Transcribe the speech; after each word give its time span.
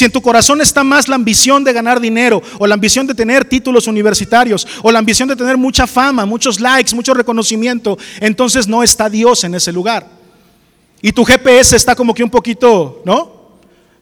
Si 0.00 0.06
en 0.06 0.10
tu 0.10 0.22
corazón 0.22 0.62
está 0.62 0.82
más 0.82 1.08
la 1.08 1.14
ambición 1.14 1.62
de 1.62 1.74
ganar 1.74 2.00
dinero, 2.00 2.40
o 2.58 2.66
la 2.66 2.72
ambición 2.72 3.06
de 3.06 3.14
tener 3.14 3.44
títulos 3.44 3.86
universitarios, 3.86 4.66
o 4.82 4.90
la 4.90 4.98
ambición 4.98 5.28
de 5.28 5.36
tener 5.36 5.58
mucha 5.58 5.86
fama, 5.86 6.24
muchos 6.24 6.58
likes, 6.58 6.94
mucho 6.94 7.12
reconocimiento, 7.12 7.98
entonces 8.18 8.66
no 8.66 8.82
está 8.82 9.10
Dios 9.10 9.44
en 9.44 9.54
ese 9.56 9.74
lugar. 9.74 10.08
Y 11.02 11.12
tu 11.12 11.22
GPS 11.22 11.76
está 11.76 11.94
como 11.94 12.14
que 12.14 12.24
un 12.24 12.30
poquito, 12.30 13.02
¿no? 13.04 13.58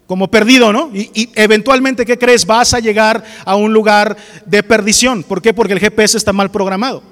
Como 0.07 0.31
perdido, 0.31 0.73
¿no? 0.73 0.89
Y, 0.95 1.31
eventualmente, 1.35 2.07
¿qué 2.07 2.17
crees? 2.17 2.47
Vas 2.47 2.75
a 2.75 2.79
llegar 2.79 3.25
a 3.45 3.57
un 3.57 3.73
lugar 3.73 4.17
de 4.47 4.63
perdición. 4.63 5.25
¿Por 5.25 5.43
qué? 5.43 5.53
Porque 5.53 5.73
el 5.73 5.81
GPS 5.81 6.17
está 6.17 6.33
mal 6.33 6.53
programado. 6.53 7.03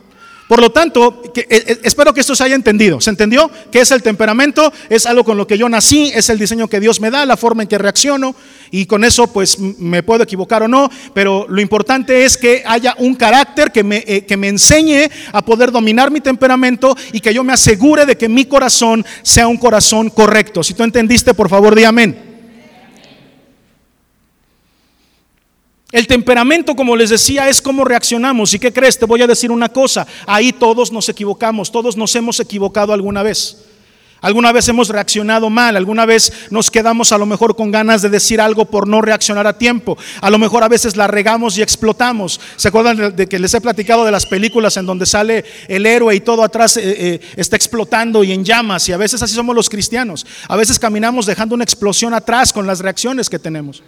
Por 0.48 0.60
lo 0.60 0.70
tanto, 0.70 1.22
que, 1.34 1.40
eh, 1.40 1.46
eh, 1.50 1.80
espero 1.82 2.14
que 2.14 2.20
esto 2.20 2.36
se 2.36 2.44
haya 2.44 2.54
entendido. 2.54 3.00
¿Se 3.00 3.10
entendió? 3.10 3.50
¿Qué 3.72 3.80
es 3.80 3.90
el 3.90 4.02
temperamento? 4.02 4.72
Es 4.88 5.04
algo 5.04 5.24
con 5.24 5.36
lo 5.36 5.46
que 5.46 5.58
yo 5.58 5.68
nací, 5.68 6.12
es 6.14 6.28
el 6.28 6.38
diseño 6.38 6.68
que 6.68 6.78
Dios 6.78 7.00
me 7.00 7.10
da, 7.10 7.26
la 7.26 7.36
forma 7.36 7.62
en 7.62 7.68
que 7.68 7.78
reacciono 7.78 8.36
y 8.70 8.86
con 8.86 9.02
eso 9.02 9.26
pues 9.32 9.58
me 9.58 10.04
puedo 10.04 10.22
equivocar 10.22 10.62
o 10.62 10.68
no, 10.68 10.88
pero 11.14 11.46
lo 11.48 11.60
importante 11.60 12.24
es 12.24 12.36
que 12.36 12.62
haya 12.64 12.94
un 12.98 13.16
carácter 13.16 13.72
que 13.72 13.82
me, 13.82 14.04
eh, 14.06 14.24
que 14.24 14.36
me 14.36 14.48
enseñe 14.48 15.10
a 15.32 15.42
poder 15.42 15.72
dominar 15.72 16.12
mi 16.12 16.20
temperamento 16.20 16.96
y 17.12 17.20
que 17.20 17.34
yo 17.34 17.42
me 17.42 17.52
asegure 17.52 18.06
de 18.06 18.16
que 18.16 18.28
mi 18.28 18.44
corazón 18.44 19.04
sea 19.22 19.48
un 19.48 19.56
corazón 19.56 20.10
correcto. 20.10 20.62
Si 20.62 20.74
tú 20.74 20.84
entendiste, 20.84 21.34
por 21.34 21.48
favor, 21.48 21.74
di 21.74 21.82
amén. 21.84 22.35
El 25.92 26.08
temperamento, 26.08 26.74
como 26.74 26.96
les 26.96 27.10
decía, 27.10 27.48
es 27.48 27.62
cómo 27.62 27.84
reaccionamos. 27.84 28.52
¿Y 28.54 28.58
qué 28.58 28.72
crees? 28.72 28.98
Te 28.98 29.06
voy 29.06 29.22
a 29.22 29.26
decir 29.26 29.52
una 29.52 29.68
cosa. 29.68 30.06
Ahí 30.26 30.52
todos 30.52 30.90
nos 30.90 31.08
equivocamos, 31.08 31.70
todos 31.70 31.96
nos 31.96 32.14
hemos 32.16 32.40
equivocado 32.40 32.92
alguna 32.92 33.22
vez. 33.22 33.58
Alguna 34.22 34.50
vez 34.50 34.66
hemos 34.68 34.88
reaccionado 34.88 35.50
mal, 35.50 35.76
alguna 35.76 36.06
vez 36.06 36.32
nos 36.50 36.70
quedamos 36.70 37.12
a 37.12 37.18
lo 37.18 37.26
mejor 37.26 37.54
con 37.54 37.70
ganas 37.70 38.00
de 38.00 38.08
decir 38.08 38.40
algo 38.40 38.64
por 38.64 38.88
no 38.88 39.00
reaccionar 39.02 39.46
a 39.46 39.58
tiempo. 39.58 39.96
A 40.20 40.30
lo 40.30 40.38
mejor 40.38 40.64
a 40.64 40.68
veces 40.68 40.96
la 40.96 41.06
regamos 41.06 41.56
y 41.58 41.62
explotamos. 41.62 42.40
¿Se 42.56 42.68
acuerdan 42.68 43.14
de 43.14 43.26
que 43.28 43.38
les 43.38 43.54
he 43.54 43.60
platicado 43.60 44.04
de 44.04 44.10
las 44.10 44.26
películas 44.26 44.76
en 44.78 44.86
donde 44.86 45.06
sale 45.06 45.44
el 45.68 45.86
héroe 45.86 46.14
y 46.16 46.20
todo 46.20 46.42
atrás 46.42 46.76
eh, 46.78 46.82
eh, 46.84 47.20
está 47.36 47.54
explotando 47.54 48.24
y 48.24 48.32
en 48.32 48.44
llamas? 48.44 48.88
Y 48.88 48.92
a 48.92 48.96
veces 48.96 49.22
así 49.22 49.34
somos 49.34 49.54
los 49.54 49.68
cristianos. 49.68 50.26
A 50.48 50.56
veces 50.56 50.78
caminamos 50.78 51.26
dejando 51.26 51.54
una 51.54 51.64
explosión 51.64 52.14
atrás 52.14 52.52
con 52.52 52.66
las 52.66 52.80
reacciones 52.80 53.28
que 53.28 53.38
tenemos. 53.38 53.82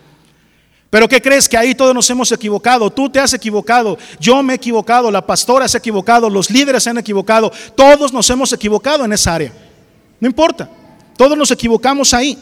Pero 0.91 1.07
¿qué 1.09 1.21
crees? 1.21 1.49
Que 1.49 1.57
ahí 1.57 1.75
todos 1.75 1.95
nos 1.95 2.09
hemos 2.09 2.33
equivocado. 2.33 2.91
Tú 2.91 3.11
te 3.11 3.21
has 3.21 3.33
equivocado, 3.35 3.99
yo 4.19 4.43
me 4.43 4.55
he 4.55 4.57
equivocado, 4.57 5.11
la 5.11 5.27
pastora 5.27 5.69
se 5.69 5.77
ha 5.77 5.81
equivocado, 5.81 6.31
los 6.31 6.51
líderes 6.51 6.83
se 6.83 6.91
han 6.91 6.99
equivocado. 6.99 7.53
Todos 7.75 8.13
nos 8.13 8.29
hemos 8.31 8.53
equivocado 8.53 9.05
en 9.05 9.13
esa 9.13 9.35
área. 9.35 9.53
No 10.21 10.27
importa, 10.27 10.69
todos 11.17 11.37
nos 11.37 11.51
equivocamos 11.51 12.15
ahí. 12.15 12.39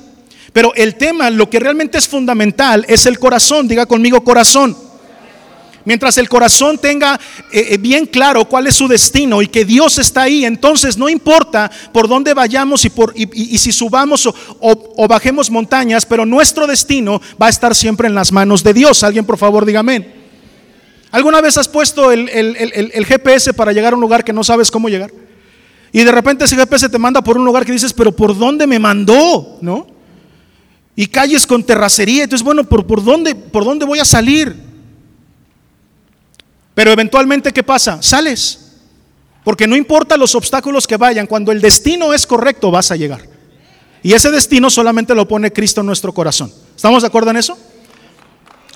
Pero 0.53 0.73
el 0.75 0.95
tema, 0.95 1.29
lo 1.29 1.51
que 1.51 1.59
realmente 1.59 1.99
es 1.99 2.09
fundamental, 2.09 2.85
es 2.89 3.05
el 3.07 3.19
corazón. 3.19 3.67
Diga 3.67 3.85
conmigo 3.85 4.23
corazón. 4.23 4.86
Mientras 5.87 6.19
el 6.19 6.29
corazón 6.29 6.79
tenga 6.79 7.19
eh, 7.53 7.69
eh, 7.71 7.79
bien 7.79 8.07
claro 8.07 8.45
cuál 8.45 8.67
es 8.67 8.75
su 8.75 8.89
destino 8.89 9.41
y 9.41 9.47
que 9.47 9.65
Dios 9.65 9.99
está 9.99 10.23
ahí, 10.23 10.45
entonces 10.45 10.99
no 10.99 11.09
importa 11.09 11.71
por 11.93 12.09
dónde 12.09 12.35
vayamos 12.35 12.85
y, 12.85 13.57
si 13.57 13.71
subamos 13.71 14.27
o, 14.27 15.09
bajemos 15.09 15.49
montañas, 15.49 16.05
pero 16.05 16.27
nuestro 16.27 16.67
destino 16.67 17.23
va 17.41 17.47
a 17.47 17.51
estar 17.51 17.73
siempre 17.73 18.09
en 18.09 18.17
las 18.17 18.33
manos 18.33 18.65
de 18.65 18.75
Dios. 18.75 19.05
Alguien 19.05 19.25
por 19.25 19.39
favor 19.39 19.65
dígame. 19.65 20.27
¿Alguna 21.13 21.41
vez 21.41 21.57
has 21.57 21.69
puesto 21.69 22.11
el, 22.11 22.29
el 22.29 23.07
GPS 23.07 23.55
para 23.55 23.73
llegar 23.73 23.93
a 23.93 23.97
un 23.97 24.03
lugar 24.03 24.25
que 24.25 24.33
no 24.33 24.43
sabes 24.43 24.73
cómo 24.73 24.89
llegar? 24.89 25.13
Y 25.93 26.03
de 26.03 26.11
repente 26.11 26.47
ese 26.47 26.57
GPS 26.57 26.89
te 26.89 26.99
manda 26.99 27.23
por 27.23 27.39
un 27.39 27.45
lugar 27.45 27.65
que 27.65 27.71
dices, 27.71 27.93
pero 27.93 28.11
¿por 28.11 28.37
dónde 28.37 28.67
me 28.67 28.81
mandó? 28.81 29.59
¿No? 29.61 29.87
Y 30.97 31.07
calles 31.07 31.47
con 31.47 31.63
terracería. 31.63 32.25
Entonces, 32.25 32.45
bueno, 32.45 32.65
¿por, 32.65 32.89
por, 32.89 33.05
dónde, 33.05 33.37
¿por 33.37 33.65
dónde 33.65 33.87
voy 33.87 34.01
a 34.01 34.05
salir? 34.05 34.66
Pero 36.77 36.93
eventualmente, 36.93 37.55
¿qué 37.55 37.63
pasa? 37.63 38.03
Sales. 38.03 38.59
Porque 39.43 39.67
no 39.67 39.77
importa 39.77 40.19
los 40.19 40.35
obstáculos 40.35 40.87
que 40.87 40.99
vayan, 40.99 41.27
cuando 41.27 41.51
el 41.51 41.63
destino 41.63 42.13
es 42.13 42.27
correcto, 42.27 42.71
vas 42.71 42.91
a 42.91 42.97
llegar. 42.97 43.23
Y 44.03 44.13
ese 44.13 44.31
destino 44.31 44.69
solamente 44.69 45.15
lo 45.15 45.27
pone 45.27 45.51
Cristo 45.51 45.81
en 45.81 45.87
nuestro 45.87 46.13
corazón. 46.13 46.53
¿Estamos 46.77 47.03
de 47.03 47.09
acuerdo 47.09 47.31
en 47.31 47.39
eso? 47.39 47.57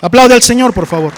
Aplaude 0.00 0.32
al 0.32 0.40
Señor, 0.40 0.72
por 0.72 0.86
favor. 0.86 1.12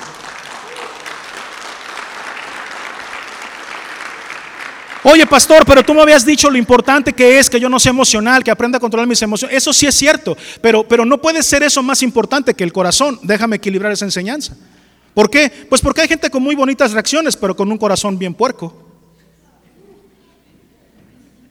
Oye, 5.04 5.24
pastor, 5.24 5.64
pero 5.64 5.84
tú 5.84 5.94
me 5.94 6.02
habías 6.02 6.26
dicho 6.26 6.50
lo 6.50 6.58
importante 6.58 7.12
que 7.12 7.38
es 7.38 7.48
que 7.48 7.60
yo 7.60 7.68
no 7.68 7.78
sea 7.78 7.90
emocional, 7.90 8.42
que 8.42 8.50
aprenda 8.50 8.78
a 8.78 8.80
controlar 8.80 9.06
mis 9.06 9.22
emociones. 9.22 9.56
Eso 9.56 9.72
sí 9.72 9.86
es 9.86 9.94
cierto, 9.94 10.36
pero, 10.60 10.82
pero 10.82 11.04
no 11.04 11.22
puede 11.22 11.44
ser 11.44 11.62
eso 11.62 11.80
más 11.80 12.02
importante 12.02 12.54
que 12.54 12.64
el 12.64 12.72
corazón. 12.72 13.20
Déjame 13.22 13.54
equilibrar 13.54 13.92
esa 13.92 14.04
enseñanza. 14.04 14.56
¿Por 15.14 15.28
qué? 15.28 15.50
Pues 15.68 15.80
porque 15.80 16.02
hay 16.02 16.08
gente 16.08 16.30
con 16.30 16.42
muy 16.42 16.54
bonitas 16.54 16.92
reacciones, 16.92 17.36
pero 17.36 17.54
con 17.54 17.70
un 17.70 17.78
corazón 17.78 18.18
bien 18.18 18.34
puerco. 18.34 18.74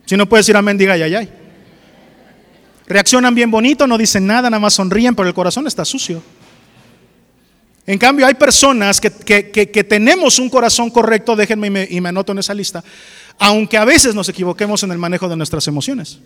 Si 0.05 0.17
no 0.17 0.27
puedes 0.27 0.49
ir 0.49 0.57
a 0.57 0.61
mendiga, 0.61 0.93
ay, 0.93 1.15
ay. 1.15 1.29
Reaccionan 2.87 3.33
bien 3.33 3.49
bonito, 3.49 3.87
no 3.87 3.97
dicen 3.97 4.27
nada, 4.27 4.49
nada 4.49 4.59
más 4.59 4.73
sonríen, 4.73 5.15
pero 5.15 5.27
el 5.27 5.33
corazón 5.33 5.67
está 5.67 5.85
sucio. 5.85 6.21
En 7.85 7.97
cambio, 7.97 8.25
hay 8.27 8.33
personas 8.35 8.99
que, 9.01 9.09
tenemos 9.87 10.39
un 10.39 10.49
corazón 10.49 10.89
correcto, 10.89 11.35
déjenme 11.35 11.87
y 11.89 12.01
me, 12.01 12.09
anoto 12.09 12.31
en 12.31 12.39
esa 12.39 12.53
lista, 12.53 12.83
aunque 13.39 13.77
a 13.77 13.85
veces 13.85 14.13
nos 14.13 14.29
equivoquemos 14.29 14.83
en 14.83 14.91
el 14.91 14.97
manejo 14.97 15.27
de 15.29 15.35
nuestras 15.35 15.67
emociones. 15.67 16.19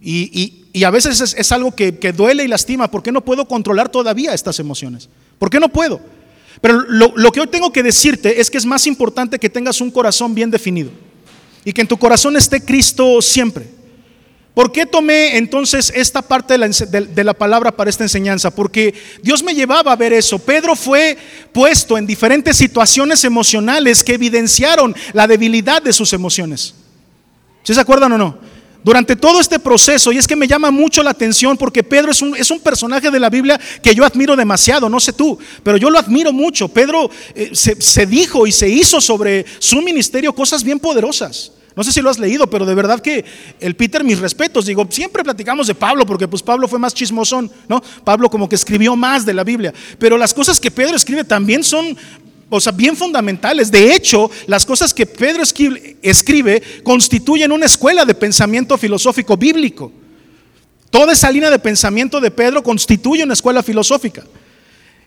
Y, 0.00 0.84
a 0.84 0.90
veces 0.90 1.34
es, 1.36 1.52
algo 1.52 1.74
que, 1.74 1.92
duele 2.12 2.44
y 2.44 2.48
lastima, 2.48 2.90
¿por 2.90 3.02
qué 3.02 3.12
no 3.12 3.24
puedo 3.24 3.46
controlar 3.46 3.88
todavía 3.88 4.34
estas 4.34 4.58
emociones? 4.58 5.08
¿Por 5.42 5.50
qué 5.50 5.58
no 5.58 5.68
puedo? 5.68 6.00
Pero 6.60 6.82
lo, 6.82 7.32
que 7.32 7.40
hoy 7.40 7.48
tengo 7.48 7.72
que 7.72 7.82
decirte 7.82 8.40
es 8.40 8.48
que 8.48 8.58
es 8.58 8.64
más 8.64 8.86
importante 8.86 9.40
que 9.40 9.50
tengas 9.50 9.80
un 9.80 9.90
corazón 9.90 10.36
bien 10.36 10.52
definido 10.52 10.92
y 11.64 11.72
que 11.72 11.80
en 11.80 11.88
tu 11.88 11.96
corazón 11.96 12.36
esté 12.36 12.64
Cristo 12.64 13.20
siempre. 13.20 13.66
¿Por 14.54 14.70
qué 14.70 14.86
tomé 14.86 15.36
entonces 15.36 15.92
esta 15.96 16.22
parte 16.22 16.54
de 16.54 16.58
la, 16.58 16.68
de 16.68 17.24
la, 17.24 17.34
palabra 17.34 17.72
para 17.72 17.90
esta 17.90 18.04
enseñanza? 18.04 18.54
Porque 18.54 18.94
Dios 19.20 19.42
me 19.42 19.52
llevaba 19.52 19.90
a 19.90 19.96
ver 19.96 20.12
eso. 20.12 20.38
Pedro 20.38 20.76
fue 20.76 21.18
puesto 21.50 21.98
en 21.98 22.06
diferentes 22.06 22.56
situaciones 22.56 23.24
emocionales 23.24 24.04
que 24.04 24.14
evidenciaron 24.14 24.94
la 25.12 25.26
debilidad 25.26 25.82
de 25.82 25.92
sus 25.92 26.12
emociones. 26.12 26.72
¿Sí 27.64 27.74
se 27.74 27.80
acuerdan 27.80 28.12
o 28.12 28.18
no? 28.18 28.38
Durante 28.84 29.16
todo 29.16 29.40
este 29.40 29.58
proceso, 29.58 30.12
y 30.12 30.18
es 30.18 30.26
que 30.26 30.36
me 30.36 30.48
llama 30.48 30.70
mucho 30.70 31.02
la 31.02 31.10
atención 31.10 31.56
porque 31.56 31.82
Pedro 31.82 32.10
es 32.10 32.22
un, 32.22 32.36
es 32.36 32.50
un 32.50 32.60
personaje 32.60 33.10
de 33.10 33.20
la 33.20 33.30
Biblia 33.30 33.60
que 33.82 33.94
yo 33.94 34.04
admiro 34.04 34.36
demasiado, 34.36 34.88
no 34.88 35.00
sé 35.00 35.12
tú, 35.12 35.38
pero 35.62 35.76
yo 35.76 35.90
lo 35.90 35.98
admiro 35.98 36.32
mucho. 36.32 36.68
Pedro 36.68 37.10
eh, 37.34 37.50
se, 37.52 37.80
se 37.80 38.06
dijo 38.06 38.46
y 38.46 38.52
se 38.52 38.68
hizo 38.68 39.00
sobre 39.00 39.44
su 39.58 39.82
ministerio 39.82 40.34
cosas 40.34 40.62
bien 40.64 40.78
poderosas. 40.78 41.52
No 41.74 41.82
sé 41.82 41.92
si 41.92 42.02
lo 42.02 42.10
has 42.10 42.18
leído, 42.18 42.48
pero 42.48 42.66
de 42.66 42.74
verdad 42.74 43.00
que 43.00 43.24
el 43.58 43.74
Peter, 43.76 44.04
mis 44.04 44.18
respetos, 44.18 44.66
digo, 44.66 44.86
siempre 44.90 45.24
platicamos 45.24 45.66
de 45.66 45.74
Pablo, 45.74 46.04
porque 46.04 46.28
pues 46.28 46.42
Pablo 46.42 46.68
fue 46.68 46.78
más 46.78 46.92
chismosón, 46.92 47.50
¿no? 47.66 47.82
Pablo 48.04 48.28
como 48.28 48.48
que 48.48 48.56
escribió 48.56 48.94
más 48.94 49.24
de 49.24 49.32
la 49.32 49.42
Biblia, 49.42 49.72
pero 49.98 50.18
las 50.18 50.34
cosas 50.34 50.60
que 50.60 50.70
Pedro 50.70 50.96
escribe 50.96 51.24
también 51.24 51.64
son 51.64 51.96
o 52.54 52.60
sea, 52.60 52.70
bien 52.70 52.94
fundamentales. 52.94 53.70
De 53.70 53.94
hecho, 53.94 54.30
las 54.46 54.66
cosas 54.66 54.92
que 54.92 55.06
Pedro 55.06 55.42
escribe 55.42 56.62
constituyen 56.82 57.50
una 57.50 57.64
escuela 57.64 58.04
de 58.04 58.14
pensamiento 58.14 58.76
filosófico 58.76 59.38
bíblico. 59.38 59.90
Toda 60.90 61.14
esa 61.14 61.30
línea 61.30 61.50
de 61.50 61.58
pensamiento 61.58 62.20
de 62.20 62.30
Pedro 62.30 62.62
constituye 62.62 63.24
una 63.24 63.32
escuela 63.32 63.62
filosófica. 63.62 64.22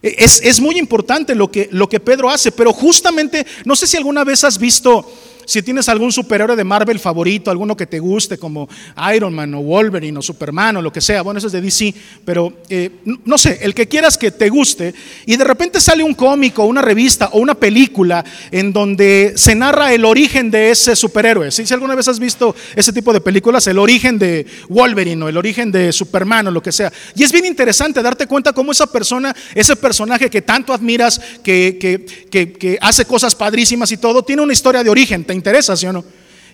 E, 0.01 0.15
es, 0.17 0.41
es 0.43 0.59
muy 0.59 0.79
importante 0.79 1.35
lo 1.35 1.51
que, 1.51 1.69
lo 1.71 1.87
que 1.87 1.99
Pedro 1.99 2.31
hace, 2.31 2.51
pero 2.51 2.73
justamente, 2.73 3.45
no 3.63 3.75
sé 3.75 3.85
si 3.85 3.95
alguna 3.95 4.23
vez 4.23 4.43
has 4.43 4.57
visto 4.57 5.07
si 5.45 5.61
tienes 5.61 5.89
algún 5.89 6.11
superhéroe 6.11 6.55
de 6.55 6.63
Marvel 6.63 6.99
favorito, 6.99 7.51
alguno 7.51 7.77
que 7.77 7.85
te 7.85 7.99
guste, 7.99 8.37
como 8.37 8.67
Iron 9.15 9.33
Man 9.33 9.53
o 9.53 9.61
Wolverine 9.61 10.19
o 10.19 10.21
Superman 10.21 10.77
o 10.77 10.81
lo 10.81 10.91
que 10.91 11.01
sea, 11.01 11.21
bueno, 11.21 11.37
eso 11.37 11.47
es 11.47 11.53
de 11.53 11.61
DC, 11.61 11.93
pero 12.23 12.53
eh, 12.69 12.89
no 13.25 13.37
sé, 13.37 13.59
el 13.61 13.73
que 13.73 13.87
quieras 13.87 14.17
que 14.17 14.31
te 14.31 14.49
guste, 14.49 14.93
y 15.25 15.37
de 15.37 15.43
repente 15.43 15.79
sale 15.79 16.03
un 16.03 16.13
cómico, 16.13 16.65
una 16.65 16.81
revista 16.81 17.29
o 17.33 17.39
una 17.39 17.55
película 17.55 18.23
en 18.51 18.73
donde 18.73 19.33
se 19.35 19.55
narra 19.55 19.93
el 19.93 20.05
origen 20.05 20.51
de 20.51 20.71
ese 20.71 20.95
superhéroe. 20.95 21.51
Si 21.51 21.71
alguna 21.73 21.95
vez 21.95 22.07
has 22.07 22.19
visto 22.19 22.55
ese 22.75 22.93
tipo 22.93 23.13
de 23.13 23.21
películas, 23.21 23.67
el 23.67 23.79
origen 23.79 24.17
de 24.17 24.45
Wolverine 24.69 25.23
o 25.23 25.29
el 25.29 25.37
origen 25.37 25.71
de 25.71 25.91
Superman 25.91 26.47
o 26.47 26.51
lo 26.51 26.61
que 26.61 26.71
sea. 26.71 26.91
Y 27.15 27.23
es 27.23 27.31
bien 27.31 27.45
interesante 27.45 28.01
darte 28.01 28.27
cuenta 28.27 28.53
cómo 28.53 28.71
esa 28.71 28.87
persona, 28.87 29.35
ese 29.53 29.75
personaje 29.75 30.29
que 30.29 30.41
tanto 30.41 30.73
admiras, 30.73 31.19
que, 31.43 31.77
que, 31.79 32.53
que 32.53 32.77
hace 32.81 33.05
cosas 33.05 33.35
padrísimas 33.35 33.91
y 33.91 33.97
todo, 33.97 34.23
tiene 34.23 34.41
una 34.41 34.53
historia 34.53 34.83
de 34.83 34.89
origen 34.89 35.23
interesa, 35.35 35.75
¿sí 35.75 35.85
o 35.85 35.93
no? 35.93 36.03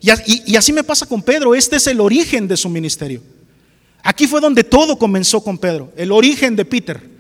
Y, 0.02 0.56
así 0.56 0.74
me 0.74 0.84
pasa 0.84 1.06
con 1.06 1.22
Pedro, 1.22 1.54
este 1.54 1.76
es 1.76 1.86
el 1.88 2.00
origen 2.00 2.48
de 2.48 2.58
su 2.58 2.70
ministerio. 2.70 3.22
Aquí 4.04 4.26
fue 4.26 4.42
donde 4.42 4.64
todo 4.64 4.98
comenzó 4.98 5.44
con 5.44 5.58
Pedro, 5.60 5.94
el 5.96 6.12
origen 6.12 6.56
de 6.56 6.66
Peter. 6.66 7.12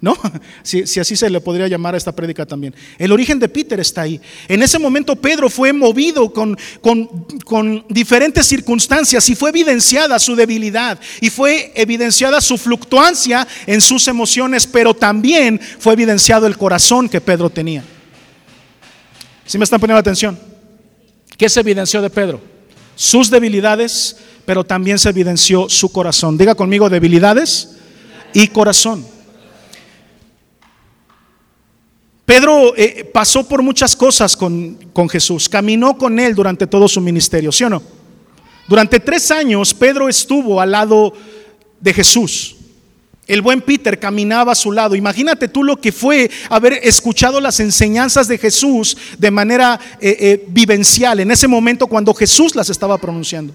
¿No? 0.00 0.16
Si, 0.62 0.98
así 0.98 1.14
se 1.14 1.28
le 1.28 1.42
podría 1.42 1.68
llamar 1.68 1.94
a 1.94 1.98
esta 1.98 2.12
prédica 2.12 2.46
también. 2.46 2.74
El 2.96 3.12
origen 3.12 3.38
de 3.38 3.50
Peter 3.50 3.78
está 3.80 4.02
ahí. 4.02 4.18
En 4.48 4.62
ese 4.62 4.78
momento 4.78 5.14
Pedro 5.14 5.50
fue 5.50 5.74
movido 5.74 6.32
con, 6.32 6.56
diferentes 7.90 8.46
circunstancias 8.46 9.28
y 9.28 9.34
fue 9.34 9.50
evidenciada 9.50 10.18
su 10.18 10.34
debilidad 10.34 10.98
y 11.20 11.28
fue 11.28 11.72
evidenciada 11.74 12.40
su 12.40 12.56
fluctuancia 12.56 13.46
en 13.66 13.82
sus 13.82 14.08
emociones, 14.08 14.66
pero 14.66 14.94
también 14.94 15.60
fue 15.78 15.92
evidenciado 15.92 16.46
el 16.46 16.56
corazón 16.56 17.06
que 17.06 17.20
Pedro 17.20 17.50
tenía. 17.50 17.84
¿Sí 19.44 19.58
me 19.58 19.64
están 19.64 19.80
poniendo 19.80 20.00
atención? 20.00 20.49
¿Qué 21.40 21.48
se 21.48 21.60
evidenció 21.60 22.02
de 22.02 22.10
Pedro? 22.10 22.38
Sus 22.94 23.30
debilidades, 23.30 24.14
pero 24.44 24.62
también 24.62 24.98
se 24.98 25.08
evidenció 25.08 25.70
su 25.70 25.90
corazón. 25.90 26.36
Diga 26.36 26.54
conmigo 26.54 26.90
debilidades 26.90 27.76
y 28.34 28.48
corazón. 28.48 29.06
Pedro 32.26 32.76
eh, 32.76 33.10
pasó 33.10 33.48
por 33.48 33.62
muchas 33.62 33.96
cosas 33.96 34.36
con, 34.36 34.74
con 34.92 35.08
Jesús, 35.08 35.48
caminó 35.48 35.96
con 35.96 36.20
él 36.20 36.34
durante 36.34 36.66
todo 36.66 36.86
su 36.86 37.00
ministerio, 37.00 37.50
¿sí 37.52 37.64
o 37.64 37.70
no? 37.70 37.82
Durante 38.68 39.00
tres 39.00 39.30
años 39.30 39.72
Pedro 39.72 40.10
estuvo 40.10 40.60
al 40.60 40.72
lado 40.72 41.14
de 41.80 41.94
Jesús. 41.94 42.56
El 43.30 43.42
buen 43.42 43.60
Peter 43.60 43.96
caminaba 43.96 44.50
a 44.50 44.56
su 44.56 44.72
lado. 44.72 44.96
Imagínate 44.96 45.46
tú 45.46 45.62
lo 45.62 45.76
que 45.76 45.92
fue 45.92 46.28
haber 46.48 46.80
escuchado 46.82 47.40
las 47.40 47.60
enseñanzas 47.60 48.26
de 48.26 48.38
Jesús 48.38 48.96
de 49.18 49.30
manera 49.30 49.78
eh, 50.00 50.16
eh, 50.18 50.44
vivencial 50.48 51.20
en 51.20 51.30
ese 51.30 51.46
momento 51.46 51.86
cuando 51.86 52.12
Jesús 52.12 52.56
las 52.56 52.70
estaba 52.70 52.98
pronunciando. 52.98 53.54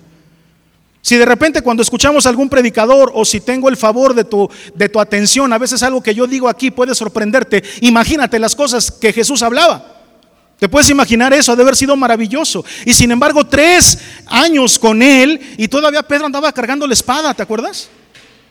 Si 1.01 1.17
de 1.17 1.25
repente 1.25 1.61
cuando 1.61 1.83
escuchamos 1.83 2.25
a 2.25 2.29
algún 2.29 2.47
predicador 2.47 3.11
o 3.13 3.25
si 3.25 3.41
tengo 3.41 3.67
el 3.67 3.75
favor 3.75 4.13
de 4.13 4.23
tu, 4.23 4.49
de 4.73 4.87
tu 4.87 4.97
atención, 4.97 5.51
a 5.51 5.57
veces 5.57 5.83
algo 5.83 6.01
que 6.01 6.15
yo 6.15 6.25
digo 6.25 6.47
aquí 6.47 6.71
puede 6.71 6.95
sorprenderte, 6.95 7.61
imagínate 7.81 8.39
las 8.39 8.55
cosas 8.55 8.89
que 8.89 9.11
Jesús 9.11 9.43
hablaba. 9.43 9.93
¿Te 10.57 10.69
puedes 10.69 10.89
imaginar 10.89 11.33
eso? 11.33 11.51
Ha 11.51 11.55
de 11.57 11.63
haber 11.63 11.75
sido 11.75 11.97
maravilloso. 11.97 12.63
Y 12.85 12.93
sin 12.93 13.11
embargo, 13.11 13.45
tres 13.45 13.99
años 14.27 14.79
con 14.79 15.01
él 15.01 15.37
y 15.57 15.67
todavía 15.67 16.01
Pedro 16.01 16.27
andaba 16.27 16.53
cargando 16.53 16.87
la 16.87 16.93
espada, 16.93 17.33
¿te 17.33 17.43
acuerdas? 17.43 17.89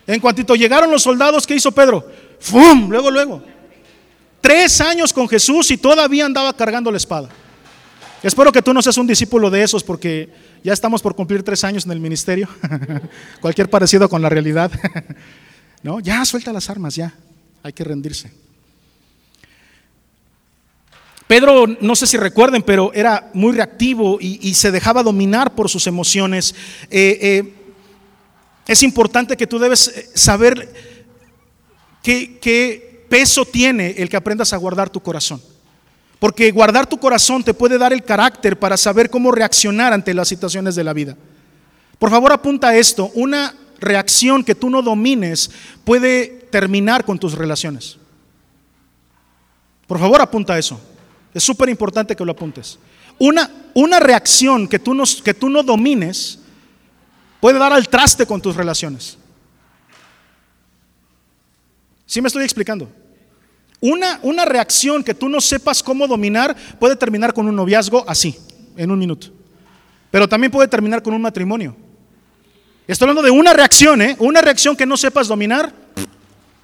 En 0.07 0.21
cuantito 0.21 0.55
llegaron 0.55 0.91
los 0.91 1.03
soldados, 1.03 1.47
¿qué 1.47 1.55
hizo 1.55 1.73
Pedro? 1.73 2.07
¡Fum! 2.41 2.91
Luego, 2.91 3.11
luego. 3.11 3.43
Tres 4.41 4.81
años 4.81 5.13
con 5.13 5.29
Jesús 5.29 5.71
y 5.71 5.79
todavía 5.79 6.27
andaba 6.27 6.53
cargando 6.55 6.91
la 6.91 6.99
espada. 6.99 7.31
Espero 8.23 8.53
que 8.53 8.63
tú 8.63 8.73
no 8.75 8.83
seas 8.83 8.99
un 8.99 9.07
discípulo 9.07 9.51
de 9.51 9.63
esos 9.63 9.83
porque 9.83 10.31
ya 10.63 10.73
estamos 10.73 11.03
por 11.03 11.15
cumplir 11.15 11.43
tres 11.43 11.65
años 11.65 11.87
en 11.87 11.93
el 11.93 12.01
ministerio. 12.01 12.49
Cualquier 13.41 13.71
parecido 13.71 14.09
con 14.09 14.21
la 14.21 14.29
realidad. 14.29 14.71
no, 15.83 16.01
ya 16.01 16.25
suelta 16.25 16.53
las 16.53 16.69
armas, 16.69 16.95
ya. 16.95 17.15
Hay 17.63 17.73
que 17.73 17.85
rendirse. 17.85 18.33
Pedro, 21.27 21.67
no 21.81 21.97
sé 21.97 22.07
si 22.07 22.19
recuerden, 22.19 22.63
pero 22.63 22.93
era 22.93 23.31
muy 23.33 23.53
reactivo 23.53 24.19
y, 24.21 24.53
se 24.55 24.71
dejaba 24.71 25.03
dominar 25.03 25.55
por 25.55 25.71
sus 25.71 25.87
emociones. 25.87 26.55
Eh, 26.91 27.19
eh, 27.21 27.55
es 28.67 28.83
importante 28.83 29.37
que 29.37 29.47
tú 29.47 29.59
debes 29.59 29.89
eh, 29.89 30.09
saber 30.15 30.73
qué 32.03 33.07
peso 33.09 33.45
tiene 33.45 33.95
el 33.99 34.09
que 34.09 34.17
aprendas 34.17 34.53
a 34.53 34.57
guardar 34.57 34.91
tu 34.91 35.01
corazón. 35.01 35.41
Porque 36.19 36.51
guardar 36.51 36.87
tu 36.87 36.99
corazón 36.99 37.45
te 37.45 37.55
puede 37.55 37.77
dar 37.77 37.93
el 37.93 38.03
carácter 38.03 38.59
para 38.59 38.77
saber 38.77 39.11
cómo 39.11 39.31
reaccionar 39.31 39.93
ante 39.93 40.15
las 40.15 40.29
situaciones 40.29 40.75
de 40.75 40.85
la 40.85 40.93
vida. 40.93 41.17
Por 41.99 42.11
favor, 42.11 42.33
apunta 42.33 42.75
esto. 42.77 43.11
Una 43.15 43.55
reacción 43.79 44.43
que 44.43 44.55
tú 44.55 44.71
no 44.71 44.83
domines 44.83 45.51
puede 45.85 46.47
terminar 46.51 47.05
con 47.05 47.19
tus 47.19 47.35
relaciones. 47.35 47.99
Por 49.87 49.99
favor, 49.99 50.21
apunta 50.21 50.59
eso. 50.59 50.81
Es 51.33 51.43
súper 51.43 51.69
importante 51.69 52.17
que 52.17 52.25
lo 52.25 52.33
apuntes. 52.33 52.79
Una, 53.19 53.51
una 53.75 54.01
reacción 54.01 54.67
que 54.67 54.79
tú, 54.79 54.95
no, 54.95 55.05
que 55.23 55.35
tú 55.35 55.51
no 55.51 55.63
domines 55.63 56.39
puede 57.45 57.59
dar 57.59 57.75
al 57.75 57.87
traste 57.91 58.25
con 58.25 58.41
tus 58.41 58.57
relaciones. 58.57 59.19
¿Sí 62.07 62.23
me 62.23 62.29
estoy 62.29 62.43
explicando? 62.43 62.91
Una, 63.81 64.19
una 64.23 64.47
reacción 64.47 65.05
que 65.05 65.13
tú 65.13 65.29
no 65.29 65.43
sepas 65.43 65.83
cómo 65.83 66.07
dominar 66.07 66.57
puede 66.81 66.97
terminar 66.97 67.35
con 67.35 67.47
un 67.47 67.55
noviazgo 67.55 68.03
así, 68.09 68.35
en 68.79 68.91
un 68.91 68.99
minuto. 68.99 69.27
Pero 70.11 70.27
también 70.27 70.51
puede 70.51 70.69
terminar 70.69 71.03
con 71.03 71.13
un 71.13 71.21
matrimonio. 71.21 71.77
Estoy 72.87 73.11
hablando 73.11 73.21
de 73.21 73.31
una 73.31 73.53
reacción, 73.53 74.01
¿eh? 74.01 74.17
Una 74.21 74.41
reacción 74.41 74.75
que 74.75 74.87
no 74.87 74.97
sepas 74.97 75.29
dominar, 75.29 75.71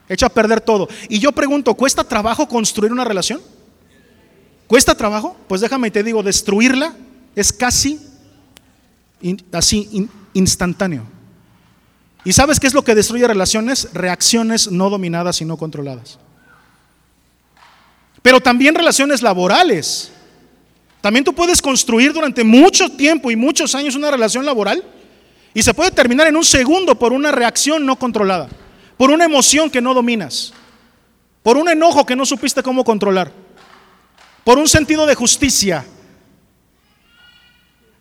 echa 0.09 0.25
a 0.25 0.31
perder 0.31 0.63
todo. 0.63 0.89
Y 1.11 1.19
yo 1.19 1.31
pregunto, 1.31 1.75
¿cuesta 1.75 2.05
trabajo 2.05 2.49
construir 2.49 2.91
una 2.91 3.05
relación? 3.05 3.43
¿Cuesta 4.67 4.95
trabajo? 4.95 5.37
Pues 5.47 5.61
déjame 5.61 5.89
y 5.89 5.91
te 5.91 6.03
digo, 6.03 6.23
destruirla 6.23 6.95
es 7.37 7.53
casi 7.53 8.01
así 9.53 10.09
instantáneo. 10.35 11.05
¿Y 12.25 12.33
sabes 12.33 12.61
qué 12.61 12.67
es 12.67 12.75
lo 12.75 12.85
que 12.85 12.95
destruye 12.95 13.27
relaciones? 13.27 13.89
Reacciones 13.95 14.71
no 14.71 14.91
dominadas 14.91 15.41
y 15.41 15.45
no 15.45 15.57
controladas. 15.57 16.19
Pero 18.23 18.41
también 18.41 18.75
relaciones 18.75 19.23
laborales. 19.23 20.13
También 21.01 21.25
tú 21.25 21.33
puedes 21.33 21.63
construir 21.63 22.13
durante 22.13 22.45
mucho 22.45 22.91
tiempo 22.91 23.31
y 23.31 23.37
muchos 23.37 23.75
años 23.75 23.95
una 23.95 24.11
relación 24.11 24.45
laboral 24.45 24.85
y 25.55 25.63
se 25.63 25.75
puede 25.75 25.91
terminar 25.91 26.27
en 26.27 26.37
un 26.37 26.45
segundo 26.45 26.95
por 26.95 27.13
una 27.13 27.33
reacción 27.33 27.85
no 27.87 27.97
controlada, 27.97 28.49
por 28.97 29.11
una 29.11 29.25
emoción 29.25 29.71
que 29.71 29.81
no 29.81 29.95
dominas, 29.95 30.53
por 31.43 31.57
un 31.57 31.69
enojo 31.69 32.05
que 32.05 32.15
no 32.15 32.27
supiste 32.27 32.63
cómo 32.63 32.85
controlar, 32.85 33.33
por 34.45 34.59
un 34.59 34.69
sentido 34.69 35.07
de 35.07 35.15
justicia. 35.15 35.85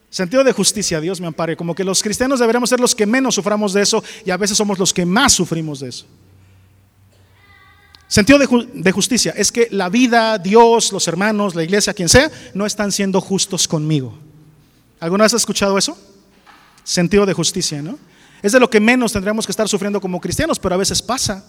Sentido 0.10 0.44
de 0.44 0.52
justicia, 0.54 1.00
Dios 1.00 1.22
me 1.22 1.28
ampare, 1.28 1.56
como 1.56 1.76
que 1.76 1.84
los 1.84 2.02
cristianos 2.02 2.40
deberíamos 2.40 2.70
ser 2.70 2.80
los 2.80 2.96
que 2.96 3.06
menos 3.06 3.36
suframos 3.36 3.74
de 3.74 3.84
eso 3.84 4.04
y 4.26 4.32
a 4.32 4.38
veces 4.38 4.58
somos 4.58 4.80
los 4.80 4.94
que 4.94 5.06
más 5.06 5.34
sufrimos 5.34 5.80
de 5.80 5.90
eso. 5.90 6.06
Sentido 8.08 8.40
de, 8.40 8.92
justicia 8.92 9.36
es 9.38 9.52
que 9.52 9.68
la 9.70 9.88
vida, 9.88 10.40
Dios, 10.40 10.92
los 10.92 11.08
hermanos, 11.08 11.54
la 11.54 11.64
iglesia, 11.64 11.94
quien 11.94 12.10
sea, 12.10 12.32
no 12.56 12.66
están 12.66 12.92
siendo 12.92 13.22
justos 13.22 13.68
conmigo. 13.68 14.18
¿Alguna 15.00 15.26
vez 15.26 15.36
has 15.36 15.42
escuchado 15.44 15.78
eso? 15.78 15.96
Sentido 16.84 17.28
de 17.28 17.34
justicia, 17.34 17.84
¿no? 17.84 18.00
Es 18.42 18.52
de 18.54 18.60
lo 18.60 18.68
que 18.68 18.80
menos 18.80 19.14
tendríamos 19.14 19.46
que 19.46 19.52
estar 19.52 19.70
sufriendo 19.70 20.02
como 20.02 20.20
cristianos, 20.20 20.58
pero 20.58 20.74
a 20.74 20.80
veces 20.80 21.04
pasa. 21.04 21.46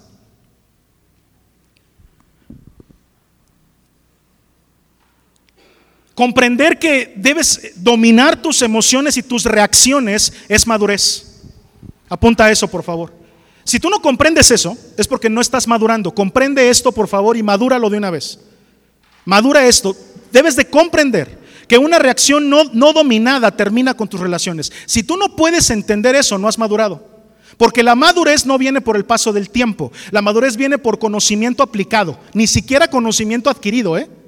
Comprender 6.20 6.78
que 6.78 7.14
debes 7.16 7.72
dominar 7.76 8.42
tus 8.42 8.60
emociones 8.60 9.16
y 9.16 9.22
tus 9.22 9.44
reacciones 9.44 10.30
es 10.50 10.66
madurez. 10.66 11.40
Apunta 12.10 12.50
eso, 12.50 12.68
por 12.68 12.82
favor. 12.82 13.10
Si 13.64 13.80
tú 13.80 13.88
no 13.88 14.02
comprendes 14.02 14.50
eso, 14.50 14.76
es 14.98 15.08
porque 15.08 15.30
no 15.30 15.40
estás 15.40 15.66
madurando. 15.66 16.14
Comprende 16.14 16.68
esto, 16.68 16.92
por 16.92 17.08
favor, 17.08 17.38
y 17.38 17.42
madúralo 17.42 17.88
de 17.88 17.96
una 17.96 18.10
vez. 18.10 18.38
Madura 19.24 19.66
esto. 19.66 19.96
Debes 20.30 20.56
de 20.56 20.66
comprender 20.68 21.38
que 21.66 21.78
una 21.78 21.98
reacción 21.98 22.50
no, 22.50 22.64
no 22.64 22.92
dominada 22.92 23.56
termina 23.56 23.94
con 23.94 24.06
tus 24.06 24.20
relaciones. 24.20 24.70
Si 24.84 25.02
tú 25.02 25.16
no 25.16 25.34
puedes 25.36 25.70
entender 25.70 26.16
eso, 26.16 26.36
no 26.36 26.48
has 26.48 26.58
madurado. 26.58 27.02
Porque 27.56 27.82
la 27.82 27.94
madurez 27.94 28.44
no 28.44 28.58
viene 28.58 28.82
por 28.82 28.98
el 28.98 29.06
paso 29.06 29.32
del 29.32 29.48
tiempo. 29.48 29.90
La 30.10 30.20
madurez 30.20 30.58
viene 30.58 30.76
por 30.76 30.98
conocimiento 30.98 31.62
aplicado, 31.62 32.18
ni 32.34 32.46
siquiera 32.46 32.88
conocimiento 32.88 33.48
adquirido, 33.48 33.96
¿eh? 33.96 34.19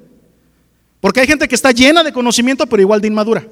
Porque 1.02 1.18
hay 1.18 1.26
gente 1.26 1.48
que 1.48 1.56
está 1.56 1.72
llena 1.72 2.04
de 2.04 2.12
conocimiento, 2.12 2.64
pero 2.64 2.80
igual 2.80 3.00
de 3.00 3.08
inmadura. 3.08 3.44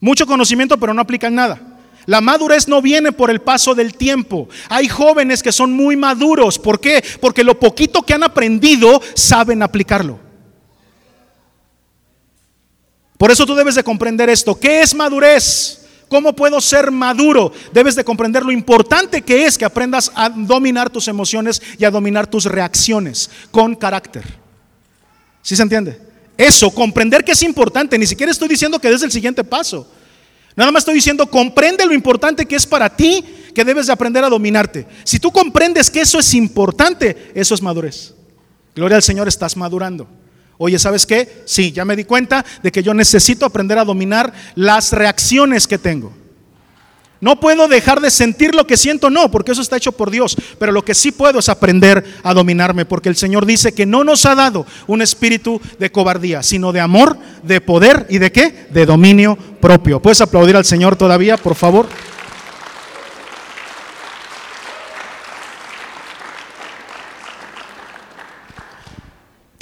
Mucho 0.00 0.26
conocimiento, 0.26 0.76
pero 0.76 0.92
no 0.92 1.00
aplican 1.00 1.32
nada. 1.32 1.60
La 2.06 2.20
madurez 2.20 2.66
no 2.66 2.82
viene 2.82 3.12
por 3.12 3.30
el 3.30 3.40
paso 3.40 3.72
del 3.72 3.94
tiempo. 3.94 4.48
Hay 4.68 4.88
jóvenes 4.88 5.44
que 5.44 5.52
son 5.52 5.72
muy 5.72 5.94
maduros. 5.94 6.58
¿Por 6.58 6.80
qué? 6.80 7.04
Porque 7.20 7.44
lo 7.44 7.60
poquito 7.60 8.02
que 8.02 8.14
han 8.14 8.24
aprendido 8.24 9.00
saben 9.14 9.62
aplicarlo. 9.62 10.18
Por 13.16 13.30
eso 13.30 13.46
tú 13.46 13.54
debes 13.54 13.76
de 13.76 13.84
comprender 13.84 14.28
esto. 14.28 14.58
¿Qué 14.58 14.82
es 14.82 14.96
madurez? 14.96 15.86
¿Cómo 16.08 16.34
puedo 16.34 16.60
ser 16.60 16.90
maduro? 16.90 17.52
Debes 17.72 17.94
de 17.94 18.02
comprender 18.02 18.44
lo 18.44 18.50
importante 18.50 19.22
que 19.22 19.44
es 19.44 19.56
que 19.56 19.64
aprendas 19.64 20.10
a 20.16 20.30
dominar 20.30 20.90
tus 20.90 21.06
emociones 21.06 21.62
y 21.78 21.84
a 21.84 21.92
dominar 21.92 22.26
tus 22.26 22.46
reacciones 22.46 23.30
con 23.52 23.76
carácter. 23.76 24.24
¿Sí 25.42 25.54
se 25.54 25.62
entiende? 25.62 26.07
Eso, 26.38 26.70
comprender 26.70 27.24
que 27.24 27.32
es 27.32 27.42
importante. 27.42 27.98
Ni 27.98 28.06
siquiera 28.06 28.30
estoy 28.30 28.48
diciendo 28.48 28.78
que 28.78 28.88
es 28.88 29.02
el 29.02 29.10
siguiente 29.10 29.42
paso. 29.42 29.90
Nada 30.54 30.70
más 30.70 30.82
estoy 30.82 30.94
diciendo, 30.94 31.26
comprende 31.26 31.84
lo 31.84 31.92
importante 31.92 32.46
que 32.46 32.56
es 32.56 32.64
para 32.64 32.96
ti, 32.96 33.24
que 33.54 33.64
debes 33.64 33.88
de 33.88 33.92
aprender 33.92 34.22
a 34.24 34.28
dominarte. 34.28 34.86
Si 35.04 35.18
tú 35.18 35.32
comprendes 35.32 35.90
que 35.90 36.00
eso 36.00 36.20
es 36.20 36.32
importante, 36.34 37.32
eso 37.34 37.54
es 37.54 37.62
madurez. 37.62 38.14
Gloria 38.74 38.96
al 38.96 39.02
Señor, 39.02 39.26
estás 39.26 39.56
madurando. 39.56 40.08
Oye, 40.56 40.78
¿sabes 40.78 41.06
qué? 41.06 41.42
Sí, 41.44 41.72
ya 41.72 41.84
me 41.84 41.96
di 41.96 42.04
cuenta 42.04 42.44
de 42.62 42.70
que 42.70 42.82
yo 42.82 42.94
necesito 42.94 43.44
aprender 43.44 43.78
a 43.78 43.84
dominar 43.84 44.32
las 44.54 44.92
reacciones 44.92 45.66
que 45.66 45.78
tengo. 45.78 46.12
No 47.20 47.40
puedo 47.40 47.66
dejar 47.66 48.00
de 48.00 48.12
sentir 48.12 48.54
lo 48.54 48.64
que 48.66 48.76
siento, 48.76 49.10
no, 49.10 49.28
porque 49.28 49.50
eso 49.50 49.60
está 49.60 49.76
hecho 49.76 49.90
por 49.90 50.10
Dios. 50.10 50.36
Pero 50.58 50.70
lo 50.70 50.84
que 50.84 50.94
sí 50.94 51.10
puedo 51.10 51.40
es 51.40 51.48
aprender 51.48 52.04
a 52.22 52.32
dominarme, 52.32 52.84
porque 52.84 53.08
el 53.08 53.16
Señor 53.16 53.44
dice 53.44 53.72
que 53.72 53.86
no 53.86 54.04
nos 54.04 54.24
ha 54.24 54.36
dado 54.36 54.66
un 54.86 55.02
espíritu 55.02 55.60
de 55.80 55.90
cobardía, 55.90 56.44
sino 56.44 56.72
de 56.72 56.80
amor, 56.80 57.18
de 57.42 57.60
poder 57.60 58.06
y 58.08 58.18
de 58.18 58.30
qué? 58.30 58.68
De 58.70 58.86
dominio 58.86 59.36
propio. 59.60 60.00
¿Puedes 60.00 60.20
aplaudir 60.20 60.54
al 60.54 60.64
Señor 60.64 60.94
todavía, 60.94 61.36
por 61.36 61.56
favor? 61.56 61.88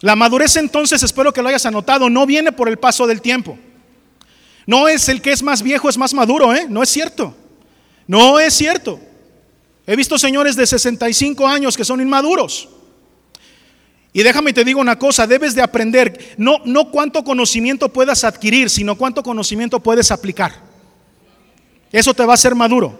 La 0.02 0.14
madurez 0.14 0.56
entonces, 0.56 1.02
espero 1.02 1.32
que 1.32 1.40
lo 1.40 1.48
hayas 1.48 1.64
anotado, 1.64 2.10
no 2.10 2.26
viene 2.26 2.52
por 2.52 2.68
el 2.68 2.76
paso 2.76 3.06
del 3.06 3.22
tiempo. 3.22 3.58
No 4.66 4.88
es 4.88 5.08
el 5.08 5.22
que 5.22 5.32
es 5.32 5.42
más 5.42 5.62
viejo 5.62 5.88
es 5.88 5.96
más 5.96 6.12
maduro, 6.12 6.54
¿eh? 6.54 6.66
No 6.68 6.82
es 6.82 6.90
cierto. 6.90 7.34
No 8.06 8.38
es 8.38 8.54
cierto. 8.54 9.00
He 9.86 9.96
visto 9.96 10.18
señores 10.18 10.56
de 10.56 10.66
65 10.66 11.46
años 11.46 11.76
que 11.76 11.84
son 11.84 12.00
inmaduros. 12.00 12.68
Y 14.12 14.22
déjame 14.22 14.52
te 14.52 14.64
digo 14.64 14.80
una 14.80 14.98
cosa, 14.98 15.26
debes 15.26 15.54
de 15.54 15.60
aprender, 15.60 16.34
no, 16.38 16.58
no 16.64 16.90
cuánto 16.90 17.22
conocimiento 17.22 17.92
puedas 17.92 18.24
adquirir, 18.24 18.70
sino 18.70 18.96
cuánto 18.96 19.22
conocimiento 19.22 19.78
puedes 19.80 20.10
aplicar. 20.10 20.54
Eso 21.92 22.14
te 22.14 22.24
va 22.24 22.32
a 22.32 22.34
hacer 22.34 22.54
maduro, 22.54 22.98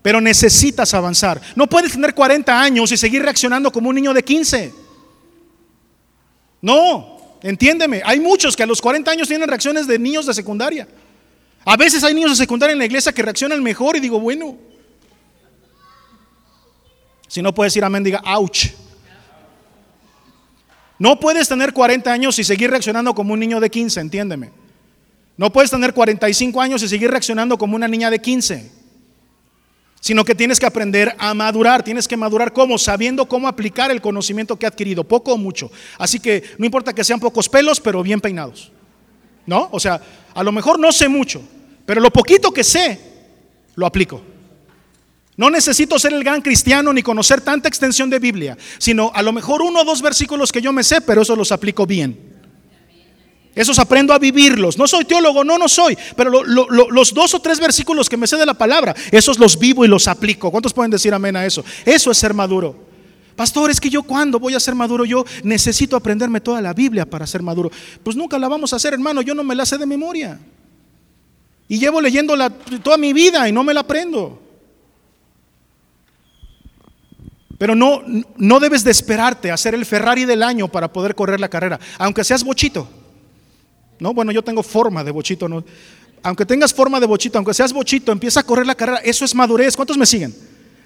pero 0.00 0.20
necesitas 0.20 0.94
avanzar. 0.94 1.40
No 1.54 1.66
puedes 1.66 1.92
tener 1.92 2.14
40 2.14 2.60
años 2.60 2.90
y 2.90 2.96
seguir 2.96 3.22
reaccionando 3.22 3.70
como 3.70 3.90
un 3.90 3.94
niño 3.94 4.14
de 4.14 4.24
15. 4.24 4.72
No, 6.62 7.38
entiéndeme, 7.42 8.00
hay 8.04 8.18
muchos 8.18 8.56
que 8.56 8.62
a 8.62 8.66
los 8.66 8.80
40 8.80 9.10
años 9.10 9.28
tienen 9.28 9.48
reacciones 9.48 9.86
de 9.86 9.98
niños 9.98 10.24
de 10.24 10.32
secundaria. 10.32 10.88
A 11.70 11.76
veces 11.76 12.02
hay 12.02 12.14
niños 12.14 12.30
de 12.30 12.36
secundaria 12.36 12.72
en 12.72 12.78
la 12.78 12.86
iglesia 12.86 13.12
que 13.12 13.20
reaccionan 13.20 13.62
mejor 13.62 13.94
y 13.94 14.00
digo, 14.00 14.18
bueno. 14.18 14.56
Si 17.26 17.42
no 17.42 17.52
puedes 17.52 17.76
ir 17.76 17.84
amén, 17.84 18.02
diga, 18.02 18.22
ouch. 18.24 18.68
No 20.98 21.20
puedes 21.20 21.46
tener 21.46 21.74
40 21.74 22.10
años 22.10 22.38
y 22.38 22.44
seguir 22.44 22.70
reaccionando 22.70 23.14
como 23.14 23.34
un 23.34 23.40
niño 23.40 23.60
de 23.60 23.68
15, 23.68 24.00
entiéndeme. 24.00 24.50
No 25.36 25.52
puedes 25.52 25.70
tener 25.70 25.92
45 25.92 26.58
años 26.58 26.82
y 26.82 26.88
seguir 26.88 27.10
reaccionando 27.10 27.58
como 27.58 27.76
una 27.76 27.86
niña 27.86 28.08
de 28.08 28.18
15. 28.18 28.72
Sino 30.00 30.24
que 30.24 30.34
tienes 30.34 30.58
que 30.58 30.64
aprender 30.64 31.14
a 31.18 31.34
madurar. 31.34 31.82
Tienes 31.82 32.08
que 32.08 32.16
madurar 32.16 32.54
cómo? 32.54 32.78
Sabiendo 32.78 33.28
cómo 33.28 33.46
aplicar 33.46 33.90
el 33.90 34.00
conocimiento 34.00 34.58
que 34.58 34.64
ha 34.64 34.70
adquirido, 34.70 35.04
poco 35.04 35.34
o 35.34 35.36
mucho. 35.36 35.70
Así 35.98 36.18
que 36.18 36.44
no 36.56 36.64
importa 36.64 36.94
que 36.94 37.04
sean 37.04 37.20
pocos 37.20 37.46
pelos, 37.46 37.78
pero 37.78 38.02
bien 38.02 38.22
peinados. 38.22 38.72
¿No? 39.44 39.68
O 39.70 39.78
sea, 39.78 40.00
a 40.34 40.42
lo 40.42 40.52
mejor 40.52 40.78
no 40.78 40.92
sé 40.92 41.08
mucho, 41.08 41.42
pero 41.88 42.02
lo 42.02 42.10
poquito 42.10 42.52
que 42.52 42.62
sé, 42.62 43.00
lo 43.74 43.86
aplico. 43.86 44.20
No 45.38 45.48
necesito 45.48 45.98
ser 45.98 46.12
el 46.12 46.22
gran 46.22 46.42
cristiano 46.42 46.92
ni 46.92 47.02
conocer 47.02 47.40
tanta 47.40 47.66
extensión 47.66 48.10
de 48.10 48.18
Biblia, 48.18 48.58
sino 48.76 49.10
a 49.14 49.22
lo 49.22 49.32
mejor 49.32 49.62
uno 49.62 49.80
o 49.80 49.84
dos 49.86 50.02
versículos 50.02 50.52
que 50.52 50.60
yo 50.60 50.70
me 50.70 50.84
sé, 50.84 51.00
pero 51.00 51.22
eso 51.22 51.34
los 51.34 51.50
aplico 51.50 51.86
bien. 51.86 52.36
Esos 53.54 53.78
aprendo 53.78 54.12
a 54.12 54.18
vivirlos. 54.18 54.76
No 54.76 54.86
soy 54.86 55.06
teólogo, 55.06 55.44
no, 55.44 55.56
no 55.56 55.66
soy, 55.66 55.96
pero 56.14 56.44
los 56.44 57.14
dos 57.14 57.32
o 57.32 57.40
tres 57.40 57.58
versículos 57.58 58.06
que 58.06 58.18
me 58.18 58.26
sé 58.26 58.36
de 58.36 58.44
la 58.44 58.52
palabra, 58.52 58.94
esos 59.10 59.38
los 59.38 59.58
vivo 59.58 59.82
y 59.82 59.88
los 59.88 60.08
aplico. 60.08 60.50
¿Cuántos 60.50 60.74
pueden 60.74 60.90
decir 60.90 61.14
amén 61.14 61.36
a 61.36 61.46
eso? 61.46 61.64
Eso 61.86 62.10
es 62.10 62.18
ser 62.18 62.34
maduro. 62.34 62.86
Pastor, 63.34 63.70
es 63.70 63.80
que 63.80 63.88
yo 63.88 64.02
cuando 64.02 64.38
voy 64.38 64.52
a 64.52 64.60
ser 64.60 64.74
maduro, 64.74 65.06
yo 65.06 65.24
necesito 65.42 65.96
aprenderme 65.96 66.42
toda 66.42 66.60
la 66.60 66.74
Biblia 66.74 67.08
para 67.08 67.26
ser 67.26 67.42
maduro. 67.42 67.70
Pues 68.02 68.14
nunca 68.14 68.38
la 68.38 68.48
vamos 68.48 68.74
a 68.74 68.76
hacer, 68.76 68.92
hermano, 68.92 69.22
yo 69.22 69.34
no 69.34 69.42
me 69.42 69.54
la 69.54 69.64
sé 69.64 69.78
de 69.78 69.86
memoria. 69.86 70.38
Y 71.68 71.78
llevo 71.78 72.00
leyéndola 72.00 72.50
toda 72.82 72.96
mi 72.96 73.12
vida 73.12 73.48
y 73.48 73.52
no 73.52 73.62
me 73.62 73.74
la 73.74 73.80
aprendo. 73.80 74.40
Pero 77.58 77.74
no, 77.74 78.02
no 78.36 78.60
debes 78.60 78.84
de 78.84 78.90
esperarte 78.90 79.50
a 79.50 79.56
ser 79.56 79.74
el 79.74 79.84
Ferrari 79.84 80.24
del 80.24 80.42
año 80.42 80.68
para 80.68 80.92
poder 80.92 81.14
correr 81.14 81.40
la 81.40 81.48
carrera, 81.48 81.78
aunque 81.98 82.24
seas 82.24 82.44
bochito. 82.44 82.88
No, 83.98 84.14
bueno, 84.14 84.30
yo 84.30 84.42
tengo 84.42 84.62
forma 84.62 85.02
de 85.02 85.10
bochito, 85.10 85.48
no. 85.48 85.64
Aunque 86.22 86.46
tengas 86.46 86.72
forma 86.72 87.00
de 87.00 87.06
bochito, 87.06 87.36
aunque 87.36 87.52
seas 87.52 87.72
bochito, 87.72 88.12
empieza 88.12 88.40
a 88.40 88.42
correr 88.44 88.66
la 88.66 88.74
carrera. 88.74 88.98
Eso 88.98 89.24
es 89.24 89.34
madurez. 89.34 89.76
¿Cuántos 89.76 89.98
me 89.98 90.06
siguen? 90.06 90.34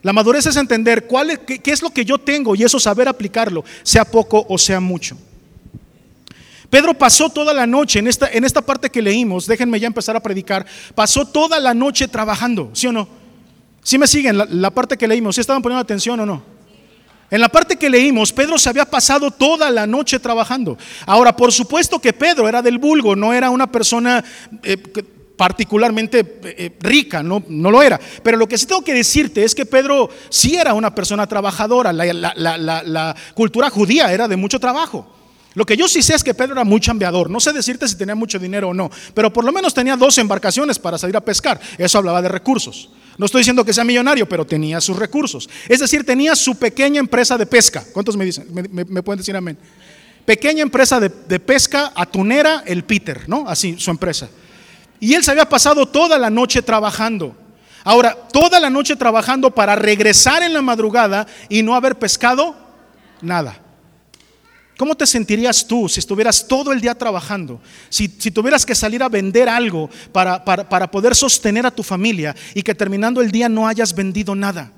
La 0.03 0.13
madurez 0.13 0.47
es 0.47 0.57
entender 0.57 1.07
cuál 1.07 1.45
qué 1.45 1.71
es 1.71 1.83
lo 1.83 1.91
que 1.91 2.05
yo 2.05 2.19
tengo 2.19 2.57
y 2.57 2.65
eso 2.65 2.81
saber 2.81 3.07
aplicarlo, 3.07 3.65
sea 3.83 4.05
poco 4.05 4.45
o 4.49 4.59
sea 4.59 4.81
mucho. 4.81 5.17
Pedro 6.73 6.95
pasó 6.95 7.29
toda 7.29 7.53
la 7.53 7.67
noche, 7.67 7.99
en 7.99 8.07
esta, 8.07 8.31
en 8.33 8.45
esta 8.45 8.63
parte 8.63 8.89
que 8.89 9.03
leímos, 9.03 9.47
déjenme 9.47 9.79
ya 9.79 9.87
empezar 9.87 10.17
a 10.17 10.21
predicar, 10.21 10.65
pasó 10.95 11.27
toda 11.27 11.61
la 11.61 11.75
noche 11.75 12.09
trabajando, 12.09 12.71
¿sí 12.73 12.87
o 12.87 12.93
no? 12.93 13.07
¿Sí 13.83 13.99
me 13.99 14.07
siguen 14.07 14.39
la, 14.39 14.71
parte 14.71 14.97
que 14.97 15.07
leímos? 15.07 15.35
¿Sí 15.35 15.43
estaban 15.43 15.61
poniendo 15.61 15.83
atención 15.83 16.19
o 16.21 16.25
no? 16.25 16.43
En 17.31 17.43
la 17.43 17.51
parte 17.51 17.77
que 17.77 17.91
leímos, 17.91 18.33
Pedro 18.33 18.57
se 18.57 18.71
había 18.71 18.87
pasado 18.87 19.31
toda 19.31 19.71
la 19.71 19.87
noche 19.87 20.19
trabajando. 20.19 20.79
Ahora, 21.05 21.37
por 21.37 21.53
supuesto 21.53 21.99
que 21.99 22.15
Pedro 22.15 22.49
era 22.49 22.63
del 22.63 22.79
vulgo, 22.79 23.15
no 23.15 23.35
era 23.35 23.51
una 23.51 23.71
persona 23.71 24.25
eh, 24.63 24.79
particularmente 25.37 26.41
eh, 26.43 26.75
rica, 26.81 27.23
no, 27.23 27.43
no 27.49 27.71
lo 27.71 27.83
era. 27.83 28.01
Pero 28.23 28.39
lo 28.39 28.49
que 28.49 28.57
sí 28.57 28.65
tengo 28.65 28.83
que 28.83 28.95
decirte 28.95 29.45
es 29.45 29.55
que 29.55 29.67
Pedro 29.67 30.09
sí 30.31 30.57
era 30.57 30.73
una 30.73 30.95
persona 30.95 31.27
trabajadora. 31.27 31.93
la 31.93 33.15
cultura 33.35 33.69
judía 33.69 34.11
era 34.11 34.27
de 34.27 34.37
mucho 34.37 34.59
trabajo. 34.59 35.19
Lo 35.55 35.67
que 35.67 35.77
yo 35.77 35.87
sí 35.87 36.03
sé 36.03 36.15
es 36.15 36.25
que 36.25 36.35
Pedro 36.35 36.55
era 36.55 36.65
muy 36.65 36.81
chambeador. 36.81 37.29
No 37.29 37.41
sé 37.41 37.53
decirte 37.53 37.87
si 37.87 37.97
tenía 37.97 38.15
mucho 38.15 38.39
dinero 38.39 38.71
o 38.71 38.75
no, 38.75 38.91
pero 39.15 39.33
por 39.33 39.45
lo 39.45 39.53
menos 39.53 39.75
tenía 39.75 39.97
dos 39.97 40.17
embarcaciones 40.19 40.79
para 40.79 40.99
salir 40.99 41.17
a 41.17 41.21
pescar. 41.21 41.61
Eso 41.77 41.99
hablaba 41.99 42.23
de 42.23 42.29
recursos. 42.29 42.89
No 43.19 43.27
estoy 43.27 43.41
diciendo 43.41 43.65
que 43.65 43.75
sea 43.75 43.85
millonario, 43.85 44.27
pero 44.27 44.47
tenía 44.47 44.81
sus 44.81 44.97
recursos. 44.97 45.49
Es 45.69 45.81
decir, 45.81 46.05
tenía 46.05 46.35
su 46.35 46.55
pequeña 46.55 47.01
empresa 47.01 47.37
de 47.37 47.47
pesca. 47.47 47.85
¿Cuántos 47.93 48.17
me 48.17 48.25
dicen? 48.25 48.47
¿Me, 48.51 49.03
pueden 49.03 49.19
decir 49.19 49.37
amén? 49.37 49.59
Pequeña 50.25 50.63
empresa 50.63 50.99
de, 50.99 51.11
de, 51.11 51.41
pesca 51.41 51.93
atunera, 51.95 52.63
el 52.65 52.85
Peter, 52.85 53.29
¿no? 53.29 53.45
Así, 53.47 53.77
su 53.79 53.91
empresa. 53.91 54.29
Y 55.01 55.15
él 55.15 55.25
se 55.25 55.33
había 55.33 55.49
pasado 55.49 55.87
toda 55.87 56.17
la 56.17 56.31
noche 56.31 56.63
trabajando. 56.63 57.37
Ahora, 57.85 58.17
toda 58.33 58.61
la 58.61 58.71
noche 58.71 58.97
trabajando 58.97 59.51
para 59.51 59.75
regresar 59.75 60.43
en 60.43 60.55
la 60.55 60.63
madrugada 60.63 61.27
y 61.49 61.63
no 61.63 61.75
haber 61.75 61.99
pescado 61.99 62.55
nada. 63.21 63.62
¿Cómo 64.83 64.97
te 64.97 65.07
sentirías 65.07 65.65
tú 65.65 65.89
si 65.89 66.01
estuvieras 66.01 66.49
todo 66.49 66.73
el 66.73 66.81
día 66.81 66.93
trabajando? 66.97 67.61
Si, 67.89 68.09
tuvieras 68.09 68.67
que 68.67 68.75
salir 68.75 69.01
a 69.01 69.09
vender 69.09 69.49
algo 69.49 69.89
para, 70.11 70.91
poder 70.91 71.15
sostener 71.15 71.65
a 71.65 71.71
tu 71.71 71.85
familia 71.85 72.35
y 72.53 72.65
que 72.65 72.75
terminando 72.75 73.21
el 73.21 73.31
día 73.31 73.49
no 73.49 73.69
hayas 73.69 73.95
vendido 73.95 74.35
nada. 74.35 74.73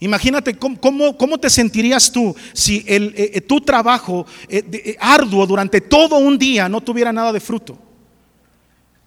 Imagínate 0.00 0.56
cómo, 0.56 1.38
te 1.38 1.48
sentirías 1.48 2.10
tú 2.10 2.34
si 2.52 2.84
el, 2.88 3.14
eh, 3.16 3.30
eh, 3.34 3.40
tu 3.42 3.60
trabajo 3.60 4.26
eh, 4.48 4.96
arduo 4.98 5.46
durante 5.46 5.80
todo 5.80 6.16
un 6.16 6.36
día 6.36 6.68
no 6.68 6.80
tuviera 6.80 7.12
nada 7.12 7.32
de 7.32 7.38
fruto 7.38 7.91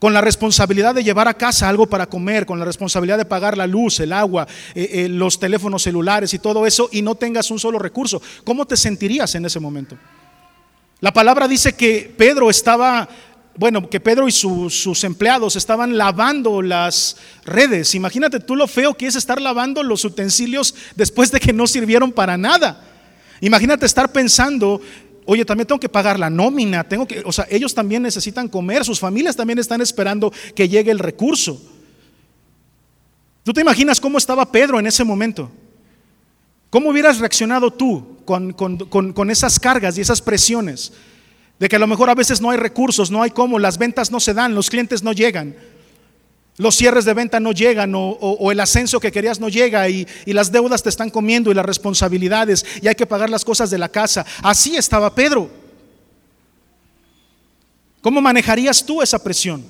con 0.06 0.14
la 0.14 0.22
responsabilidad 0.22 0.94
de 0.94 1.04
llevar 1.04 1.28
a 1.28 1.34
casa 1.34 1.68
algo 1.68 1.88
para 1.88 2.06
comer, 2.06 2.46
con 2.46 2.60
la 2.60 2.66
responsabilidad 2.66 3.18
de 3.18 3.26
pagar 3.26 3.58
la 3.58 3.66
luz, 3.66 4.00
el 4.00 4.14
agua, 4.14 4.48
eh, 4.76 4.88
eh, 4.92 5.10
los 5.10 5.40
teléfonos 5.40 5.82
celulares 5.82 6.32
y 6.36 6.38
todo 6.38 6.68
eso, 6.68 6.90
y 6.92 7.02
no 7.02 7.16
tengas 7.16 7.50
un 7.50 7.58
solo 7.58 7.80
recurso, 7.80 8.22
¿cómo 8.44 8.68
te 8.68 8.78
sentirías 8.78 9.34
en 9.34 9.46
ese 9.46 9.60
momento? 9.60 9.98
La 11.00 11.12
palabra 11.12 11.48
dice 11.48 11.74
que 11.74 12.14
Pedro 12.16 12.52
estaba, 12.52 13.10
bueno, 13.58 13.90
que 13.90 14.00
Pedro 14.00 14.28
y 14.28 14.32
sus 14.32 15.04
empleados 15.04 15.56
estaban 15.56 15.98
lavando 15.98 16.62
las 16.62 17.18
redes. 17.44 17.96
Imagínate 17.96 18.40
tú 18.40 18.56
lo 18.56 18.68
feo 18.68 18.94
que 18.94 19.08
es 19.08 19.16
estar 19.16 19.42
lavando 19.42 19.82
los 19.82 20.06
utensilios 20.06 20.76
después 20.96 21.32
de 21.32 21.40
que 21.40 21.52
no 21.52 21.66
sirvieron 21.66 22.12
para 22.12 22.38
nada. 22.38 22.80
Imagínate 23.42 23.88
estar 23.88 24.12
pensando 24.12 24.82
Oye, 25.26 25.44
también 25.44 25.68
tengo 25.68 25.80
que 25.80 25.90
pagar 25.90 26.20
la 26.20 26.30
nómina, 26.30 26.84
tengo 26.84 27.08
que, 27.08 27.24
o 27.26 27.32
sea, 27.32 27.48
ellos 27.50 27.74
también 27.74 28.04
necesitan 28.04 28.48
comer, 28.48 28.86
sus 28.86 29.00
familias 29.00 29.36
también 29.36 29.58
están 29.58 29.82
esperando 29.82 30.32
que 30.54 30.70
llegue 30.70 30.92
el 30.92 31.00
recurso. 31.00 31.60
¿Tú 33.44 33.52
te 33.52 33.62
imaginas 33.62 34.00
cómo 34.00 34.18
estaba 34.18 34.52
Pedro 34.52 34.80
en 34.80 34.88
ese 34.88 35.04
momento? 35.04 35.52
¿Cómo 36.70 36.90
hubieras 36.90 37.20
reaccionado 37.20 37.72
tú 37.72 38.18
con, 38.26 38.54
con, 38.54 39.30
esas 39.30 39.60
cargas 39.60 39.98
y 39.98 40.02
esas 40.02 40.22
presiones? 40.22 40.94
De 41.58 41.70
que 41.70 41.78
a 41.78 41.80
lo 41.80 41.88
mejor 41.88 42.10
a 42.10 42.16
veces 42.16 42.42
no 42.42 42.52
hay 42.52 42.58
recursos, 42.58 43.10
no 43.10 43.24
hay 43.24 43.32
cómo, 43.32 43.60
las 43.60 43.78
ventas 43.78 44.12
no 44.12 44.20
se 44.20 44.34
dan, 44.34 44.54
los 44.54 44.70
clientes 44.70 45.02
no 45.04 45.14
llegan. 45.14 45.56
Los 46.58 46.76
cierres 46.76 47.04
de 47.04 47.14
venta 47.14 47.40
no 47.40 47.52
llegan 47.52 47.92
o, 47.96 48.52
el 48.52 48.60
ascenso 48.62 49.00
que 49.00 49.12
querías 49.12 49.40
no 49.40 49.50
llega 49.50 49.90
y, 49.90 50.08
las 50.26 50.52
deudas 50.52 50.82
te 50.82 50.90
están 50.90 51.10
comiendo 51.10 51.52
y 51.52 51.54
las 51.54 51.66
responsabilidades 51.66 52.66
y 52.82 52.88
hay 52.88 52.96
que 52.96 53.06
pagar 53.06 53.30
las 53.30 53.44
cosas 53.44 53.70
de 53.70 53.78
la 53.78 53.90
casa. 53.90 54.26
Así 54.42 54.76
estaba 54.78 55.14
Pedro. 55.14 55.50
¿Cómo 58.02 58.22
manejarías 58.22 58.86
tú 58.86 59.02
esa 59.02 59.22
presión? 59.22 59.66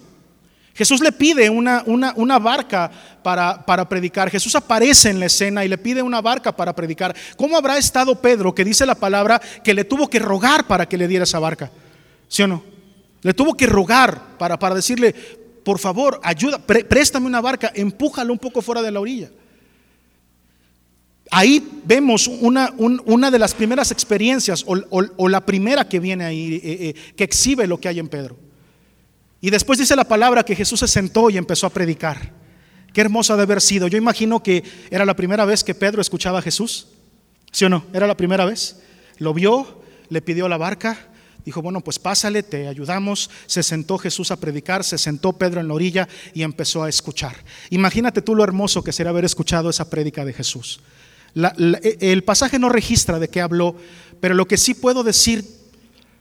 Jesús 0.75 0.99
le 0.99 1.13
pide 1.13 1.49
una, 1.49 1.83
una, 1.85 2.13
una 2.17 2.37
barca 2.37 2.91
para, 3.23 3.65
para, 3.65 3.87
predicar. 3.87 4.29
Jesús 4.29 4.53
aparece 4.55 5.09
en 5.09 5.21
la 5.21 5.27
escena 5.27 5.63
y 5.63 5.69
le 5.69 5.77
pide 5.77 6.01
una 6.01 6.21
barca 6.21 6.53
para 6.53 6.75
predicar. 6.75 7.15
¿Cómo 7.37 7.55
habrá 7.57 7.77
estado 7.77 8.19
Pedro 8.21 8.53
que 8.53 8.65
dice 8.65 8.85
la 8.85 8.95
palabra 8.95 9.41
que 9.63 9.73
le 9.73 9.85
tuvo 9.85 10.09
que 10.09 10.19
rogar 10.19 10.67
para 10.67 10.85
que 10.85 10.97
le 10.97 11.07
diera 11.07 11.23
esa 11.23 11.39
barca? 11.39 11.71
¿Sí 12.27 12.43
o 12.43 12.47
no? 12.47 12.61
Le 13.21 13.33
tuvo 13.33 13.55
que 13.55 13.65
rogar 13.67 14.37
para, 14.37 14.59
para 14.59 14.75
decirle, 14.75 15.15
por 15.65 15.79
favor, 15.79 16.22
ayuda, 16.24 16.60
préstame 16.60 17.25
una 17.25 17.41
barca, 17.41 17.72
empújalo 17.74 18.31
un 18.31 18.38
poco 18.38 18.62
fuera 18.62 18.84
de 18.84 18.91
la 18.91 19.00
orilla. 19.00 19.31
Ahí 21.31 21.81
vemos 21.84 22.27
una, 22.27 22.72
una 22.77 23.31
de 23.31 23.39
las 23.39 23.55
primeras 23.55 23.89
experiencias, 23.89 24.63
o, 24.67 25.27
la 25.27 25.43
primera 25.43 25.89
que 25.89 26.00
viene 26.00 26.24
ahí, 26.24 26.53
eh, 26.53 26.62
eh, 26.63 26.93
que 27.15 27.24
exhibe 27.24 27.65
lo 27.65 27.79
que 27.79 27.88
hay 27.88 27.98
en 27.98 28.07
Pedro. 28.07 28.38
Y 29.41 29.50
después 29.50 29.79
dice 29.79 29.95
la 29.95 30.03
palabra 30.03 30.45
que 30.45 30.55
Jesús 30.55 30.81
se 30.81 30.88
sentó 30.88 31.31
y 31.31 31.38
empezó 31.38 31.65
a 31.65 31.72
predicar. 31.72 32.31
Qué 32.93 33.01
hermoso 33.01 33.36
de 33.36 33.41
haber 33.41 33.60
sido. 33.60 33.88
Yo 33.88 33.98
imagino 33.98 34.43
que 34.43 34.63
era 34.91 35.03
la 35.03 35.15
primera 35.15 35.45
vez 35.45 35.63
que 35.63 35.74
Pedro 35.74 36.00
escuchaba 36.00 36.39
a 36.39 36.43
Jesús. 36.43 36.89
¿Sí 37.51 37.65
o 37.65 37.69
no? 37.69 37.86
Era 37.91 38.05
la 38.05 38.15
primera 38.15 38.45
vez. 38.45 38.81
Lo 39.17 39.34
vio, 39.34 39.81
le 40.10 40.22
pidió 40.22 40.48
la 40.48 40.57
barca, 40.57 41.10
dijo, 41.45 41.61
bueno, 41.61 41.81
pues 41.81 41.99
pásale, 41.99 42.43
te 42.43 42.67
ayudamos. 42.67 43.29
Se 43.45 43.63
sentó 43.63 43.97
Jesús 43.97 44.31
a 44.31 44.39
predicar, 44.39 44.83
se 44.83 44.97
sentó 44.97 45.33
Pedro 45.33 45.61
en 45.61 45.67
la 45.67 45.75
orilla 45.75 46.07
y 46.33 46.41
empezó 46.41 46.83
a 46.83 46.89
escuchar. 46.89 47.35
Imagínate 47.69 48.21
tú 48.21 48.35
lo 48.35 48.43
hermoso 48.43 48.83
que 48.83 48.91
sería 48.91 49.11
haber 49.11 49.25
escuchado 49.25 49.69
esa 49.69 49.89
prédica 49.89 50.25
de 50.25 50.33
Jesús. 50.33 50.81
E, 51.35 51.97
el 51.99 52.23
pasaje 52.23 52.57
no 52.57 52.69
registra 52.69 53.19
de 53.19 53.29
qué 53.29 53.41
habló, 53.41 53.75
pero 54.19 54.33
lo 54.33 54.47
que 54.47 54.57
sí 54.57 54.73
puedo 54.73 55.03
decir, 55.03 55.45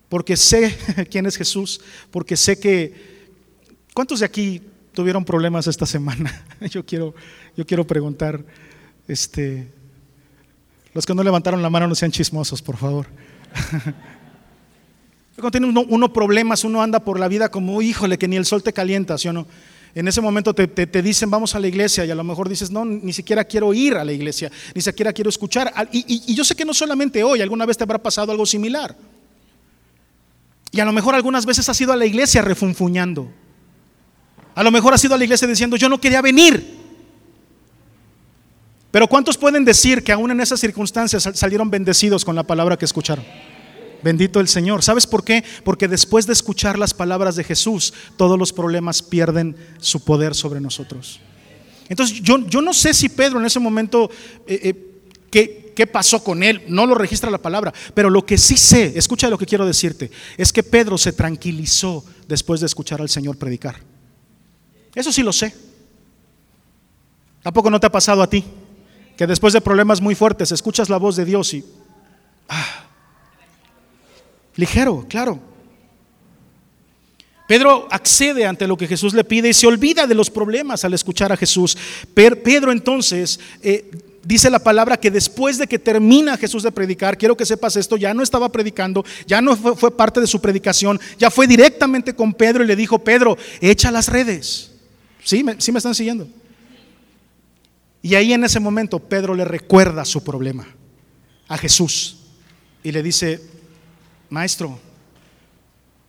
porque 0.09 0.37
sé 0.37 0.77
quién 1.11 1.27
es 1.27 1.37
Jesús, 1.37 1.81
porque 2.11 2.37
sé 2.37 2.59
que... 2.59 3.15
¿Cuántos 3.95 4.21
de 4.21 4.27
aquí 4.27 4.61
tuvieron 4.93 5.25
problemas 5.25 5.67
esta 5.69 5.87
semana? 5.87 6.45
Yo 6.71 6.85
quiero, 6.85 7.15
yo 7.57 7.65
quiero 7.65 7.87
preguntar, 7.87 8.45
este, 9.07 9.69
los 10.93 11.07
que 11.07 11.15
no 11.15 11.23
levantaron 11.23 11.63
la 11.63 11.71
mano 11.71 11.87
no 11.87 11.95
sean 11.95 12.11
chismosos, 12.11 12.61
por 12.61 12.77
favor. 12.77 13.07
Cuando 15.37 15.51
tiene 15.51 15.67
uno, 15.67 16.13
problemas, 16.13 16.63
uno 16.65 16.81
anda 16.81 17.01
por 17.01 17.19
la 17.19 17.27
vida 17.27 17.51
como, 17.51 17.83
híjole, 17.83 18.19
que 18.19 18.29
ni 18.29 18.37
el 18.37 18.47
sol 18.47 18.63
te 18.63 18.73
calienta, 18.73 19.19
¿sí 19.19 19.29
o 19.29 19.33
no? 19.33 19.47
En 19.95 20.09
ese 20.09 20.21
momento 20.21 20.55
te, 20.55 21.03
dicen, 21.03 21.31
vamos 21.31 21.55
a 21.55 21.61
la 21.61 21.69
iglesia, 21.69 22.05
y 22.05 22.11
a 22.11 22.15
lo 22.15 22.25
mejor 22.25 22.49
dices, 22.49 22.71
no, 22.71 22.85
ni 22.85 23.13
siquiera 23.13 23.45
quiero 23.45 23.73
ir 23.75 23.95
a 23.95 24.05
la 24.05 24.13
iglesia, 24.13 24.51
ni 24.75 24.83
siquiera 24.83 25.13
quiero 25.13 25.29
escuchar. 25.29 25.73
Y, 25.93 26.23
y 26.27 26.35
yo 26.35 26.45
sé 26.45 26.55
que 26.55 26.65
no 26.65 26.75
solamente 26.75 27.23
hoy, 27.23 27.41
alguna 27.41 27.65
vez 27.67 27.77
te 27.77 27.85
habrá 27.85 27.99
pasado 27.99 28.33
algo 28.33 28.47
similar. 28.47 28.97
Y 30.73 30.81
a 30.81 30.85
lo 30.85 30.93
mejor 30.93 31.15
algunas 31.15 31.47
veces 31.47 31.69
has 31.69 31.81
ido 31.81 31.93
a 31.93 31.97
la 31.97 32.07
iglesia 32.07 32.43
refunfuñando. 32.43 33.31
A 34.57 34.63
lo 34.63 34.71
mejor 34.73 34.95
has 34.95 35.05
ido 35.05 35.15
a 35.15 35.19
la 35.19 35.25
iglesia 35.25 35.47
diciendo, 35.47 35.77
yo 35.77 35.89
no 35.89 36.01
quería 36.01 36.21
venir. 36.21 36.85
Pero 38.91 39.09
¿cuántos 39.09 39.37
pueden 39.37 39.65
decir 39.65 40.03
que 40.05 40.13
aún 40.13 40.31
en 40.31 40.41
esas 40.41 40.61
circunstancias 40.61 41.29
salieron 41.35 41.71
bendecidos 41.71 42.25
con 42.25 42.37
la 42.37 42.45
palabra 42.45 42.77
que 42.77 42.85
escucharon? 42.85 43.25
Bendito 44.05 44.39
el 44.39 44.49
Señor. 44.49 44.83
¿Sabes 44.83 45.07
por 45.07 45.25
qué? 45.25 45.43
Porque 45.65 45.89
después 45.89 46.27
de 46.27 46.35
escuchar 46.35 46.79
las 46.79 46.93
palabras 46.93 47.37
de 47.37 47.43
Jesús, 47.43 47.95
todos 48.19 48.39
los 48.39 48.53
problemas 48.53 49.01
pierden 49.01 49.57
su 49.79 50.05
poder 50.05 50.35
sobre 50.35 50.61
nosotros. 50.61 51.21
Entonces, 51.89 52.21
yo, 52.21 52.47
yo 52.47 52.61
no 52.61 52.75
sé 52.75 52.93
si 52.93 53.09
Pedro 53.09 53.41
en 53.41 53.47
ese 53.47 53.59
momento, 53.61 54.11
eh, 54.47 54.61
eh, 54.63 55.01
¿qué, 55.31 55.73
¿qué 55.75 55.87
pasó 55.87 56.23
con 56.23 56.43
él? 56.43 56.65
No 56.69 56.85
lo 56.85 56.95
registra 56.95 57.31
la 57.31 57.39
palabra. 57.39 57.73
Pero 57.95 58.11
lo 58.11 58.27
que 58.27 58.37
sí 58.37 58.59
sé, 58.59 58.93
escucha 58.95 59.31
lo 59.31 59.39
que 59.39 59.47
quiero 59.47 59.65
decirte, 59.65 60.11
es 60.37 60.53
que 60.53 60.63
Pedro 60.63 60.99
se 60.99 61.15
tranquilizó 61.15 62.05
después 62.29 62.61
de 62.61 62.67
escuchar 62.67 63.01
al 63.01 63.09
Señor 63.09 63.39
predicar. 63.39 63.77
Eso 64.95 65.13
sí 65.13 65.23
lo 65.23 65.33
sé. 65.33 65.55
¿Tampoco 67.43 67.71
no 67.71 67.81
te 67.81 67.87
ha 67.87 67.93
pasado 67.93 68.21
a 68.21 68.29
ti? 68.29 68.45
Que 69.17 69.27
después 69.27 69.55
de 69.55 69.63
problemas 69.63 70.03
muy 70.03 70.15
fuertes 70.15 70.53
escuchas 70.53 70.91
la 70.91 70.99
voz 70.99 71.17
de 71.17 71.25
Dios 71.25 71.55
y... 71.55 71.65
Ah, 72.51 72.84
Ligero, 74.57 75.07
claro. 75.09 75.41
Pedro 77.47 77.87
accede 77.91 78.47
ante 78.47 78.67
lo 78.67 78.77
que 78.77 78.87
Jesús 78.87 79.13
le 79.13 79.25
pide 79.25 79.51
y 79.51 79.55
se 79.55 79.67
olvida 79.67 80.07
de 80.07 80.15
los 80.15 80.31
problemas 80.31 80.85
al 80.85 80.95
escuchar 80.95 81.31
a 81.31 81.37
Jesús. 81.37 81.77
Pedro 82.15 82.73
entonces 82.73 83.39
eh, 83.63 83.91
dice 84.25 84.49
la 84.49 84.59
palabra 84.59 84.97
que 84.97 85.11
después 85.11 85.59
de 85.59 85.67
que 85.67 85.79
termina 85.79 86.39
Jesús 86.39 86.63
de 86.63 86.73
predicar, 86.73 87.19
quiero 87.19 87.37
que 87.37 87.45
sepas 87.45 87.77
esto, 87.77 87.97
ya 87.97 88.15
no 88.15 88.23
estaba 88.23 88.51
predicando, 88.51 89.05
ya 89.27 89.43
no 89.43 89.57
fue, 89.57 89.95
parte 89.95 90.21
de 90.21 90.27
su 90.27 90.41
predicación, 90.41 90.99
ya 91.19 91.31
fue 91.31 91.47
directamente 91.47 92.15
con 92.15 92.33
Pedro 92.33 92.65
y 92.65 92.67
le 92.67 92.77
dijo, 92.77 92.99
Pedro, 92.99 93.37
echa 93.61 93.91
las 93.91 94.09
redes. 94.09 94.71
¿Sí? 95.23 95.45
¿Sí 95.59 95.73
me 95.73 95.79
están 95.79 95.95
siguiendo? 95.95 96.27
Y 98.01 98.15
ahí 98.15 98.33
en 98.33 98.45
ese 98.45 98.61
momento 98.61 98.99
Pedro 98.99 99.35
le 99.35 99.45
recuerda 99.45 100.05
su 100.05 100.23
problema 100.23 100.67
a 101.49 101.59
Jesús 101.59 102.19
y 102.83 102.93
le 102.93 103.03
dice, 103.03 103.41
maestro, 104.35 104.77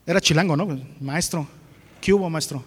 era 0.05 0.19
chilango, 0.19 0.57
¿no? 0.57 0.67
Maestro, 0.99 1.47
¿qué 2.01 2.11
hubo, 2.11 2.27
maestro? 2.27 2.63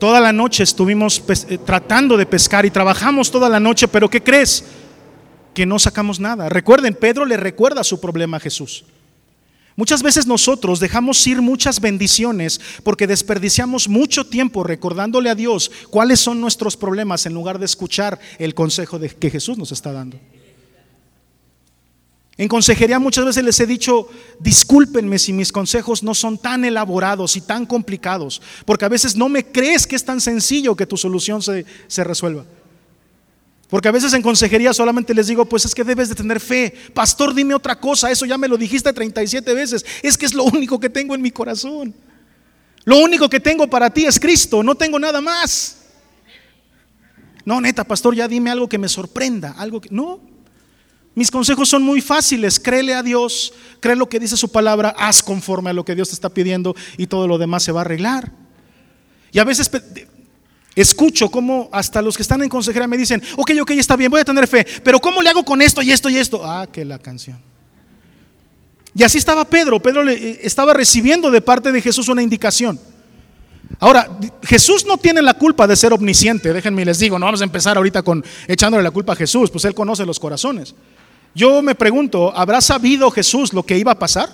Toda 0.00 0.20
la 0.20 0.32
noche 0.32 0.64
estuvimos 0.64 1.22
eh, 1.48 1.58
tratando 1.58 2.16
de 2.16 2.26
pescar 2.26 2.66
y 2.66 2.70
trabajamos 2.70 3.30
toda 3.30 3.48
la 3.48 3.60
noche, 3.60 3.86
pero 3.86 4.10
¿qué 4.10 4.20
crees? 4.20 4.64
Que 5.54 5.64
no 5.64 5.78
sacamos 5.78 6.18
nada. 6.18 6.48
Recuerden, 6.48 6.94
Pedro 6.94 7.24
le 7.24 7.36
recuerda 7.36 7.84
su 7.84 8.00
problema 8.00 8.36
a 8.36 8.40
Jesús. 8.40 8.84
Muchas 9.76 10.02
veces 10.02 10.26
nosotros 10.26 10.80
dejamos 10.80 11.24
ir 11.26 11.40
muchas 11.40 11.80
bendiciones 11.80 12.60
porque 12.82 13.06
desperdiciamos 13.06 13.88
mucho 13.88 14.26
tiempo 14.26 14.64
recordándole 14.64 15.30
a 15.30 15.34
Dios 15.34 15.70
cuáles 15.90 16.18
son 16.18 16.40
nuestros 16.40 16.76
problemas 16.76 17.26
en 17.26 17.34
lugar 17.34 17.58
de 17.58 17.66
escuchar 17.66 18.18
el 18.38 18.54
consejo 18.54 18.98
que 18.98 19.30
Jesús 19.30 19.56
nos 19.56 19.72
está 19.72 19.92
dando. 19.92 20.18
En 22.38 22.48
consejería 22.48 22.98
muchas 22.98 23.24
veces 23.24 23.42
les 23.42 23.58
he 23.60 23.66
dicho, 23.66 24.08
discúlpenme 24.40 25.18
si 25.18 25.32
mis 25.32 25.50
consejos 25.50 26.02
no 26.02 26.14
son 26.14 26.36
tan 26.36 26.66
elaborados 26.66 27.34
y 27.36 27.40
tan 27.40 27.64
complicados, 27.64 28.42
porque 28.66 28.84
a 28.84 28.90
veces 28.90 29.16
no 29.16 29.30
me 29.30 29.46
crees 29.46 29.86
que 29.86 29.96
es 29.96 30.04
tan 30.04 30.20
sencillo 30.20 30.76
que 30.76 30.86
tu 30.86 30.98
solución 30.98 31.40
se, 31.40 32.04
resuelva. 32.04 32.44
Porque 33.70 33.88
a 33.88 33.92
veces 33.92 34.12
en 34.12 34.22
consejería 34.22 34.74
solamente 34.74 35.14
les 35.14 35.28
digo, 35.28 35.46
pues 35.46 35.64
es 35.64 35.74
que 35.74 35.82
debes 35.82 36.10
de 36.10 36.14
tener 36.14 36.38
fe. 36.38 36.72
Pastor, 36.92 37.34
dime 37.34 37.54
otra 37.54 37.80
cosa, 37.80 38.10
eso 38.10 38.26
ya 38.26 38.36
me 38.36 38.48
lo 38.48 38.56
dijiste 38.56 38.92
37 38.92 39.54
veces. 39.54 39.84
Es 40.02 40.16
que 40.16 40.26
es 40.26 40.34
lo 40.34 40.44
único 40.44 40.78
que 40.78 40.90
tengo 40.90 41.14
en 41.14 41.22
mi 41.22 41.30
corazón. 41.30 41.92
Lo 42.84 42.98
único 42.98 43.28
que 43.28 43.40
tengo 43.40 43.66
para 43.66 43.90
ti 43.90 44.04
es 44.04 44.20
Cristo, 44.20 44.62
no 44.62 44.74
tengo 44.76 44.98
nada 44.98 45.20
más. 45.20 45.78
No, 47.44 47.60
neta, 47.60 47.82
pastor, 47.82 48.14
ya 48.14 48.28
dime 48.28 48.50
algo 48.50 48.68
que 48.68 48.78
me 48.78 48.88
sorprenda, 48.88 49.54
algo 49.56 49.80
que... 49.80 49.88
No, 49.90 50.35
mis 51.16 51.30
consejos 51.30 51.70
son 51.70 51.82
muy 51.82 52.02
fáciles. 52.02 52.60
Créele 52.60 52.94
a 52.94 53.02
Dios, 53.02 53.54
cree 53.80 53.96
lo 53.96 54.06
que 54.06 54.20
dice 54.20 54.36
su 54.36 54.52
palabra, 54.52 54.94
haz 54.98 55.22
conforme 55.22 55.70
a 55.70 55.72
lo 55.72 55.82
que 55.82 55.94
Dios 55.94 56.08
te 56.08 56.14
está 56.14 56.28
pidiendo 56.28 56.76
y 56.98 57.06
todo 57.06 57.26
lo 57.26 57.38
demás 57.38 57.62
se 57.62 57.72
va 57.72 57.80
a 57.80 57.84
arreglar. 57.84 58.30
Y 59.32 59.38
a 59.38 59.44
veces 59.44 59.70
escucho 60.74 61.30
como 61.30 61.70
hasta 61.72 62.02
los 62.02 62.16
que 62.16 62.22
están 62.22 62.42
en 62.42 62.50
consejería 62.50 62.86
me 62.86 62.98
dicen, 62.98 63.22
ok, 63.38 63.50
ok, 63.62 63.70
está 63.70 63.96
bien, 63.96 64.10
voy 64.10 64.20
a 64.20 64.26
tener 64.26 64.46
fe, 64.46 64.66
pero 64.84 65.00
¿cómo 65.00 65.22
le 65.22 65.30
hago 65.30 65.42
con 65.42 65.62
esto 65.62 65.80
y 65.80 65.90
esto 65.90 66.10
y 66.10 66.18
esto? 66.18 66.44
Ah, 66.44 66.66
que 66.70 66.84
la 66.84 66.98
canción. 66.98 67.40
Y 68.94 69.02
así 69.02 69.16
estaba 69.16 69.46
Pedro. 69.46 69.80
Pedro 69.80 70.06
eh, 70.06 70.40
estaba 70.42 70.74
recibiendo 70.74 71.30
de 71.30 71.40
parte 71.40 71.72
de 71.72 71.80
Jesús 71.80 72.08
una 72.08 72.22
indicación. 72.22 72.78
Ahora, 73.78 74.18
Jesús 74.42 74.84
no 74.84 74.98
tiene 74.98 75.22
la 75.22 75.32
culpa 75.32 75.66
de 75.66 75.76
ser 75.76 75.94
omnisciente, 75.94 76.52
déjenme 76.52 76.84
les 76.84 76.98
digo, 76.98 77.18
no 77.18 77.24
vamos 77.24 77.40
a 77.40 77.44
empezar 77.44 77.78
ahorita 77.78 78.02
con 78.02 78.22
echándole 78.46 78.82
la 78.82 78.90
culpa 78.90 79.14
a 79.14 79.16
Jesús, 79.16 79.50
pues 79.50 79.64
Él 79.64 79.74
conoce 79.74 80.04
los 80.04 80.20
corazones. 80.20 80.74
Yo 81.36 81.60
me 81.60 81.74
pregunto, 81.74 82.32
¿habrá 82.34 82.62
sabido 82.62 83.10
Jesús 83.10 83.52
lo 83.52 83.62
que 83.62 83.76
iba 83.76 83.92
a 83.92 83.98
pasar? 83.98 84.30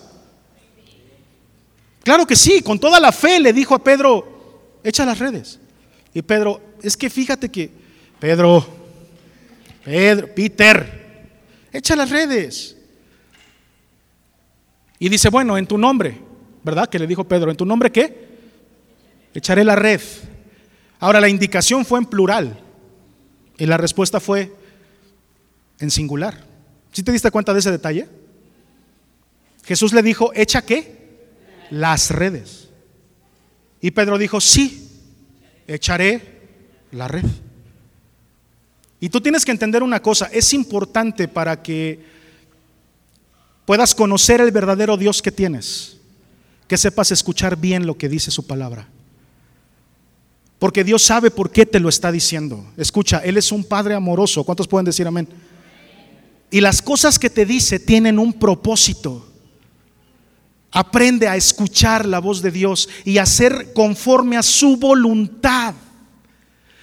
Claro 2.04 2.24
que 2.28 2.36
sí, 2.36 2.62
con 2.62 2.78
toda 2.78 3.00
la 3.00 3.10
fe 3.10 3.40
le 3.40 3.52
dijo 3.52 3.74
a 3.74 3.82
Pedro, 3.82 4.78
echa 4.84 5.04
las 5.04 5.18
redes. 5.18 5.58
Y 6.14 6.22
Pedro, 6.22 6.60
es 6.80 6.96
que 6.96 7.10
fíjate 7.10 7.48
que, 7.48 7.72
Pedro, 8.20 8.64
Pedro, 9.84 10.32
Peter, 10.32 11.28
echa 11.72 11.96
las 11.96 12.08
redes. 12.08 12.76
Y 15.00 15.08
dice, 15.08 15.28
bueno, 15.28 15.58
en 15.58 15.66
tu 15.66 15.78
nombre, 15.78 16.20
¿verdad? 16.62 16.88
Que 16.88 17.00
le 17.00 17.08
dijo 17.08 17.24
Pedro, 17.24 17.50
¿en 17.50 17.56
tu 17.56 17.66
nombre 17.66 17.90
qué? 17.90 18.28
Echaré 19.34 19.64
la 19.64 19.74
red. 19.74 20.00
Ahora 21.00 21.20
la 21.20 21.28
indicación 21.28 21.84
fue 21.84 21.98
en 21.98 22.06
plural 22.06 22.60
y 23.58 23.66
la 23.66 23.76
respuesta 23.76 24.20
fue 24.20 24.54
en 25.80 25.90
singular. 25.90 26.51
¿Sí 26.92 27.02
te 27.02 27.10
diste 27.10 27.30
cuenta 27.30 27.52
de 27.52 27.60
ese 27.60 27.70
detalle? 27.70 28.08
Jesús 29.64 29.92
le 29.92 30.02
dijo, 30.02 30.32
¿echa 30.34 30.62
qué? 30.62 31.26
Las 31.70 32.10
redes. 32.10 32.68
Y 33.80 33.90
Pedro 33.92 34.18
dijo, 34.18 34.40
sí, 34.40 34.88
echaré 35.66 36.42
la 36.92 37.08
red. 37.08 37.24
Y 39.00 39.08
tú 39.08 39.20
tienes 39.20 39.44
que 39.44 39.50
entender 39.50 39.82
una 39.82 40.00
cosa, 40.00 40.26
es 40.26 40.52
importante 40.52 41.26
para 41.26 41.62
que 41.62 42.04
puedas 43.64 43.94
conocer 43.94 44.40
el 44.40 44.52
verdadero 44.52 44.96
Dios 44.96 45.22
que 45.22 45.32
tienes, 45.32 45.96
que 46.68 46.76
sepas 46.76 47.10
escuchar 47.10 47.56
bien 47.56 47.86
lo 47.86 47.96
que 47.96 48.08
dice 48.08 48.30
su 48.30 48.46
palabra. 48.46 48.88
Porque 50.58 50.84
Dios 50.84 51.02
sabe 51.02 51.32
por 51.32 51.50
qué 51.50 51.66
te 51.66 51.80
lo 51.80 51.88
está 51.88 52.12
diciendo. 52.12 52.64
Escucha, 52.76 53.18
Él 53.18 53.36
es 53.36 53.50
un 53.50 53.64
Padre 53.64 53.94
amoroso. 53.94 54.44
¿Cuántos 54.44 54.68
pueden 54.68 54.84
decir 54.84 55.04
amén? 55.08 55.26
Y 56.52 56.60
las 56.60 56.82
cosas 56.82 57.18
que 57.18 57.30
te 57.30 57.46
dice 57.46 57.80
tienen 57.80 58.18
un 58.18 58.34
propósito. 58.34 59.26
Aprende 60.70 61.26
a 61.26 61.34
escuchar 61.34 62.04
la 62.04 62.18
voz 62.18 62.42
de 62.42 62.50
Dios 62.50 62.90
y 63.06 63.16
a 63.16 63.24
ser 63.24 63.72
conforme 63.72 64.36
a 64.36 64.42
su 64.42 64.76
voluntad. 64.76 65.74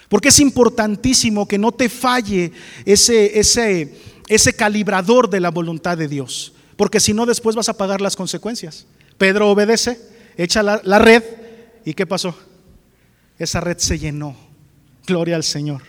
Porque 0.09 0.29
es 0.29 0.39
importantísimo 0.39 1.47
que 1.47 1.59
no 1.59 1.71
te 1.71 1.87
falle 1.87 2.51
ese, 2.83 3.39
ese, 3.39 3.95
ese 4.27 4.53
calibrador 4.53 5.29
de 5.29 5.39
la 5.39 5.51
voluntad 5.51 5.99
de 5.99 6.07
Dios. 6.07 6.51
Porque 6.75 6.99
si 6.99 7.13
no, 7.13 7.27
después 7.27 7.55
vas 7.55 7.69
a 7.69 7.77
pagar 7.77 8.01
las 8.01 8.15
consecuencias. 8.15 8.87
Pedro 9.19 9.51
obedece, 9.51 10.01
echa 10.35 10.63
la, 10.63 10.81
la 10.83 10.97
red 10.97 11.23
y 11.85 11.93
¿qué 11.93 12.07
pasó? 12.07 12.35
Esa 13.37 13.61
red 13.61 13.77
se 13.77 13.99
llenó. 13.99 14.35
Gloria 15.05 15.35
al 15.35 15.43
Señor. 15.43 15.83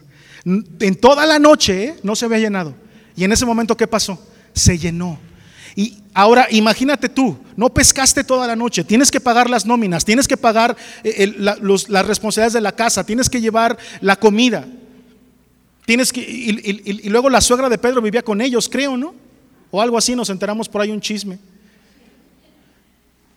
En 0.45 0.97
toda 0.97 1.25
la 1.25 1.39
noche 1.39 1.85
¿eh? 1.85 1.97
no 2.03 2.15
se 2.15 2.27
había 2.27 2.41
llenado. 2.41 2.75
Y 3.17 3.25
en 3.25 3.33
ese 3.33 3.47
momento, 3.47 3.77
¿qué 3.77 3.87
pasó? 3.87 4.19
Se 4.53 4.79
llenó. 4.79 5.19
Y 5.77 5.99
ahora 6.15 6.47
imagínate 6.51 7.09
tú, 7.09 7.39
no 7.57 7.69
pescaste 7.73 8.25
toda 8.25 8.47
la 8.47 8.57
noche, 8.57 8.83
tienes 8.85 9.11
que 9.11 9.21
pagar 9.21 9.49
las 9.49 9.67
nóminas, 9.67 10.05
tienes 10.05 10.27
que 10.27 10.37
pagar 10.37 10.77
eh, 11.05 11.33
las 11.37 12.07
responsabilidades 12.07 12.55
de 12.55 12.61
la 12.61 12.73
casa, 12.73 13.05
tienes 13.05 13.31
que 13.31 13.41
llevar 13.41 13.79
la 14.01 14.17
comida. 14.17 14.67
Tienes 15.87 16.13
que, 16.13 16.21
y, 16.21 16.83
y, 16.85 17.09
luego 17.09 17.31
la 17.31 17.41
suegra 17.41 17.69
de 17.69 17.79
Pedro 17.79 18.01
vivía 18.01 18.23
con 18.23 18.41
ellos, 18.41 18.69
creo, 18.69 18.97
¿no? 18.97 19.15
O 19.71 19.81
algo 19.81 19.99
así, 19.99 20.15
nos 20.15 20.31
enteramos 20.31 20.69
por 20.69 20.81
ahí 20.83 20.91
un 20.91 21.01
chisme. 21.01 21.39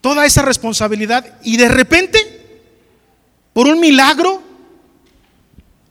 Toda 0.01 0.25
esa 0.25 0.41
responsabilidad 0.41 1.39
y 1.43 1.57
de 1.57 1.69
repente, 1.69 2.19
por 3.53 3.67
un 3.67 3.79
milagro, 3.79 4.41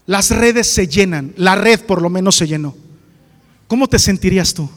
las 0.05 0.29
redes 0.29 0.67
se 0.67 0.87
llenan, 0.87 1.33
la 1.37 1.55
red 1.55 1.81
por 1.81 2.01
lo 2.01 2.09
menos 2.09 2.35
se 2.35 2.47
llenó. 2.47 2.75
¿Cómo 3.67 3.87
te 3.87 3.99
sentirías 3.99 4.53
tú? 4.53 4.69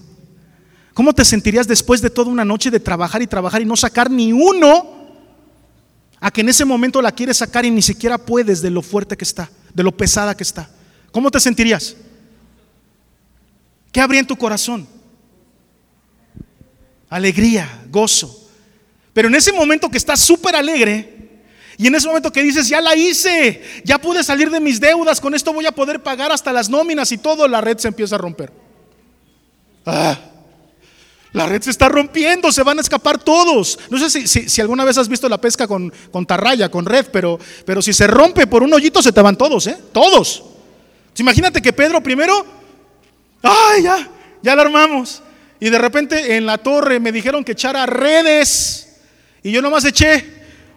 ¿Cómo 0.95 1.13
te 1.13 1.25
sentirías 1.25 1.69
después 1.69 2.01
de 2.01 2.09
toda 2.09 2.31
una 2.31 2.45
noche 2.45 2.71
de 2.71 2.81
trabajar 2.81 3.21
y 3.21 3.27
trabajar 3.27 3.61
y 3.61 3.67
no 3.67 3.77
sacar 3.77 4.11
ni 4.11 4.33
uno? 4.33 4.95
A 6.21 6.31
que 6.31 6.41
en 6.41 6.49
ese 6.49 6.65
momento 6.65 7.03
la 7.03 7.13
quieres 7.13 7.37
sacar 7.37 7.67
y 7.67 7.71
ni 7.71 7.83
siquiera 7.83 8.17
puedes 8.17 8.63
de 8.63 8.71
lo 8.71 8.81
fuerte 8.81 9.17
que 9.17 9.25
está, 9.25 9.51
de 9.75 9.83
lo 9.83 9.95
pesada 9.95 10.35
que 10.35 10.43
está. 10.43 10.71
¿Cómo 11.13 11.31
te 11.31 11.39
sentirías? 11.39 11.97
¿Qué 13.93 14.01
habría 14.01 14.21
en 14.21 14.27
tu 14.27 14.37
corazón? 14.37 14.87
Alegría, 17.11 17.85
gozo. 17.91 18.49
Pero 19.13 19.29
en 19.29 19.35
ese 19.35 19.53
momento 19.53 19.91
que 19.91 19.99
estás 19.99 20.21
súper 20.21 20.57
alegre, 20.57 21.43
y 21.79 21.87
en 21.87 21.95
ese 21.95 22.09
momento 22.09 22.33
que 22.33 22.43
dices, 22.43 22.69
ya 22.69 22.81
la 22.81 22.97
hice, 22.97 23.63
ya 23.85 23.99
pude 23.99 24.25
salir 24.25 24.51
de 24.51 24.61
mis 24.61 24.81
deudas, 24.81 25.21
con 25.21 25.35
esto 25.35 25.53
voy 25.53 25.67
a 25.67 25.73
poder 25.73 26.03
pagar 26.03 26.33
hasta 26.33 26.53
las 26.53 26.71
nóminas 26.71 27.13
y 27.13 27.19
todo, 27.19 27.47
la 27.47 27.61
red 27.61 27.77
se 27.77 27.89
empieza 27.89 28.15
a 28.15 28.19
romper. 28.19 28.51
Ah, 29.87 30.19
la 31.33 31.47
red 31.47 31.63
se 31.63 31.71
está 31.71 31.89
rompiendo, 31.89 32.51
se 32.51 32.63
van 32.63 32.79
a 32.79 32.81
escapar 32.81 33.19
todos. 33.19 33.79
No 33.91 33.99
sé 33.99 34.27
si, 34.27 34.61
alguna 34.61 34.85
vez 34.85 34.99
has 34.99 35.09
visto 35.09 35.29
la 35.29 35.41
pesca 35.41 35.69
con, 35.69 35.93
con 36.11 36.27
tarraya, 36.27 36.71
con 36.71 36.87
red, 36.87 37.07
pero, 37.13 37.39
pero 37.65 37.83
si 37.83 37.93
se 37.93 38.07
rompe 38.07 38.47
por 38.47 38.63
un 38.63 38.73
hoyito 38.73 39.03
se 39.03 39.13
te 39.13 39.21
van 39.21 39.37
todos, 39.37 39.67
¿eh? 39.67 39.77
Todos. 39.93 40.43
Imagínate 41.19 41.63
que 41.63 41.73
Pedro 41.73 42.03
primero, 42.03 42.45
ay, 43.43 43.83
ya, 43.83 44.09
ya 44.43 44.57
la 44.57 44.63
armamos. 44.63 45.23
Y 45.61 45.71
de 45.71 45.79
repente 45.79 46.37
en 46.37 46.47
la 46.47 46.59
torre 46.59 47.01
me 47.01 47.13
dijeron 47.13 47.45
que 47.45 47.53
echara 47.53 47.87
redes. 47.87 48.97
Y 49.43 49.53
yo 49.53 49.63
nomás 49.63 49.85
eché 49.85 50.25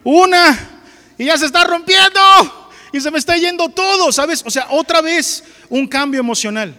una 0.03 0.81
y 1.17 1.25
ya 1.25 1.37
se 1.37 1.45
está 1.45 1.63
rompiendo. 1.63 2.19
Y 2.91 3.01
se 3.01 3.11
me 3.11 3.19
está 3.19 3.37
yendo 3.37 3.69
todo, 3.69 4.11
¿sabes? 4.11 4.43
O 4.45 4.49
sea, 4.49 4.67
otra 4.71 5.01
vez 5.01 5.43
un 5.69 5.87
cambio 5.87 6.19
emocional. 6.19 6.75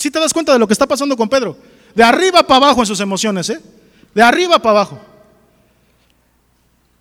Si 0.00 0.10
te 0.10 0.18
das 0.18 0.32
cuenta 0.32 0.54
de 0.54 0.58
lo 0.58 0.66
que 0.66 0.72
está 0.72 0.86
pasando 0.86 1.14
con 1.14 1.28
Pedro? 1.28 1.54
De 1.94 2.02
arriba 2.02 2.42
para 2.42 2.56
abajo 2.56 2.80
en 2.80 2.86
sus 2.86 3.00
emociones, 3.00 3.50
¿eh? 3.50 3.60
De 4.14 4.22
arriba 4.22 4.58
para 4.58 4.70
abajo. 4.70 4.98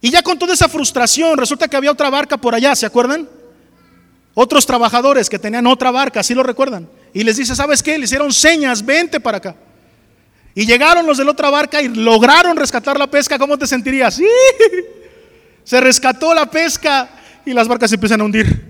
Y 0.01 0.11
ya 0.11 0.21
con 0.21 0.37
toda 0.37 0.53
esa 0.53 0.67
frustración, 0.67 1.37
resulta 1.37 1.69
que 1.69 1.77
había 1.77 1.91
otra 1.91 2.09
barca 2.09 2.35
por 2.35 2.53
allá, 2.53 2.75
¿se 2.75 2.85
acuerdan? 2.85 3.29
Otros 4.33 4.65
trabajadores 4.65 5.29
que 5.29 5.39
tenían 5.39 5.65
otra 5.67 5.91
barca, 5.91 6.21
¿sí 6.23 6.33
lo 6.33 6.43
recuerdan? 6.43 6.89
Y 7.13 7.23
les 7.23 7.37
dice, 7.37 7.55
¿sabes 7.55 7.81
qué? 7.81 7.97
Le 7.97 8.03
hicieron 8.03 8.33
señas, 8.33 8.85
vente 8.85 9.21
para 9.21 9.37
acá. 9.37 9.55
Y 10.53 10.65
llegaron 10.65 11.05
los 11.05 11.17
de 11.17 11.23
la 11.23 11.31
otra 11.31 11.49
barca 11.49 11.81
y 11.81 11.87
lograron 11.87 12.57
rescatar 12.57 12.99
la 12.99 13.07
pesca. 13.07 13.39
¿Cómo 13.39 13.57
te 13.57 13.65
sentirías? 13.65 14.19
Se 15.63 15.79
rescató 15.79 16.33
la 16.33 16.51
pesca 16.51 17.09
y 17.45 17.53
las 17.53 17.65
barcas 17.65 17.91
se 17.91 17.95
empiezan 17.95 18.19
a 18.19 18.25
hundir. 18.25 18.67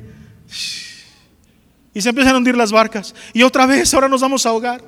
Y 1.99 2.01
se 2.01 2.07
empiezan 2.07 2.33
a 2.33 2.38
hundir 2.38 2.55
las 2.55 2.71
barcas. 2.71 3.13
Y 3.33 3.43
otra 3.43 3.65
vez, 3.65 3.93
ahora 3.93 4.07
nos 4.07 4.21
vamos 4.21 4.45
a 4.45 4.49
ahogar. 4.51 4.81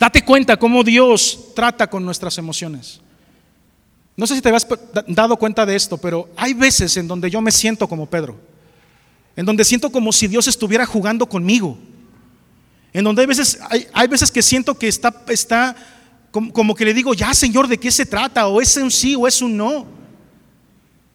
Date 0.00 0.24
cuenta 0.24 0.56
cómo 0.56 0.82
Dios 0.82 1.52
trata 1.54 1.88
con 1.88 2.04
nuestras 2.04 2.36
emociones. 2.36 3.00
No 4.16 4.26
sé 4.26 4.34
si 4.34 4.42
te 4.42 4.48
has 4.48 4.66
dado 5.06 5.36
cuenta 5.36 5.64
de 5.64 5.76
esto, 5.76 5.96
pero 5.96 6.28
hay 6.36 6.54
veces 6.54 6.96
en 6.96 7.06
donde 7.06 7.30
yo 7.30 7.40
me 7.40 7.52
siento 7.52 7.86
como 7.86 8.06
Pedro. 8.06 8.36
En 9.36 9.46
donde 9.46 9.64
siento 9.64 9.92
como 9.92 10.12
si 10.12 10.26
Dios 10.26 10.48
estuviera 10.48 10.86
jugando 10.86 11.28
conmigo. 11.28 11.78
En 12.92 13.04
donde 13.04 13.20
hay 13.22 13.28
veces, 13.28 13.60
hay, 13.92 14.08
veces 14.08 14.32
que 14.32 14.42
siento 14.42 14.76
que 14.76 14.88
está, 14.88 15.22
está 15.28 15.76
como, 16.32 16.74
que 16.74 16.84
le 16.84 16.94
digo, 16.94 17.14
ya 17.14 17.32
Señor, 17.32 17.68
¿de 17.68 17.78
qué 17.78 17.92
se 17.92 18.06
trata? 18.06 18.48
O 18.48 18.60
es 18.60 18.76
un 18.76 18.90
sí 18.90 19.14
o 19.14 19.28
es 19.28 19.40
un 19.40 19.56
no. 19.56 20.03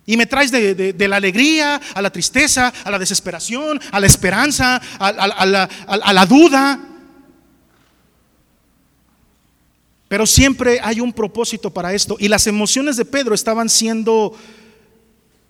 Y 0.09 0.17
me 0.17 0.25
traes 0.25 0.49
de, 0.49 1.07
la 1.07 1.17
alegría 1.17 1.79
a 1.93 2.01
la 2.01 2.09
tristeza, 2.09 2.73
a 2.83 2.89
la 2.89 2.97
desesperación, 2.97 3.79
a 3.91 3.99
la 3.99 4.07
esperanza, 4.07 4.81
a 4.97 6.13
la 6.13 6.25
duda. 6.25 6.79
Pero 10.07 10.25
siempre 10.25 10.79
hay 10.81 10.99
un 10.99 11.13
propósito 11.13 11.69
para 11.69 11.93
esto. 11.93 12.17
Y 12.19 12.27
las 12.27 12.47
emociones 12.47 12.97
de 12.97 13.05
Pedro 13.05 13.35
estaban 13.35 13.69
siendo 13.69 14.33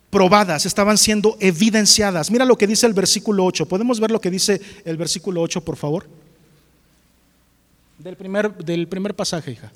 probadas, 0.09 0.65
estaban 0.65 0.97
siendo 0.97 1.37
evidenciadas. 1.39 2.29
Mira 2.29 2.43
lo 2.43 2.57
que 2.57 2.67
dice 2.67 2.85
el 2.85 2.93
versículo 2.93 3.45
8. 3.45 3.65
¿Podemos 3.65 4.01
ver 4.01 4.11
lo 4.11 4.19
que 4.19 4.29
dice 4.29 4.59
el 4.83 4.97
versículo 4.97 5.41
8, 5.41 5.61
por 5.61 5.77
favor? 5.77 6.05
Del 7.97 8.17
primer, 8.17 8.53
del 8.57 8.89
primer 8.89 9.15
pasaje, 9.15 9.51
hija. 9.51 9.71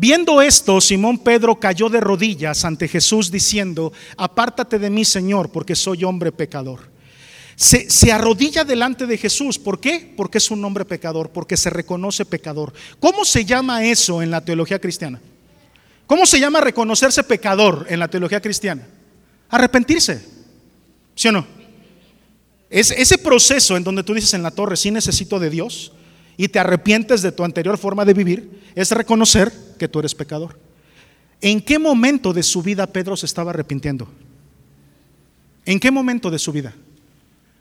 Viendo 0.00 0.40
esto, 0.40 0.80
Simón 0.80 1.18
Pedro 1.18 1.60
cayó 1.60 1.90
de 1.90 2.00
rodillas 2.00 2.64
ante 2.64 2.88
Jesús 2.88 3.30
diciendo, 3.30 3.92
apártate 4.16 4.78
de 4.78 4.88
mí, 4.88 5.04
Señor, 5.04 5.50
porque 5.52 5.76
soy 5.76 6.04
hombre 6.04 6.32
pecador 6.32 6.90
se, 7.60 8.10
arrodilla 8.10 8.64
delante 8.64 9.06
de 9.06 9.18
Jesús. 9.18 9.58
¿Por 9.58 9.80
qué? 9.80 10.14
Porque 10.16 10.38
es 10.38 10.50
un 10.50 10.64
hombre 10.64 10.86
pecador, 10.86 11.28
porque 11.28 11.58
se 11.58 11.68
reconoce 11.68 12.24
pecador. 12.24 12.72
¿Cómo 12.98 13.26
se 13.26 13.44
llama 13.44 13.84
eso 13.84 14.22
en 14.22 14.30
la 14.30 14.42
teología 14.42 14.78
cristiana? 14.78 15.20
¿Cómo 16.06 16.24
se 16.24 16.40
llama 16.40 16.62
reconocerse 16.62 17.22
pecador 17.22 17.86
en 17.90 17.98
la 17.98 18.08
teología 18.08 18.40
cristiana? 18.40 18.88
Arrepentirse. 19.50 20.24
¿Sí 21.14 21.28
o 21.28 21.32
no? 21.32 21.46
Es 22.70 22.92
ese 22.92 23.18
proceso 23.18 23.76
en 23.76 23.84
donde 23.84 24.04
tú 24.04 24.14
dices 24.14 24.32
en 24.32 24.42
la 24.42 24.52
torre, 24.52 24.78
sí 24.78 24.90
necesito 24.90 25.38
de 25.38 25.50
Dios, 25.50 25.92
y 26.38 26.48
te 26.48 26.60
arrepientes 26.60 27.20
de 27.20 27.32
tu 27.32 27.44
anterior 27.44 27.76
forma 27.76 28.06
de 28.06 28.14
vivir, 28.14 28.62
es 28.74 28.90
reconocer 28.92 29.52
que 29.80 29.88
tú 29.88 29.98
eres 29.98 30.14
pecador. 30.14 30.58
¿En 31.40 31.58
qué 31.62 31.78
momento 31.78 32.34
de 32.34 32.42
su 32.42 32.62
vida 32.62 32.86
Pedro 32.86 33.16
se 33.16 33.24
estaba 33.24 33.50
arrepintiendo? 33.50 34.06
¿En 35.64 35.80
qué 35.80 35.90
momento 35.90 36.30
de 36.30 36.38
su 36.38 36.52
vida? 36.52 36.74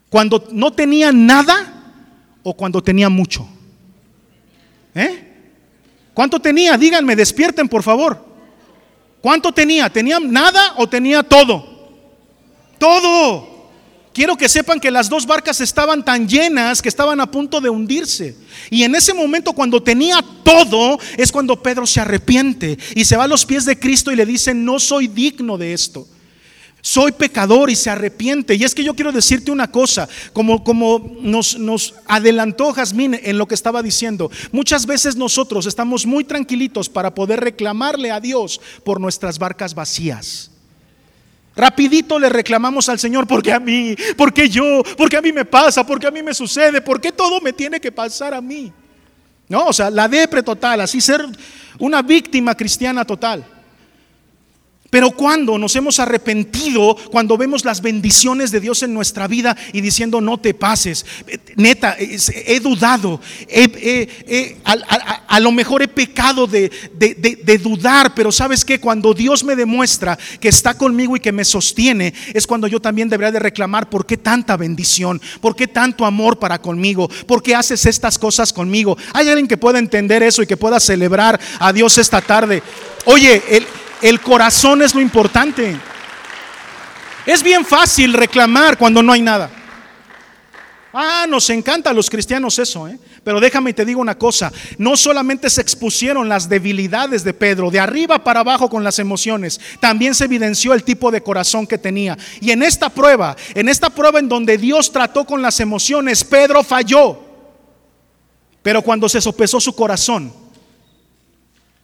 ¿Cuando 0.09 0.45
no 0.51 0.73
tenía 0.73 1.13
nada 1.13 1.93
o 2.43 2.53
cuando 2.53 2.83
tenía 2.83 3.07
mucho? 3.07 3.47
¿Eh? 4.93 5.27
¿Cuánto 6.13 6.41
tenía? 6.41 6.77
Díganme, 6.77 7.15
despierten 7.15 7.69
por 7.69 7.83
favor. 7.83 8.25
¿Cuánto 9.21 9.53
tenía? 9.53 9.89
¿Tenía 9.89 10.19
nada 10.19 10.73
o 10.75 10.89
tenía 10.89 11.23
todo? 11.23 11.89
Todo. 12.77 13.58
Quiero 14.13 14.35
que 14.35 14.49
sepan 14.49 14.79
que 14.79 14.91
las 14.91 15.07
dos 15.07 15.25
barcas 15.25 15.61
estaban 15.61 16.03
tan 16.03 16.27
llenas 16.27 16.81
que 16.81 16.89
estaban 16.89 17.21
a 17.21 17.29
punto 17.29 17.61
de 17.61 17.69
hundirse. 17.69 18.35
Y 18.69 18.83
en 18.83 18.95
ese 18.95 19.13
momento 19.13 19.53
cuando 19.53 19.81
tenía 19.81 20.23
todo 20.43 20.99
es 21.17 21.31
cuando 21.31 21.61
Pedro 21.61 21.85
se 21.85 22.01
arrepiente 22.01 22.77
y 22.95 23.05
se 23.05 23.15
va 23.15 23.25
a 23.25 23.27
los 23.27 23.45
pies 23.45 23.65
de 23.65 23.77
Cristo 23.77 24.11
y 24.11 24.15
le 24.15 24.25
dice, 24.25 24.53
no 24.53 24.79
soy 24.79 25.07
digno 25.07 25.57
de 25.57 25.73
esto 25.73 26.07
soy 26.81 27.11
pecador 27.11 27.69
y 27.69 27.75
se 27.75 27.89
arrepiente. 27.89 28.55
Y 28.55 28.63
es 28.63 28.73
que 28.73 28.83
yo 28.83 28.95
quiero 28.95 29.11
decirte 29.11 29.51
una 29.51 29.71
cosa, 29.71 30.07
como, 30.33 30.63
como 30.63 31.17
nos, 31.21 31.57
nos 31.57 31.95
adelantó 32.07 32.71
Jazmín 32.73 33.19
en 33.21 33.37
lo 33.37 33.47
que 33.47 33.55
estaba 33.55 33.83
diciendo, 33.83 34.31
muchas 34.51 34.85
veces 34.85 35.15
nosotros 35.15 35.65
estamos 35.65 36.05
muy 36.05 36.23
tranquilitos 36.23 36.89
para 36.89 37.13
poder 37.13 37.41
reclamarle 37.41 38.11
a 38.11 38.19
Dios 38.19 38.61
por 38.83 38.99
nuestras 38.99 39.39
barcas 39.39 39.73
vacías. 39.75 40.51
Rapidito 41.59 42.17
le 42.17 42.29
reclamamos 42.29 42.87
al 42.87 42.99
Señor 42.99 43.27
porque 43.27 43.51
a 43.51 43.59
mí, 43.59 43.93
porque 44.15 44.47
yo, 44.47 44.81
porque 44.97 45.17
a 45.17 45.21
mí 45.21 45.33
me 45.33 45.43
pasa, 45.43 45.85
porque 45.85 46.07
a 46.07 46.11
mí 46.11 46.23
me 46.23 46.33
sucede, 46.33 46.79
porque 46.79 47.11
todo 47.11 47.41
me 47.41 47.51
tiene 47.51 47.81
que 47.81 47.91
pasar 47.91 48.33
a 48.33 48.39
mí. 48.39 48.71
No, 49.49 49.65
o 49.65 49.73
sea, 49.73 49.89
la 49.89 50.07
depre 50.07 50.41
total, 50.41 50.79
así 50.79 51.01
ser 51.01 51.25
una 51.77 52.01
víctima 52.01 52.55
cristiana 52.55 53.03
total. 53.03 53.43
Pero 54.89 55.11
cuando 55.11 55.57
nos 55.57 55.75
hemos 55.75 55.99
arrepentido, 55.99 56.95
cuando 57.11 57.37
vemos 57.37 57.63
las 57.63 57.81
bendiciones 57.81 58.51
de 58.51 58.59
Dios 58.59 58.81
en 58.81 58.93
nuestra 58.93 59.27
vida 59.27 59.55
y 59.71 59.81
diciendo 59.81 60.19
no 60.19 60.39
te 60.39 60.53
pases, 60.53 61.05
neta, 61.55 61.95
he 61.99 62.59
dudado, 62.59 63.21
a, 64.63 65.39
lo 65.39 65.51
mejor 65.51 65.83
he 65.83 65.87
pecado 65.87 66.47
de, 66.47 66.71
de, 66.97 67.57
dudar, 67.59 68.15
pero 68.15 68.31
sabes 68.31 68.65
que 68.65 68.79
cuando 68.79 69.13
Dios 69.13 69.43
me 69.43 69.55
demuestra 69.55 70.17
que 70.39 70.49
está 70.49 70.75
conmigo 70.75 71.15
y 71.15 71.19
que 71.19 71.31
me 71.31 71.45
sostiene, 71.45 72.13
es 72.33 72.47
cuando 72.47 72.67
yo 72.67 72.79
también 72.79 73.09
debería 73.09 73.31
de 73.31 73.39
reclamar 73.39 73.89
por 73.89 74.05
qué 74.05 74.17
tanta 74.17 74.57
bendición, 74.57 75.21
por 75.39 75.55
qué 75.55 75.67
tanto 75.67 76.05
amor 76.05 76.39
para 76.39 76.61
conmigo, 76.61 77.09
por 77.27 77.43
qué 77.43 77.53
haces 77.53 77.85
estas 77.85 78.17
cosas 78.17 78.51
conmigo. 78.53 78.97
Hay 79.13 79.27
alguien 79.27 79.47
que 79.47 79.57
pueda 79.57 79.77
entender 79.77 80.23
eso 80.23 80.41
y 80.41 80.47
que 80.47 80.57
pueda 80.57 80.79
celebrar 80.79 81.39
a 81.59 81.71
Dios 81.73 81.97
esta 81.97 82.21
tarde. 82.21 82.63
Oye, 83.05 83.41
el 83.49 83.65
el 84.01 84.21
corazón 84.21 84.81
es 84.81 84.95
lo 84.95 85.01
importante. 85.01 85.77
Es 87.25 87.43
bien 87.43 87.65
fácil 87.65 88.13
reclamar 88.13 88.77
cuando 88.77 89.03
no 89.03 89.13
hay 89.13 89.21
nada. 89.21 89.49
Ah, 90.91 91.27
nos 91.29 91.49
encanta 91.51 91.91
a 91.91 91.93
los 91.93 92.09
cristianos 92.09 92.57
eso, 92.57 92.87
¿eh? 92.87 92.97
Pero 93.23 93.39
déjame 93.39 93.69
y 93.69 93.73
te 93.73 93.85
digo 93.85 94.01
una 94.01 94.17
cosa, 94.17 94.51
no 94.79 94.97
solamente 94.97 95.49
se 95.49 95.61
expusieron 95.61 96.27
las 96.27 96.49
debilidades 96.49 97.23
de 97.23 97.33
Pedro, 97.33 97.69
de 97.69 97.79
arriba 97.79 98.23
para 98.23 98.39
abajo 98.39 98.69
con 98.69 98.83
las 98.83 98.97
emociones, 98.97 99.59
también 99.79 100.15
se 100.15 100.25
evidenció 100.25 100.73
el 100.73 100.83
tipo 100.83 101.11
de 101.11 101.21
corazón 101.21 101.67
que 101.67 101.77
tenía. 101.77 102.17
Y 102.41 102.49
en 102.49 102.63
esta 102.63 102.89
prueba, 102.89 103.35
en 103.53 103.69
esta 103.69 103.91
prueba 103.91 104.19
en 104.19 104.29
donde 104.29 104.57
Dios 104.57 104.91
trató 104.91 105.25
con 105.25 105.43
las 105.43 105.59
emociones, 105.59 106.23
Pedro 106.23 106.63
falló. 106.63 107.19
Pero 108.63 108.81
cuando 108.81 109.07
se 109.07 109.21
sopesó 109.21 109.59
su 109.59 109.75
corazón, 109.75 110.33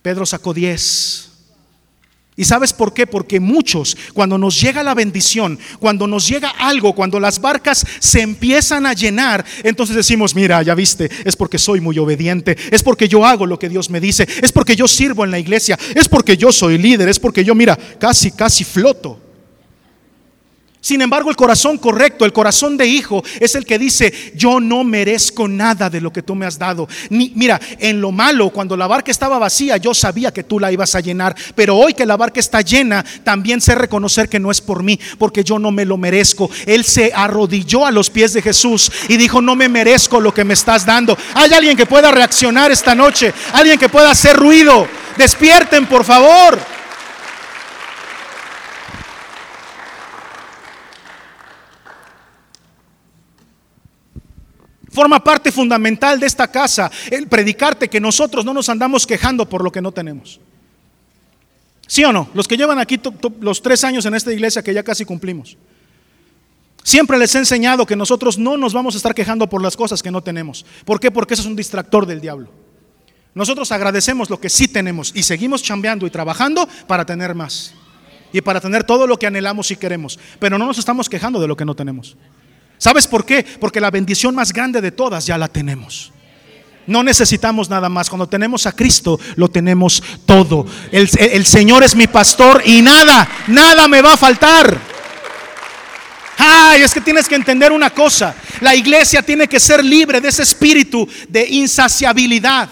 Pedro 0.01 0.25
sacó 0.25 0.51
diez. 0.51 1.34
¿Y 2.37 2.43
sabes 2.43 2.73
por 2.73 2.93
qué? 2.93 3.07
Porque 3.07 3.39
muchos, 3.39 3.95
cuando 4.13 4.37
nos 4.37 4.59
llega 4.59 4.83
la 4.83 4.93
bendición, 4.93 5.57
cuando 5.79 6.05
nos 6.05 6.27
llega 6.27 6.49
algo, 6.49 6.93
cuando 6.93 7.17
las 7.17 7.39
barcas 7.39 7.85
se 7.99 8.21
empiezan 8.21 8.85
a 8.85 8.93
llenar, 8.93 9.45
entonces 9.63 9.95
decimos, 9.95 10.35
mira, 10.35 10.61
ya 10.61 10.75
viste, 10.75 11.09
es 11.23 11.37
porque 11.37 11.57
soy 11.57 11.79
muy 11.79 11.97
obediente, 11.97 12.57
es 12.71 12.83
porque 12.83 13.07
yo 13.07 13.25
hago 13.25 13.45
lo 13.45 13.57
que 13.57 13.69
Dios 13.69 13.89
me 13.89 14.01
dice, 14.01 14.27
es 14.41 14.51
porque 14.51 14.75
yo 14.75 14.85
sirvo 14.85 15.23
en 15.23 15.31
la 15.31 15.39
iglesia, 15.39 15.79
es 15.95 16.09
porque 16.09 16.35
yo 16.35 16.51
soy 16.51 16.77
líder, 16.77 17.07
es 17.07 17.19
porque 17.19 17.45
yo, 17.45 17.55
mira, 17.55 17.77
casi, 17.99 18.31
casi 18.31 18.65
floto. 18.65 19.24
Sin 20.85 21.01
embargo, 21.01 21.31
el 21.31 21.35
corazón 21.35 21.79
correcto, 21.79 22.25
el 22.25 22.31
corazón 22.31 22.77
de 22.77 22.85
hijo, 22.85 23.23
es 23.39 23.55
el 23.55 23.65
que 23.65 23.79
dice, 23.79 24.13
yo 24.35 24.59
no 24.59 24.83
merezco 24.83 25.47
nada 25.47 25.89
de 25.89 25.99
lo 25.99 26.13
que 26.13 26.21
tú 26.21 26.35
me 26.35 26.45
has 26.45 26.59
dado. 26.59 26.87
Ni, 27.09 27.31
mira, 27.33 27.59
en 27.79 27.99
lo 27.99 28.11
malo, 28.11 28.51
cuando 28.51 28.77
la 28.77 28.85
barca 28.85 29.09
estaba 29.09 29.39
vacía, 29.39 29.77
yo 29.77 29.95
sabía 29.95 30.31
que 30.31 30.43
tú 30.43 30.59
la 30.59 30.71
ibas 30.71 30.93
a 30.93 30.99
llenar. 30.99 31.35
Pero 31.55 31.75
hoy 31.75 31.95
que 31.95 32.05
la 32.05 32.17
barca 32.17 32.39
está 32.39 32.61
llena, 32.61 33.03
también 33.23 33.61
sé 33.61 33.73
reconocer 33.73 34.29
que 34.29 34.39
no 34.39 34.51
es 34.51 34.61
por 34.61 34.83
mí, 34.83 34.99
porque 35.17 35.43
yo 35.43 35.57
no 35.57 35.71
me 35.71 35.85
lo 35.85 35.97
merezco. 35.97 36.51
Él 36.67 36.83
se 36.85 37.11
arrodilló 37.15 37.83
a 37.83 37.91
los 37.91 38.11
pies 38.11 38.33
de 38.33 38.43
Jesús 38.43 38.91
y 39.09 39.17
dijo, 39.17 39.41
no 39.41 39.55
me 39.55 39.67
merezco 39.67 40.21
lo 40.21 40.35
que 40.35 40.43
me 40.43 40.53
estás 40.53 40.85
dando. 40.85 41.17
Hay 41.33 41.51
alguien 41.51 41.75
que 41.75 41.87
pueda 41.87 42.11
reaccionar 42.11 42.71
esta 42.71 42.93
noche, 42.93 43.33
alguien 43.53 43.79
que 43.79 43.89
pueda 43.89 44.11
hacer 44.11 44.37
ruido. 44.37 44.87
Despierten, 45.17 45.87
por 45.87 46.03
favor. 46.03 46.74
Forma 54.95 55.21
parte 55.21 55.51
fundamental 55.51 56.21
de 56.21 56.25
esta 56.25 56.47
casa 56.47 56.89
el 57.11 57.27
predicarte 57.27 57.89
que 57.89 57.99
nosotros 57.99 58.45
no 58.45 58.53
nos 58.53 58.69
andamos 58.69 59.05
quejando 59.05 59.47
por 59.47 59.61
lo 59.61 59.69
que 59.69 59.81
no 59.81 59.91
tenemos. 59.91 60.39
¿Sí 61.85 62.05
o 62.05 62.13
no? 62.13 62.29
Los 62.33 62.47
que 62.47 62.55
llevan 62.55 62.79
aquí 62.79 62.97
los 63.41 63.61
tres 63.61 63.83
años 63.83 64.05
en 64.05 64.15
esta 64.15 64.31
iglesia 64.31 64.63
que 64.63 64.73
ya 64.73 64.83
casi 64.83 65.03
cumplimos. 65.03 65.57
Siempre 66.81 67.17
les 67.17 67.35
he 67.35 67.39
enseñado 67.39 67.85
que 67.85 67.97
nosotros 67.97 68.37
no 68.37 68.55
nos 68.55 68.71
vamos 68.71 68.95
a 68.95 68.97
estar 68.97 69.13
quejando 69.13 69.49
por 69.49 69.61
las 69.61 69.75
cosas 69.75 70.01
que 70.01 70.11
no 70.11 70.21
tenemos. 70.21 70.65
¿Por 70.85 71.01
qué? 71.01 71.11
Porque 71.11 71.33
eso 71.33 71.43
es 71.43 71.49
un 71.49 71.57
distractor 71.57 72.05
del 72.05 72.21
diablo. 72.21 72.49
Nosotros 73.33 73.73
agradecemos 73.73 74.29
lo 74.29 74.39
que 74.39 74.49
sí 74.49 74.69
tenemos 74.69 75.11
y 75.13 75.23
seguimos 75.23 75.61
chambeando 75.61 76.07
y 76.07 76.09
trabajando 76.09 76.69
para 76.87 77.05
tener 77.05 77.35
más. 77.35 77.73
Y 78.31 78.39
para 78.39 78.61
tener 78.61 78.85
todo 78.85 79.07
lo 79.07 79.19
que 79.19 79.27
anhelamos 79.27 79.71
y 79.71 79.75
queremos. 79.75 80.17
Pero 80.39 80.57
no 80.57 80.65
nos 80.65 80.77
estamos 80.77 81.09
quejando 81.09 81.41
de 81.41 81.47
lo 81.49 81.57
que 81.57 81.65
no 81.65 81.75
tenemos. 81.75 82.15
¿Sabes 82.85 83.07
por 83.07 83.25
qué? 83.25 83.43
Porque 83.59 83.81
la 83.81 83.89
bendición 83.89 84.35
más 84.35 84.53
grande 84.53 84.79
de 84.79 84.91
todas 84.91 85.25
ya 85.25 85.39
la 85.39 85.47
tenemos. 85.47 86.11
No 86.85 87.01
necesitamos 87.01 87.67
nada 87.67 87.89
más. 87.89 88.11
Cuando 88.11 88.29
tenemos 88.29 88.67
a 88.67 88.73
Cristo, 88.73 89.19
lo 89.37 89.49
tenemos 89.49 90.03
todo. 90.27 90.67
El, 90.91 91.47
Señor 91.47 91.83
es 91.83 91.95
mi 91.95 92.05
pastor 92.05 92.61
y 92.63 92.83
nada, 92.83 93.27
nada 93.47 93.87
me 93.87 94.03
va 94.03 94.13
a 94.13 94.17
faltar. 94.17 94.79
Ay, 96.37 96.83
es 96.83 96.93
que 96.93 97.01
tienes 97.01 97.27
que 97.27 97.33
entender 97.33 97.71
una 97.71 97.89
cosa. 97.89 98.35
La 98.61 98.75
iglesia 98.75 99.23
tiene 99.23 99.47
que 99.47 99.59
ser 99.59 99.83
libre 99.83 100.21
de 100.21 100.27
ese 100.27 100.43
espíritu 100.43 101.09
de 101.27 101.43
insaciabilidad. 101.43 102.69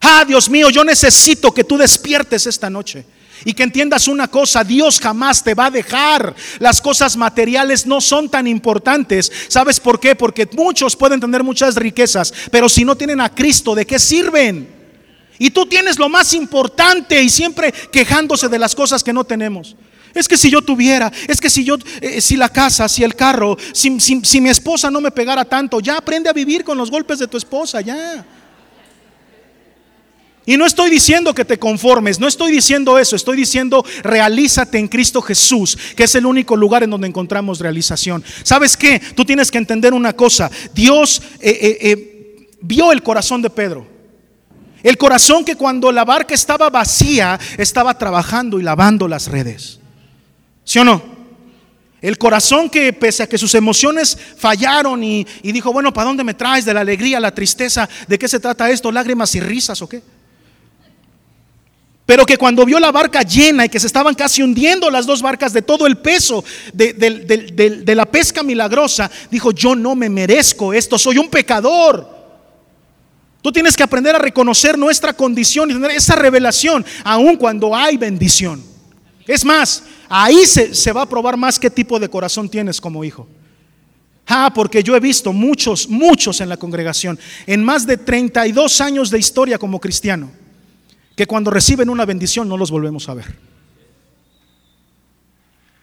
Ah, 0.00 0.24
Dios 0.26 0.48
mío, 0.48 0.70
yo 0.70 0.82
necesito 0.82 1.52
que 1.52 1.64
tú 1.64 1.76
despiertes 1.76 2.46
esta 2.46 2.70
noche. 2.70 3.04
Y 3.44 3.54
que 3.54 3.62
entiendas 3.62 4.08
una 4.08 4.28
cosa, 4.28 4.64
Dios 4.64 5.00
jamás 5.00 5.42
te 5.42 5.54
va 5.54 5.66
a 5.66 5.70
dejar. 5.70 6.34
Las 6.58 6.80
cosas 6.80 7.16
materiales 7.16 7.86
no 7.86 8.00
son 8.00 8.28
tan 8.28 8.46
importantes. 8.46 9.32
¿Sabes 9.48 9.80
por 9.80 9.98
qué? 9.98 10.14
Porque 10.14 10.48
muchos 10.52 10.96
pueden 10.96 11.20
tener 11.20 11.42
muchas 11.42 11.76
riquezas, 11.76 12.32
pero 12.50 12.68
si 12.68 12.84
no 12.84 12.96
tienen 12.96 13.20
a 13.20 13.34
Cristo, 13.34 13.74
¿de 13.74 13.86
qué 13.86 13.98
sirven? 13.98 14.68
Y 15.38 15.50
tú 15.50 15.64
tienes 15.64 15.98
lo 15.98 16.08
más 16.08 16.34
importante 16.34 17.22
y 17.22 17.30
siempre 17.30 17.72
quejándose 17.90 18.48
de 18.48 18.58
las 18.58 18.74
cosas 18.74 19.02
que 19.02 19.12
no 19.12 19.24
tenemos. 19.24 19.74
Es 20.14 20.28
que 20.28 20.36
si 20.36 20.50
yo 20.50 20.60
tuviera, 20.60 21.10
es 21.28 21.40
que 21.40 21.48
si 21.48 21.64
yo, 21.64 21.76
eh, 22.00 22.20
si 22.20 22.36
la 22.36 22.48
casa, 22.48 22.88
si 22.88 23.04
el 23.04 23.14
carro, 23.14 23.56
si, 23.72 23.98
si 24.00 24.40
mi 24.40 24.50
esposa 24.50 24.90
no 24.90 25.00
me 25.00 25.10
pegara 25.10 25.44
tanto, 25.44 25.80
ya 25.80 25.96
aprende 25.96 26.28
a 26.28 26.32
vivir 26.32 26.64
con 26.64 26.76
los 26.76 26.90
golpes 26.90 27.20
de 27.20 27.28
tu 27.28 27.36
esposa, 27.36 27.80
ya. 27.80 28.26
Y 30.46 30.56
no 30.56 30.64
estoy 30.64 30.90
diciendo 30.90 31.34
que 31.34 31.44
te 31.44 31.58
conformes, 31.58 32.18
no 32.18 32.26
estoy 32.26 32.50
diciendo 32.50 32.98
eso, 32.98 33.14
estoy 33.14 33.36
diciendo 33.36 33.84
realízate 34.02 34.78
en 34.78 34.88
Cristo 34.88 35.20
Jesús, 35.20 35.76
que 35.94 36.04
es 36.04 36.14
el 36.14 36.24
único 36.24 36.56
lugar 36.56 36.82
en 36.82 36.90
donde 36.90 37.06
encontramos 37.06 37.60
realización. 37.60 38.24
¿Sabes 38.42 38.76
qué? 38.76 39.00
Tú 39.14 39.24
tienes 39.24 39.50
que 39.50 39.58
entender 39.58 39.92
una 39.92 40.14
cosa, 40.14 40.50
Dios 40.72 41.20
eh, 41.40 41.58
eh, 41.60 41.78
eh, 41.80 42.48
vio 42.62 42.90
el 42.90 43.02
corazón 43.02 43.42
de 43.42 43.50
Pedro. 43.50 43.86
El 44.82 44.96
corazón 44.96 45.44
que 45.44 45.56
cuando 45.56 45.92
la 45.92 46.06
barca 46.06 46.34
estaba 46.34 46.70
vacía 46.70 47.38
estaba 47.58 47.98
trabajando 47.98 48.58
y 48.58 48.62
lavando 48.62 49.06
las 49.06 49.28
redes. 49.28 49.78
¿Sí 50.64 50.78
o 50.78 50.84
no? 50.84 51.02
El 52.00 52.16
corazón 52.16 52.70
que 52.70 52.94
pese 52.94 53.22
a 53.22 53.28
que 53.28 53.36
sus 53.36 53.54
emociones 53.54 54.16
fallaron 54.38 55.04
y, 55.04 55.26
y 55.42 55.52
dijo, 55.52 55.70
bueno, 55.70 55.92
¿para 55.92 56.06
dónde 56.06 56.24
me 56.24 56.32
traes? 56.32 56.64
De 56.64 56.72
la 56.72 56.80
alegría, 56.80 57.20
la 57.20 57.34
tristeza, 57.34 57.86
¿de 58.08 58.18
qué 58.18 58.26
se 58.26 58.40
trata 58.40 58.70
esto? 58.70 58.90
¿Lágrimas 58.90 59.34
y 59.34 59.40
risas 59.40 59.82
o 59.82 59.88
qué? 59.88 60.02
Pero 62.10 62.26
que 62.26 62.36
cuando 62.36 62.64
vio 62.64 62.80
la 62.80 62.90
barca 62.90 63.22
llena 63.22 63.66
y 63.66 63.68
que 63.68 63.78
se 63.78 63.86
estaban 63.86 64.16
casi 64.16 64.42
hundiendo 64.42 64.90
las 64.90 65.06
dos 65.06 65.22
barcas 65.22 65.52
de 65.52 65.62
todo 65.62 65.86
el 65.86 65.98
peso 65.98 66.42
de, 66.72 67.94
la 67.94 68.04
pesca 68.04 68.42
milagrosa, 68.42 69.08
dijo, 69.30 69.52
yo 69.52 69.76
no 69.76 69.94
me 69.94 70.08
merezco 70.08 70.74
esto, 70.74 70.98
soy 70.98 71.18
un 71.18 71.28
pecador. 71.28 72.10
Tú 73.40 73.52
tienes 73.52 73.76
que 73.76 73.84
aprender 73.84 74.16
a 74.16 74.18
reconocer 74.18 74.76
nuestra 74.76 75.12
condición 75.12 75.70
y 75.70 75.74
tener 75.74 75.92
esa 75.92 76.16
revelación, 76.16 76.84
aun 77.04 77.36
cuando 77.36 77.76
hay 77.76 77.96
bendición. 77.96 78.60
Es 79.24 79.44
más, 79.44 79.84
ahí 80.08 80.46
se, 80.46 80.74
se 80.74 80.90
va 80.90 81.02
a 81.02 81.08
probar 81.08 81.36
más 81.36 81.60
qué 81.60 81.70
tipo 81.70 82.00
de 82.00 82.08
corazón 82.08 82.48
tienes 82.48 82.80
como 82.80 83.04
hijo. 83.04 83.28
Ah, 84.26 84.50
porque 84.52 84.82
yo 84.82 84.96
he 84.96 85.00
visto 85.00 85.32
muchos, 85.32 85.88
muchos 85.88 86.40
en 86.40 86.48
la 86.48 86.56
congregación, 86.56 87.20
en 87.46 87.62
más 87.62 87.86
de 87.86 87.98
32 87.98 88.80
años 88.80 89.10
de 89.10 89.18
historia 89.20 89.58
como 89.58 89.78
cristiano 89.78 90.39
que 91.20 91.26
cuando 91.26 91.50
reciben 91.50 91.90
una 91.90 92.06
bendición 92.06 92.48
no 92.48 92.56
los 92.56 92.70
volvemos 92.70 93.06
a 93.10 93.12
ver. 93.12 93.26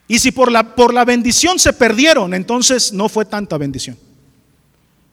Y 0.07 0.17
si 0.17 0.31
por 0.31 0.51
la, 0.51 0.73
por 0.73 0.95
la 0.95 1.05
bendición 1.05 1.59
se 1.59 1.73
perdieron, 1.73 2.33
entonces 2.33 2.91
no 2.91 3.07
fue 3.07 3.23
tanta 3.23 3.55
bendición. 3.59 3.99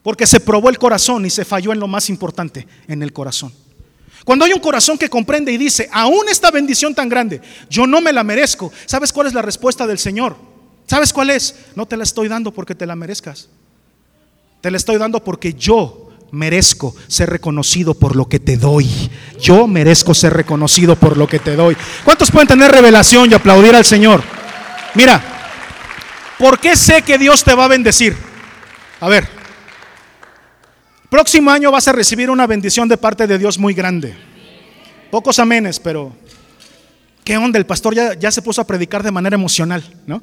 Porque 0.01 0.25
se 0.25 0.39
probó 0.39 0.71
el 0.71 0.79
corazón 0.79 1.27
y 1.27 1.29
se 1.29 1.45
falló 1.45 1.73
en 1.73 1.79
lo 1.79 1.87
más 1.87 2.09
importante, 2.09 2.65
en 2.87 3.03
el 3.03 3.13
corazón. 3.13 3.53
Cuando 4.23 4.45
hay 4.45 4.53
un 4.53 4.59
corazón 4.61 4.97
que 4.97 5.11
comprende 5.11 5.51
y 5.51 5.59
dice, 5.59 5.87
aún 5.93 6.27
esta 6.27 6.49
bendición 6.49 6.95
tan 6.95 7.07
grande, 7.07 7.39
yo 7.69 7.85
no 7.85 8.01
me 8.01 8.11
la 8.11 8.23
merezco, 8.23 8.71
¿sabes 8.87 9.13
cuál 9.13 9.27
es 9.27 9.33
la 9.35 9.43
respuesta 9.43 9.85
del 9.85 9.99
Señor? 9.99 10.35
¿Sabes 10.87 11.13
cuál 11.13 11.29
es? 11.29 11.55
No 11.75 11.85
te 11.85 11.97
la 11.97 12.03
estoy 12.03 12.29
dando 12.29 12.51
porque 12.51 12.73
te 12.73 12.87
la 12.87 12.95
merezcas. 12.95 13.47
Te 14.61 14.71
la 14.71 14.77
estoy 14.77 14.97
dando 14.97 15.23
porque 15.23 15.53
yo 15.53 16.04
merezco 16.35 16.95
ser 17.07 17.29
reconocido 17.29 17.93
por 17.95 18.15
lo 18.15 18.27
que 18.27 18.39
te 18.39 18.57
doy. 18.57 18.87
Yo 19.39 19.67
merezco 19.67 20.13
ser 20.13 20.33
reconocido 20.33 20.95
por 20.95 21.17
lo 21.17 21.27
que 21.27 21.39
te 21.39 21.55
doy. 21.55 21.75
¿Cuántos 22.03 22.29
pueden 22.29 22.47
tener 22.47 22.71
revelación 22.71 23.31
y 23.31 23.33
aplaudir 23.33 23.75
al 23.75 23.85
Señor? 23.85 24.21
Mira, 24.93 25.21
¿por 26.37 26.59
qué 26.59 26.75
sé 26.75 27.01
que 27.01 27.17
Dios 27.17 27.43
te 27.43 27.55
va 27.55 27.65
a 27.65 27.69
bendecir? 27.69 28.15
A 28.99 29.09
ver, 29.09 29.27
próximo 31.09 31.49
año 31.51 31.71
vas 31.71 31.87
a 31.87 31.93
recibir 31.93 32.29
una 32.29 32.45
bendición 32.45 32.87
de 32.87 32.97
parte 32.97 33.25
de 33.25 33.37
Dios 33.37 33.57
muy 33.57 33.73
grande. 33.73 34.15
Pocos 35.09 35.39
amenes, 35.39 35.79
pero 35.79 36.13
¿Qué 37.25 37.35
onda? 37.37 37.57
El 37.57 37.65
pastor 37.65 37.95
ya, 37.95 38.13
ya 38.13 38.31
se 38.31 38.43
puso 38.43 38.61
a 38.61 38.67
predicar 38.67 39.01
de 39.01 39.09
manera 39.09 39.35
emocional, 39.35 39.83
¿no? 40.05 40.21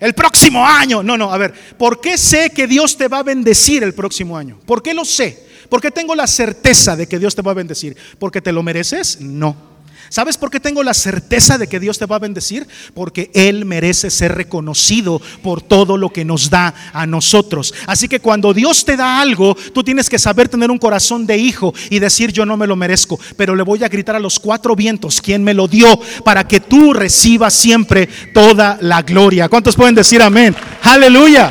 El 0.00 0.14
próximo 0.14 0.66
año. 0.66 1.02
No, 1.02 1.16
no, 1.16 1.32
a 1.32 1.38
ver, 1.38 1.54
¿por 1.78 2.00
qué 2.00 2.18
sé 2.18 2.50
que 2.50 2.66
Dios 2.66 2.96
te 2.96 3.08
va 3.08 3.18
a 3.18 3.22
bendecir 3.22 3.82
el 3.82 3.94
próximo 3.94 4.36
año? 4.36 4.58
¿Por 4.66 4.82
qué 4.82 4.94
lo 4.94 5.04
sé? 5.04 5.44
¿Por 5.68 5.80
qué 5.80 5.90
tengo 5.90 6.14
la 6.14 6.26
certeza 6.26 6.96
de 6.96 7.06
que 7.06 7.18
Dios 7.18 7.34
te 7.34 7.42
va 7.42 7.52
a 7.52 7.54
bendecir? 7.54 7.96
¿Porque 8.18 8.40
te 8.40 8.52
lo 8.52 8.62
mereces? 8.62 9.20
No. 9.20 9.73
¿Sabes 10.14 10.38
por 10.38 10.48
qué 10.48 10.60
tengo 10.60 10.84
la 10.84 10.94
certeza 10.94 11.58
de 11.58 11.66
que 11.66 11.80
Dios 11.80 11.98
te 11.98 12.06
va 12.06 12.14
a 12.14 12.20
bendecir? 12.20 12.68
Porque 12.94 13.32
Él 13.34 13.64
merece 13.64 14.10
ser 14.10 14.32
reconocido 14.36 15.20
por 15.42 15.60
todo 15.60 15.96
lo 15.96 16.10
que 16.10 16.24
nos 16.24 16.50
da 16.50 16.72
a 16.92 17.04
nosotros. 17.04 17.74
Así 17.88 18.06
que 18.06 18.20
cuando 18.20 18.54
Dios 18.54 18.84
te 18.84 18.96
da 18.96 19.20
algo, 19.20 19.56
tú 19.72 19.82
tienes 19.82 20.08
que 20.08 20.20
saber 20.20 20.48
tener 20.48 20.70
un 20.70 20.78
corazón 20.78 21.26
de 21.26 21.36
hijo 21.36 21.74
y 21.90 21.98
decir 21.98 22.30
yo 22.30 22.46
no 22.46 22.56
me 22.56 22.68
lo 22.68 22.76
merezco, 22.76 23.18
pero 23.36 23.56
le 23.56 23.64
voy 23.64 23.82
a 23.82 23.88
gritar 23.88 24.14
a 24.14 24.20
los 24.20 24.38
cuatro 24.38 24.76
vientos 24.76 25.20
quién 25.20 25.42
me 25.42 25.52
lo 25.52 25.66
dio 25.66 25.98
para 26.22 26.46
que 26.46 26.60
tú 26.60 26.92
recibas 26.92 27.52
siempre 27.52 28.08
toda 28.32 28.78
la 28.82 29.02
gloria. 29.02 29.48
¿Cuántos 29.48 29.74
pueden 29.74 29.96
decir 29.96 30.22
amén? 30.22 30.54
Aleluya. 30.82 31.50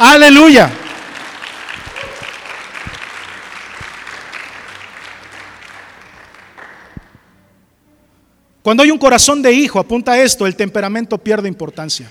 Aleluya. 0.00 0.81
Cuando 8.62 8.82
hay 8.82 8.90
un 8.90 8.98
corazón 8.98 9.42
de 9.42 9.52
hijo, 9.52 9.78
apunta 9.78 10.20
esto, 10.20 10.46
el 10.46 10.54
temperamento 10.54 11.18
pierde 11.18 11.48
importancia. 11.48 12.10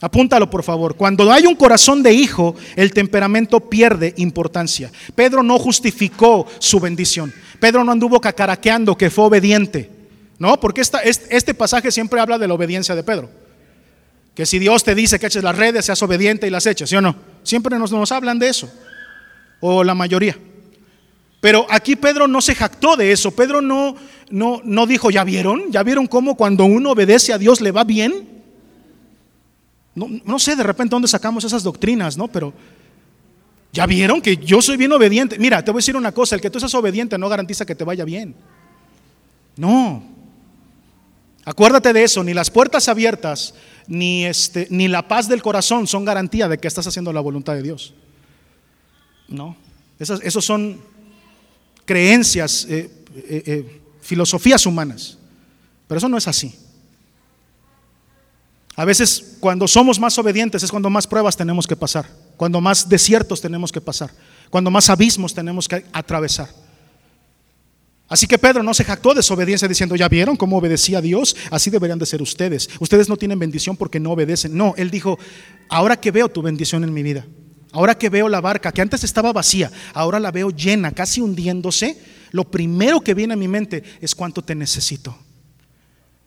Apúntalo 0.00 0.50
por 0.50 0.62
favor. 0.62 0.94
Cuando 0.94 1.32
hay 1.32 1.46
un 1.46 1.54
corazón 1.54 2.02
de 2.02 2.12
hijo, 2.12 2.54
el 2.74 2.92
temperamento 2.92 3.60
pierde 3.60 4.12
importancia. 4.18 4.90
Pedro 5.14 5.42
no 5.42 5.58
justificó 5.58 6.46
su 6.58 6.80
bendición. 6.80 7.32
Pedro 7.60 7.82
no 7.82 7.92
anduvo 7.92 8.20
cacaraqueando 8.20 8.96
que 8.96 9.08
fue 9.08 9.24
obediente. 9.24 9.90
No, 10.38 10.60
porque 10.60 10.82
esta, 10.82 11.00
este 11.00 11.54
pasaje 11.54 11.90
siempre 11.90 12.20
habla 12.20 12.38
de 12.38 12.46
la 12.46 12.54
obediencia 12.54 12.94
de 12.94 13.02
Pedro. 13.02 13.30
Que 14.34 14.44
si 14.44 14.58
Dios 14.58 14.84
te 14.84 14.94
dice 14.94 15.18
que 15.18 15.28
eches 15.28 15.42
las 15.42 15.56
redes, 15.56 15.86
seas 15.86 16.02
obediente 16.02 16.46
y 16.46 16.50
las 16.50 16.66
eches, 16.66 16.90
¿sí 16.90 16.96
o 16.96 17.00
no? 17.00 17.16
Siempre 17.42 17.78
nos, 17.78 17.90
nos 17.90 18.12
hablan 18.12 18.38
de 18.38 18.50
eso. 18.50 18.70
O 19.60 19.82
la 19.82 19.94
mayoría. 19.94 20.36
Pero 21.40 21.66
aquí 21.70 21.96
Pedro 21.96 22.26
no 22.26 22.42
se 22.42 22.54
jactó 22.54 22.96
de 22.96 23.12
eso. 23.12 23.30
Pedro 23.30 23.62
no, 23.62 23.96
no, 24.30 24.60
no 24.64 24.86
dijo, 24.86 25.10
¿ya 25.10 25.24
vieron? 25.24 25.70
¿Ya 25.70 25.82
vieron 25.82 26.06
cómo 26.06 26.36
cuando 26.36 26.64
uno 26.64 26.92
obedece 26.92 27.32
a 27.32 27.38
Dios 27.38 27.60
le 27.60 27.70
va 27.72 27.84
bien? 27.84 28.36
No, 29.94 30.38
sé 30.38 30.56
de 30.56 30.62
repente 30.62 30.94
dónde 30.94 31.08
sacamos 31.08 31.44
esas 31.44 31.62
doctrinas, 31.62 32.18
¿no? 32.18 32.28
Pero 32.28 32.52
¿ya 33.72 33.86
vieron 33.86 34.20
que 34.20 34.36
yo 34.36 34.60
soy 34.60 34.76
bien 34.76 34.92
obediente? 34.92 35.38
Mira, 35.38 35.64
te 35.64 35.70
voy 35.70 35.78
a 35.78 35.80
decir 35.80 35.96
una 35.96 36.12
cosa, 36.12 36.34
el 36.34 36.42
que 36.42 36.50
tú 36.50 36.60
seas 36.60 36.74
obediente 36.74 37.16
no 37.16 37.30
garantiza 37.30 37.64
que 37.64 37.74
te 37.74 37.82
vaya 37.82 38.04
bien. 38.04 38.34
No. 39.56 40.02
Acuérdate 41.46 41.94
de 41.94 42.04
eso, 42.04 42.22
ni 42.22 42.34
las 42.34 42.50
puertas 42.50 42.88
abiertas, 42.88 43.54
ni, 43.86 44.26
este, 44.26 44.66
ni 44.68 44.86
la 44.86 45.08
paz 45.08 45.28
del 45.28 45.40
corazón 45.40 45.86
son 45.86 46.04
garantía 46.04 46.46
de 46.46 46.58
que 46.58 46.68
estás 46.68 46.86
haciendo 46.86 47.10
la 47.12 47.20
voluntad 47.20 47.54
de 47.54 47.62
Dios. 47.62 47.94
No. 49.28 49.56
esos 49.98 50.44
son 50.44 50.78
creencias, 51.86 52.66
eh, 52.68 52.90
eh, 53.16 53.42
eh, 53.46 53.80
filosofías 54.06 54.64
humanas. 54.66 55.18
Pero 55.86 55.98
eso 55.98 56.08
no 56.08 56.16
es 56.16 56.26
así. 56.28 56.54
A 58.74 58.84
veces 58.84 59.36
cuando 59.40 59.66
somos 59.66 59.98
más 59.98 60.18
obedientes 60.18 60.62
es 60.62 60.70
cuando 60.70 60.90
más 60.90 61.06
pruebas 61.06 61.36
tenemos 61.36 61.66
que 61.66 61.76
pasar, 61.76 62.06
cuando 62.36 62.60
más 62.60 62.88
desiertos 62.88 63.40
tenemos 63.40 63.72
que 63.72 63.80
pasar, 63.80 64.10
cuando 64.50 64.70
más 64.70 64.90
abismos 64.90 65.34
tenemos 65.34 65.66
que 65.66 65.84
atravesar. 65.92 66.48
Así 68.08 68.26
que 68.26 68.38
Pedro 68.38 68.62
no 68.62 68.72
se 68.72 68.84
jactó 68.84 69.14
de 69.14 69.22
su 69.22 69.34
obediencia 69.34 69.66
diciendo, 69.66 69.96
¿ya 69.96 70.08
vieron 70.08 70.36
cómo 70.36 70.58
obedecía 70.58 70.98
a 70.98 71.00
Dios? 71.00 71.34
Así 71.50 71.70
deberían 71.70 71.98
de 71.98 72.06
ser 72.06 72.22
ustedes. 72.22 72.68
Ustedes 72.78 73.08
no 73.08 73.16
tienen 73.16 73.38
bendición 73.38 73.76
porque 73.76 73.98
no 73.98 74.12
obedecen. 74.12 74.56
No, 74.56 74.74
él 74.76 74.90
dijo, 74.90 75.18
ahora 75.68 75.96
que 75.96 76.12
veo 76.12 76.28
tu 76.28 76.40
bendición 76.40 76.84
en 76.84 76.92
mi 76.92 77.02
vida, 77.02 77.26
Ahora 77.76 77.98
que 77.98 78.08
veo 78.08 78.30
la 78.30 78.40
barca, 78.40 78.72
que 78.72 78.80
antes 78.80 79.04
estaba 79.04 79.34
vacía, 79.34 79.70
ahora 79.92 80.18
la 80.18 80.30
veo 80.30 80.48
llena, 80.48 80.92
casi 80.92 81.20
hundiéndose, 81.20 81.98
lo 82.36 82.44
primero 82.44 83.00
que 83.00 83.14
viene 83.14 83.32
a 83.32 83.36
mi 83.36 83.48
mente 83.48 83.82
es 84.00 84.14
cuánto 84.14 84.42
te 84.42 84.54
necesito. 84.54 85.16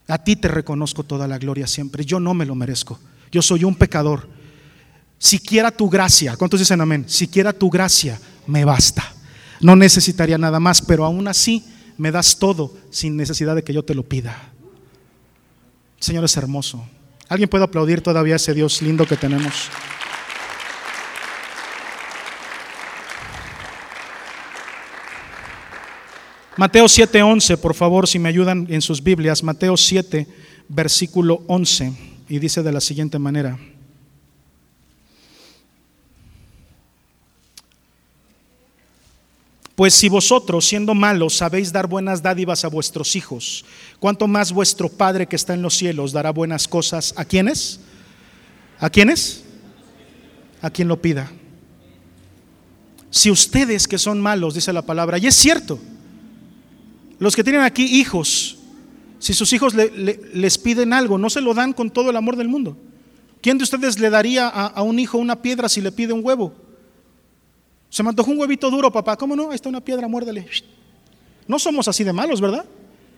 A 0.07 0.17
ti 0.17 0.35
te 0.35 0.47
reconozco 0.47 1.03
toda 1.03 1.27
la 1.27 1.37
gloria 1.37 1.67
siempre. 1.67 2.03
Yo 2.03 2.19
no 2.19 2.33
me 2.33 2.47
lo 2.47 2.55
merezco. 2.55 2.99
Yo 3.31 3.43
soy 3.43 3.63
un 3.63 3.75
pecador. 3.75 4.27
Siquiera 5.19 5.69
tu 5.69 5.87
gracia, 5.87 6.35
¿cuántos 6.35 6.59
dicen 6.59 6.81
amén? 6.81 7.05
Siquiera 7.07 7.53
tu 7.53 7.69
gracia 7.69 8.19
me 8.47 8.65
basta. 8.65 9.13
No 9.61 9.75
necesitaría 9.75 10.37
nada 10.39 10.59
más, 10.59 10.81
pero 10.81 11.05
aún 11.05 11.27
así 11.27 11.63
me 11.97 12.11
das 12.11 12.39
todo 12.39 12.75
sin 12.89 13.15
necesidad 13.15 13.53
de 13.53 13.63
que 13.63 13.73
yo 13.73 13.83
te 13.83 13.93
lo 13.93 14.01
pida. 14.01 14.51
Señor 15.99 16.23
es 16.23 16.35
hermoso. 16.37 16.83
¿Alguien 17.27 17.49
puede 17.49 17.65
aplaudir 17.65 18.01
todavía 18.01 18.33
a 18.33 18.37
ese 18.37 18.55
Dios 18.55 18.81
lindo 18.81 19.05
que 19.05 19.17
tenemos? 19.17 19.69
Mateo 26.59 26.89
7:11, 26.89 27.55
por 27.55 27.73
favor, 27.73 28.05
si 28.05 28.19
me 28.19 28.27
ayudan 28.27 28.67
en 28.69 28.81
sus 28.81 29.01
Biblias, 29.01 29.43
Mateo 29.43 29.77
7, 29.77 30.27
versículo 30.67 31.41
11, 31.47 31.93
y 32.27 32.37
dice 32.37 32.61
de 32.61 32.73
la 32.73 32.81
siguiente 32.81 33.17
manera. 33.17 33.57
Pues 39.73 39.93
si 39.93 40.09
vosotros, 40.09 40.67
siendo 40.67 40.93
malos, 40.93 41.35
sabéis 41.35 41.71
dar 41.71 41.87
buenas 41.87 42.21
dádivas 42.21 42.65
a 42.65 42.67
vuestros 42.67 43.15
hijos, 43.15 43.63
¿cuánto 43.97 44.27
más 44.27 44.51
vuestro 44.51 44.89
Padre 44.89 45.27
que 45.27 45.37
está 45.37 45.53
en 45.53 45.61
los 45.61 45.77
cielos 45.77 46.11
dará 46.11 46.31
buenas 46.31 46.67
cosas 46.67 47.13
a 47.15 47.23
quienes? 47.23 47.79
¿A 48.81 48.89
quienes? 48.89 49.45
A 50.61 50.69
quien 50.69 50.89
lo 50.89 51.01
pida. 51.01 51.31
Si 53.09 53.31
ustedes 53.31 53.87
que 53.87 53.97
son 53.97 54.19
malos, 54.19 54.55
dice 54.55 54.73
la 54.73 54.81
palabra, 54.81 55.17
y 55.19 55.27
es 55.27 55.35
cierto, 55.35 55.79
los 57.19 57.35
que 57.35 57.43
tienen 57.43 57.61
aquí 57.61 57.83
hijos, 57.83 58.57
si 59.19 59.33
sus 59.33 59.51
hijos 59.53 59.73
les 59.75 60.57
piden 60.57 60.93
algo, 60.93 61.17
no 61.17 61.29
se 61.29 61.41
lo 61.41 61.53
dan 61.53 61.73
con 61.73 61.91
todo 61.91 62.09
el 62.09 62.15
amor 62.15 62.37
del 62.37 62.47
mundo. 62.47 62.77
¿Quién 63.41 63.57
de 63.57 63.63
ustedes 63.63 63.99
le 63.99 64.09
daría 64.09 64.47
a, 64.47 64.81
un 64.81 64.99
hijo 64.99 65.17
una 65.17 65.41
piedra 65.41 65.69
si 65.69 65.81
le 65.81 65.91
pide 65.91 66.13
un 66.13 66.25
huevo? 66.25 66.53
Se 67.89 68.03
me 68.03 68.09
antojó 68.09 68.31
un 68.31 68.39
huevito 68.39 68.69
duro, 68.69 68.91
papá. 68.91 69.17
¿Cómo 69.17 69.35
no? 69.35 69.49
Ahí 69.49 69.55
está 69.55 69.69
una 69.69 69.81
piedra, 69.81 70.07
muérdale. 70.07 70.47
No 71.47 71.59
somos 71.59 71.87
así 71.87 72.03
de 72.03 72.13
malos, 72.13 72.39
¿verdad? 72.39 72.65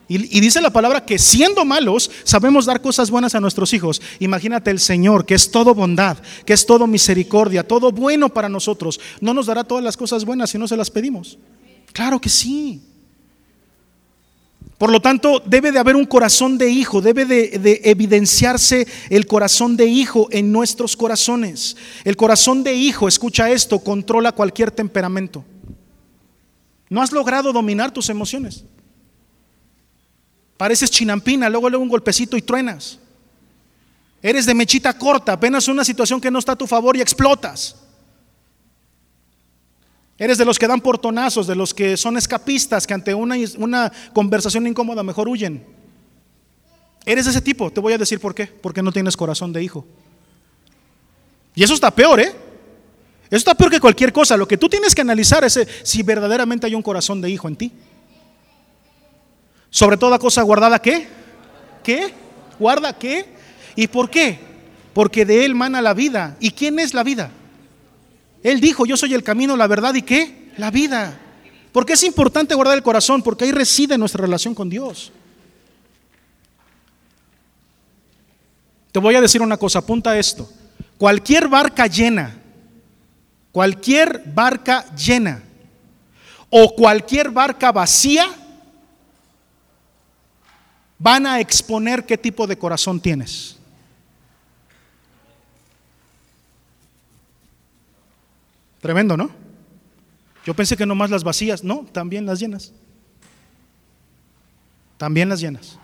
Y, 0.08 0.40
dice 0.40 0.60
la 0.60 0.70
palabra 0.70 1.06
que 1.06 1.18
siendo 1.18 1.64
malos 1.64 2.10
sabemos 2.24 2.66
dar 2.66 2.82
cosas 2.82 3.10
buenas 3.10 3.34
a 3.34 3.40
nuestros 3.40 3.72
hijos. 3.72 4.02
Imagínate 4.18 4.70
el 4.70 4.78
Señor, 4.78 5.24
que 5.24 5.34
es 5.34 5.50
todo 5.50 5.74
bondad, 5.74 6.18
que 6.44 6.52
es 6.52 6.66
todo 6.66 6.86
misericordia, 6.86 7.66
todo 7.66 7.92
bueno 7.92 8.28
para 8.28 8.48
nosotros. 8.48 9.00
¿No 9.20 9.32
nos 9.32 9.46
dará 9.46 9.64
todas 9.64 9.82
las 9.82 9.96
cosas 9.96 10.24
buenas 10.24 10.50
si 10.50 10.58
no 10.58 10.68
se 10.68 10.76
las 10.76 10.90
pedimos? 10.90 11.38
Claro 11.92 12.20
que 12.20 12.28
sí. 12.28 12.82
Por 14.82 14.90
lo 14.90 15.00
tanto, 15.00 15.40
debe 15.46 15.70
de 15.70 15.78
haber 15.78 15.94
un 15.94 16.06
corazón 16.06 16.58
de 16.58 16.68
hijo, 16.68 17.00
debe 17.00 17.24
de, 17.24 17.80
evidenciarse 17.84 18.84
el 19.10 19.28
corazón 19.28 19.76
de 19.76 19.86
hijo 19.86 20.26
en 20.32 20.50
nuestros 20.50 20.96
corazones. 20.96 21.76
El 22.02 22.16
corazón 22.16 22.64
de 22.64 22.74
hijo, 22.74 23.06
escucha 23.06 23.48
esto, 23.48 23.78
controla 23.78 24.32
cualquier 24.32 24.72
temperamento. 24.72 25.44
No 26.90 27.00
has 27.00 27.12
logrado 27.12 27.52
dominar 27.52 27.92
tus 27.92 28.08
emociones. 28.08 28.64
Pareces 30.56 30.90
chinampina, 30.90 31.48
luego 31.48 31.70
luego 31.70 31.84
un 31.84 31.88
golpecito 31.88 32.36
y 32.36 32.42
truenas. 32.42 32.98
Eres 34.20 34.46
de 34.46 34.54
mechita 34.54 34.98
corta, 34.98 35.34
apenas 35.34 35.68
una 35.68 35.84
situación 35.84 36.20
que 36.20 36.28
no 36.28 36.40
está 36.40 36.54
a 36.54 36.58
tu 36.58 36.66
favor 36.66 36.96
y 36.96 37.00
explotas. 37.00 37.76
Eres 40.22 40.38
de 40.38 40.44
los 40.44 40.56
que 40.56 40.68
dan 40.68 40.80
portonazos, 40.80 41.48
de 41.48 41.56
los 41.56 41.74
que 41.74 41.96
son 41.96 42.16
escapistas, 42.16 42.86
que 42.86 42.94
ante 42.94 43.12
una, 43.12 43.92
conversación 44.12 44.68
incómoda 44.68 45.02
mejor 45.02 45.28
huyen. 45.28 45.66
Eres 47.04 47.24
de 47.24 47.32
ese 47.32 47.40
tipo, 47.40 47.72
te 47.72 47.80
voy 47.80 47.92
a 47.92 47.98
decir 47.98 48.20
por 48.20 48.32
qué. 48.32 48.46
Porque 48.46 48.84
no 48.84 48.92
tienes 48.92 49.16
corazón 49.16 49.52
de 49.52 49.64
hijo. 49.64 49.84
Y 51.56 51.64
eso 51.64 51.74
está 51.74 51.90
peor, 51.90 52.20
¿eh? 52.20 52.32
Eso 53.24 53.38
está 53.38 53.56
peor 53.56 53.72
que 53.72 53.80
cualquier 53.80 54.12
cosa. 54.12 54.36
Lo 54.36 54.46
que 54.46 54.56
tú 54.56 54.68
tienes 54.68 54.94
que 54.94 55.00
analizar 55.00 55.42
es 55.42 55.58
si 55.82 56.04
verdaderamente 56.04 56.68
hay 56.68 56.76
un 56.76 56.82
corazón 56.82 57.20
de 57.20 57.28
hijo 57.28 57.48
en 57.48 57.56
ti. 57.56 57.72
Sobre 59.70 59.96
toda 59.96 60.20
cosa 60.20 60.42
guardada, 60.42 60.80
¿qué? 60.80 61.08
¿Qué? 61.82 62.14
¿Guarda 62.60 62.96
qué? 62.96 63.26
¿Y 63.74 63.88
por 63.88 64.08
qué? 64.08 64.38
Porque 64.94 65.24
de 65.24 65.44
él 65.44 65.56
mana 65.56 65.82
la 65.82 65.94
vida. 65.94 66.36
¿Y 66.38 66.52
quién 66.52 66.78
es 66.78 66.94
la 66.94 67.02
vida? 67.02 67.32
Él 68.42 68.60
dijo, 68.60 68.86
yo 68.86 68.96
soy 68.96 69.14
el 69.14 69.22
camino, 69.22 69.56
la 69.56 69.66
verdad 69.66 69.94
y 69.94 70.02
qué? 70.02 70.50
La 70.56 70.70
vida. 70.70 71.18
Porque 71.72 71.94
es 71.94 72.02
importante 72.02 72.54
guardar 72.54 72.76
el 72.76 72.82
corazón, 72.82 73.22
porque 73.22 73.44
ahí 73.44 73.52
reside 73.52 73.96
nuestra 73.96 74.22
relación 74.22 74.54
con 74.54 74.68
Dios. 74.68 75.12
Te 78.90 78.98
voy 78.98 79.14
a 79.14 79.20
decir 79.20 79.40
una 79.40 79.56
cosa, 79.56 79.78
apunta 79.78 80.18
esto. 80.18 80.50
Cualquier 80.98 81.48
barca 81.48 81.86
llena, 81.86 82.36
cualquier 83.50 84.22
barca 84.26 84.84
llena 84.94 85.42
o 86.50 86.74
cualquier 86.74 87.30
barca 87.30 87.72
vacía 87.72 88.26
van 90.98 91.26
a 91.26 91.40
exponer 91.40 92.04
qué 92.04 92.18
tipo 92.18 92.46
de 92.46 92.58
corazón 92.58 93.00
tienes. 93.00 93.56
Tremendo, 98.82 99.16
¿no? 99.16 99.30
Yo 100.44 100.54
pensé 100.54 100.76
que 100.76 100.84
nomás 100.84 101.08
las 101.08 101.22
vacías, 101.22 101.62
no, 101.62 101.86
también 101.92 102.26
las 102.26 102.40
llenas. 102.40 102.72
También 104.98 105.28
las 105.28 105.40
llenas. 105.40 105.78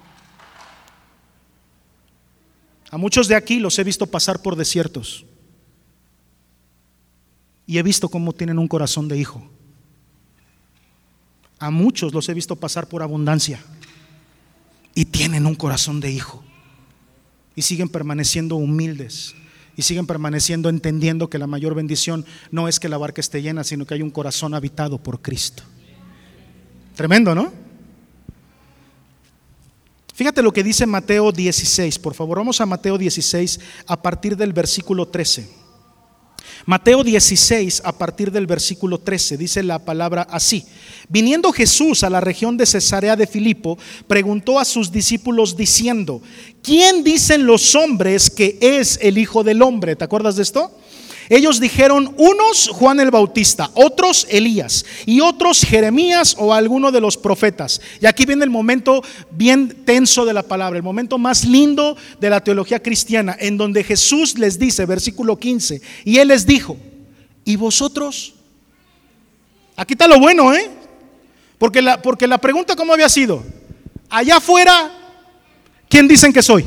A 2.91 2.99
muchos 2.99 3.29
de 3.29 3.37
aquí 3.37 3.61
los 3.61 3.79
he 3.79 3.85
visto 3.85 4.05
pasar 4.07 4.43
por 4.43 4.57
desiertos 4.57 5.25
y 7.67 7.79
he 7.79 7.83
visto 7.85 8.09
cómo 8.09 8.33
tienen 8.33 8.59
un 8.59 8.67
corazón 8.67 9.07
de 9.07 9.17
hijo. 9.17 9.49
A 11.61 11.71
muchos 11.71 12.13
los 12.13 12.29
he 12.29 12.35
visto 12.35 12.57
pasar 12.57 12.89
por 12.89 13.03
abundancia 13.03 13.63
y 14.93 15.05
tienen 15.05 15.47
un 15.47 15.55
corazón 15.55 16.01
de 16.01 16.11
hijo 16.11 16.43
y 17.55 17.63
siguen 17.63 17.89
permaneciendo 17.89 18.57
humildes 18.57 19.37
y 19.79 19.83
siguen 19.83 20.09
permaneciendo 20.09 20.69
entendiendo 20.69 21.31
que 21.31 21.39
la 21.39 21.47
mayor 21.47 21.73
bendición 21.77 22.27
no 22.51 22.67
es 22.67 22.81
que 22.81 22.89
la 22.89 22.99
barca 22.99 23.21
esté 23.21 23.43
llena, 23.43 23.63
sino 23.63 23.87
que 23.87 23.95
hay 23.95 24.03
un 24.03 24.11
corazón 24.11 24.53
habitado 24.53 24.99
por 24.99 25.23
Cristo. 25.23 25.63
Tremendo, 26.97 27.33
¿no? 27.33 27.53
Fíjate 30.15 30.43
lo 30.43 30.53
que 30.53 30.65
dice 30.65 30.85
Mateo 30.85 31.31
16, 31.31 31.97
por 32.01 32.15
favor, 32.15 32.39
vamos 32.39 32.61
a 32.61 32.67
Mateo 32.67 32.99
16 32.99 33.61
a 33.87 34.03
partir 34.03 34.37
del 34.37 34.53
versículo 34.53 35.07
13. 35.07 35.49
Mateo 36.67 37.03
16, 37.03 37.83
a 37.85 37.93
partir 37.93 38.31
del 38.31 38.47
versículo 38.47 38.99
13, 38.99 39.37
dice 39.37 39.63
la 39.63 39.79
palabra 39.79 40.27
así. 40.31 40.65
Viniendo 41.09 41.53
Jesús 41.53 42.05
a 42.05 42.11
la 42.11 42.21
región 42.21 42.57
de 42.57 42.67
Cesarea 42.67 43.17
de 43.17 43.27
Filipo, 43.27 43.79
preguntó 44.07 44.59
a 44.59 44.65
sus 44.65 44.93
discípulos 44.93 45.57
diciendo, 45.57 46.21
¿quién 46.63 47.05
dicen 47.05 47.47
los 47.47 47.75
hombres 47.75 48.31
que 48.31 48.59
es 48.61 48.99
el 49.03 49.19
Hijo 49.19 49.43
del 49.43 49.63
Hombre? 49.63 49.97
¿Te 49.97 50.05
acuerdas 50.05 50.37
de 50.37 50.43
esto? 50.43 50.73
Ellos 51.29 51.61
dijeron, 51.61 52.15
unos 52.17 52.69
Juan 52.69 53.01
el 53.01 53.11
Bautista, 53.11 53.71
otros 53.75 54.27
Elías 54.31 54.87
y 55.05 55.21
otros 55.21 55.61
Jeremías 55.61 56.35
o 56.39 56.55
alguno 56.55 56.91
de 56.91 57.01
los 57.01 57.19
profetas. 57.19 57.81
Y 58.01 58.07
aquí 58.07 58.25
viene 58.25 58.45
el 58.45 58.51
momento 58.51 59.03
bien 59.31 59.85
tenso 59.85 60.25
de 60.25 60.33
la 60.33 60.43
palabra, 60.43 60.79
el 60.79 60.83
momento 60.83 61.19
más 61.19 61.45
lindo 61.45 61.97
de 62.19 62.31
la 62.31 62.43
teología 62.43 62.83
cristiana, 62.83 63.37
en 63.39 63.59
donde 63.59 63.85
Jesús 63.85 64.39
les 64.39 64.59
dice, 64.59 64.87
versículo 64.87 65.39
15, 65.39 65.83
y 66.05 66.19
él 66.19 66.29
les 66.29 66.47
dijo, 66.47 66.77
¿y 67.45 67.57
vosotros? 67.57 68.35
Aquí 69.77 69.93
está 69.95 70.09
lo 70.09 70.19
bueno, 70.19 70.55
¿eh? 70.55 70.71
Porque 71.59 71.83
la, 71.83 72.01
porque 72.01 72.27
la 72.27 72.39
pregunta, 72.39 72.75
¿cómo 72.75 72.95
había 72.95 73.09
sido? 73.09 73.45
Allá 74.09 74.37
afuera, 74.37 74.93
¿quién 75.89 76.09
dicen 76.09 76.33
que 76.33 76.43
soy? 76.43 76.65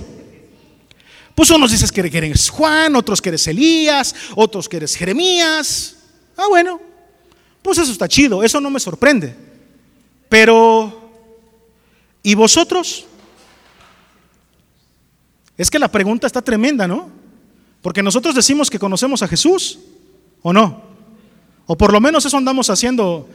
Pues 1.36 1.50
unos 1.50 1.72
dices 1.72 1.92
que 1.92 2.02
eres 2.02 2.50
Juan, 2.50 2.96
otros 2.96 3.22
que 3.22 3.30
eres 3.30 3.48
Elías, 3.48 4.16
otros 4.36 4.68
que 4.68 4.78
eres 4.78 4.96
Jeremías. 4.96 5.96
Ah, 6.38 6.46
bueno, 6.50 6.80
pues 7.62 7.78
eso 7.78 7.92
está 7.92 8.08
chido, 8.08 8.44
eso 8.44 8.60
no 8.60 8.70
me 8.70 8.80
sorprende. 8.80 9.36
Pero, 10.28 11.12
¿y 12.24 12.36
vosotros? 12.36 13.06
Es 15.58 15.70
que 15.70 15.80
la 15.80 15.90
pregunta 15.90 16.28
está 16.28 16.42
tremenda, 16.42 16.88
¿no? 16.88 17.10
Porque 17.82 18.04
nosotros 18.04 18.36
decimos 18.36 18.70
que 18.70 18.80
conocemos 18.80 19.22
a 19.22 19.28
Jesús, 19.28 19.80
¿o 20.42 20.54
no? 20.54 20.82
O 21.66 21.78
por 21.78 21.92
lo 21.92 22.02
menos 22.02 22.26
eso 22.26 22.38
andamos 22.38 22.70
haciendo 22.70 23.30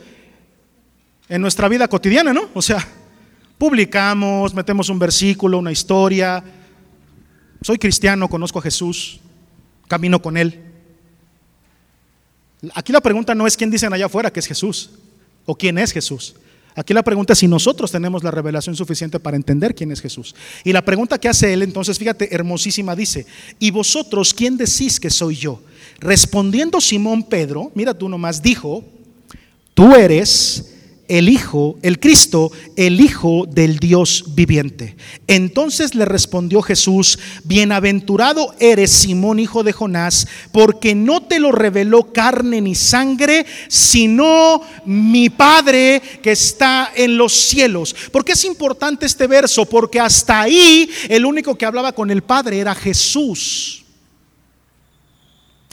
en 1.29 1.41
nuestra 1.41 1.69
vida 1.69 1.89
cotidiana, 1.89 2.33
¿no? 2.33 2.49
O 2.55 2.63
sea, 2.63 2.87
publicamos, 3.59 4.55
metemos 4.55 4.89
un 4.89 4.99
versículo, 4.99 5.59
una 5.59 5.73
historia, 5.73 6.43
soy 7.63 7.79
cristiano, 7.79 8.29
conozco 8.29 8.59
a 8.59 8.63
Jesús, 8.63 9.21
camino 9.89 10.21
con 10.21 10.37
Él. 10.37 10.61
Aquí 12.75 12.93
la 12.93 13.01
pregunta 13.01 13.35
no 13.35 13.47
es 13.47 13.57
quién 13.57 13.71
dicen 13.71 13.93
allá 13.93 14.07
afuera 14.07 14.33
que 14.33 14.41
es 14.41 14.47
Jesús 14.47 14.91
o 15.45 15.55
quién 15.55 15.79
es 15.79 15.93
Jesús. 15.93 16.35
Aquí 16.75 16.93
la 16.93 17.03
pregunta 17.03 17.33
es 17.33 17.39
si 17.39 17.49
nosotros 17.49 17.91
tenemos 17.91 18.23
la 18.23 18.31
revelación 18.31 18.77
suficiente 18.77 19.19
para 19.19 19.37
entender 19.37 19.75
quién 19.75 19.91
es 19.93 20.03
Jesús. 20.03 20.35
Y 20.63 20.75
la 20.75 20.85
pregunta 20.85 21.19
que 21.19 21.29
hace 21.29 21.55
él, 21.55 21.63
entonces, 21.63 21.99
fíjate, 21.99 22.35
hermosísima, 22.35 22.95
dice, 22.95 23.25
¿y 23.59 23.71
vosotros 23.71 24.35
quién 24.35 24.59
decís 24.59 25.01
que 25.01 25.09
soy 25.09 25.37
yo? 25.37 25.63
Respondiendo 26.01 26.79
Simón 26.83 27.23
Pedro, 27.23 27.73
mira 27.75 27.95
tú 27.95 28.11
nomás, 28.11 28.43
dijo, 28.43 28.85
tú 29.73 29.95
eres 29.95 30.76
el 31.09 31.29
Hijo, 31.29 31.79
el 31.83 32.01
Cristo, 32.01 32.53
el 32.77 33.01
Hijo 33.01 33.47
del 33.49 33.79
Dios 33.79 34.25
viviente. 34.35 34.97
Entonces 35.27 35.95
le 35.95 36.05
respondió 36.05 36.63
Jesús, 36.63 37.19
bienaventurado 37.45 38.55
eres 38.59 38.91
Simón, 38.91 39.39
hijo 39.39 39.63
de 39.63 39.73
Jonás, 39.73 40.27
porque 40.53 40.95
no 40.95 41.23
te 41.23 41.39
lo 41.39 41.53
reveló 41.53 42.13
carne 42.13 42.61
ni 42.61 42.75
sangre, 42.75 43.47
sino 43.69 44.61
mi 44.85 45.31
Padre 45.31 46.03
que 46.23 46.33
está 46.33 46.93
en 46.95 47.17
los 47.17 47.33
cielos. 47.33 47.95
¿Por 48.11 48.25
qué 48.25 48.33
es 48.33 48.45
importante 48.45 49.07
este 49.07 49.27
verso? 49.27 49.65
Porque 49.65 50.01
hasta 50.01 50.43
ahí 50.43 50.91
el 51.09 51.25
único 51.25 51.55
que 51.57 51.67
hablaba 51.67 51.93
con 51.93 52.11
el 52.11 52.23
Padre 52.23 52.59
era 52.59 52.75
Jesús. 52.75 53.86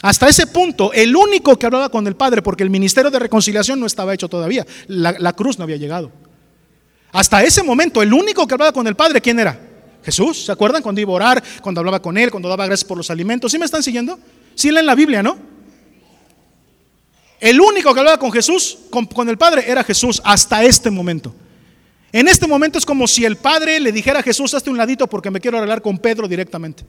Hasta 0.03 0.27
ese 0.27 0.47
punto, 0.47 0.91
el 0.91 1.15
único 1.15 1.57
que 1.57 1.65
hablaba 1.65 1.87
con 1.87 2.05
el 2.07 2.17
Padre, 2.17 2.41
porque 2.41 2.61
el 2.61 2.69
ministerio 2.69 3.09
de 3.09 3.19
reconciliación 3.19 3.79
no 3.79 3.85
estaba 3.85 4.13
hecho 4.13 4.27
todavía, 4.27 4.67
la, 4.87 5.31
cruz 5.31 5.57
no 5.57 5.63
había 5.63 5.77
llegado. 5.77 6.11
Hasta 7.13 7.41
ese 7.41 7.63
momento, 7.63 8.01
el 8.01 8.13
único 8.13 8.45
que 8.45 8.53
hablaba 8.53 8.73
con 8.73 8.85
el 8.85 8.97
Padre, 8.97 9.21
¿quién 9.21 9.39
era? 9.39 9.57
Jesús. 10.03 10.43
¿Se 10.43 10.51
acuerdan 10.51 10.81
cuando 10.81 10.99
iba 10.99 11.09
a 11.13 11.15
orar, 11.15 11.43
cuando 11.61 11.79
hablaba 11.79 12.01
con 12.01 12.17
Él, 12.17 12.31
cuando 12.31 12.49
daba 12.49 12.65
gracias 12.65 12.85
por 12.85 12.97
los 12.97 13.09
alimentos? 13.09 13.49
¿Sí 13.49 13.57
me 13.57 13.63
están 13.63 13.81
siguiendo? 13.81 14.19
Sí 14.55 14.71
leen 14.71 14.85
la 14.85 14.95
Biblia, 14.95 15.23
¿no? 15.23 15.37
El 17.39 17.61
único 17.61 17.93
que 17.93 17.99
hablaba 18.01 18.19
con 18.19 18.33
Jesús, 18.33 18.79
con, 18.89 19.05
con 19.05 19.29
el 19.29 19.37
Padre, 19.37 19.63
era 19.65 19.85
Jesús 19.85 20.21
hasta 20.25 20.65
este 20.65 20.91
momento. 20.91 21.33
En 22.11 22.27
este 22.27 22.45
momento 22.45 22.77
es 22.77 22.85
como 22.85 23.07
si 23.07 23.23
el 23.23 23.37
Padre 23.37 23.79
le 23.79 23.93
dijera 23.93 24.19
a 24.19 24.23
Jesús, 24.23 24.53
hazte 24.53 24.69
un 24.69 24.77
ladito 24.77 25.07
porque 25.07 25.31
me 25.31 25.39
quiero 25.39 25.59
hablar 25.59 25.81
con 25.81 25.97
Pedro 25.97 26.27
directamente. 26.27 26.83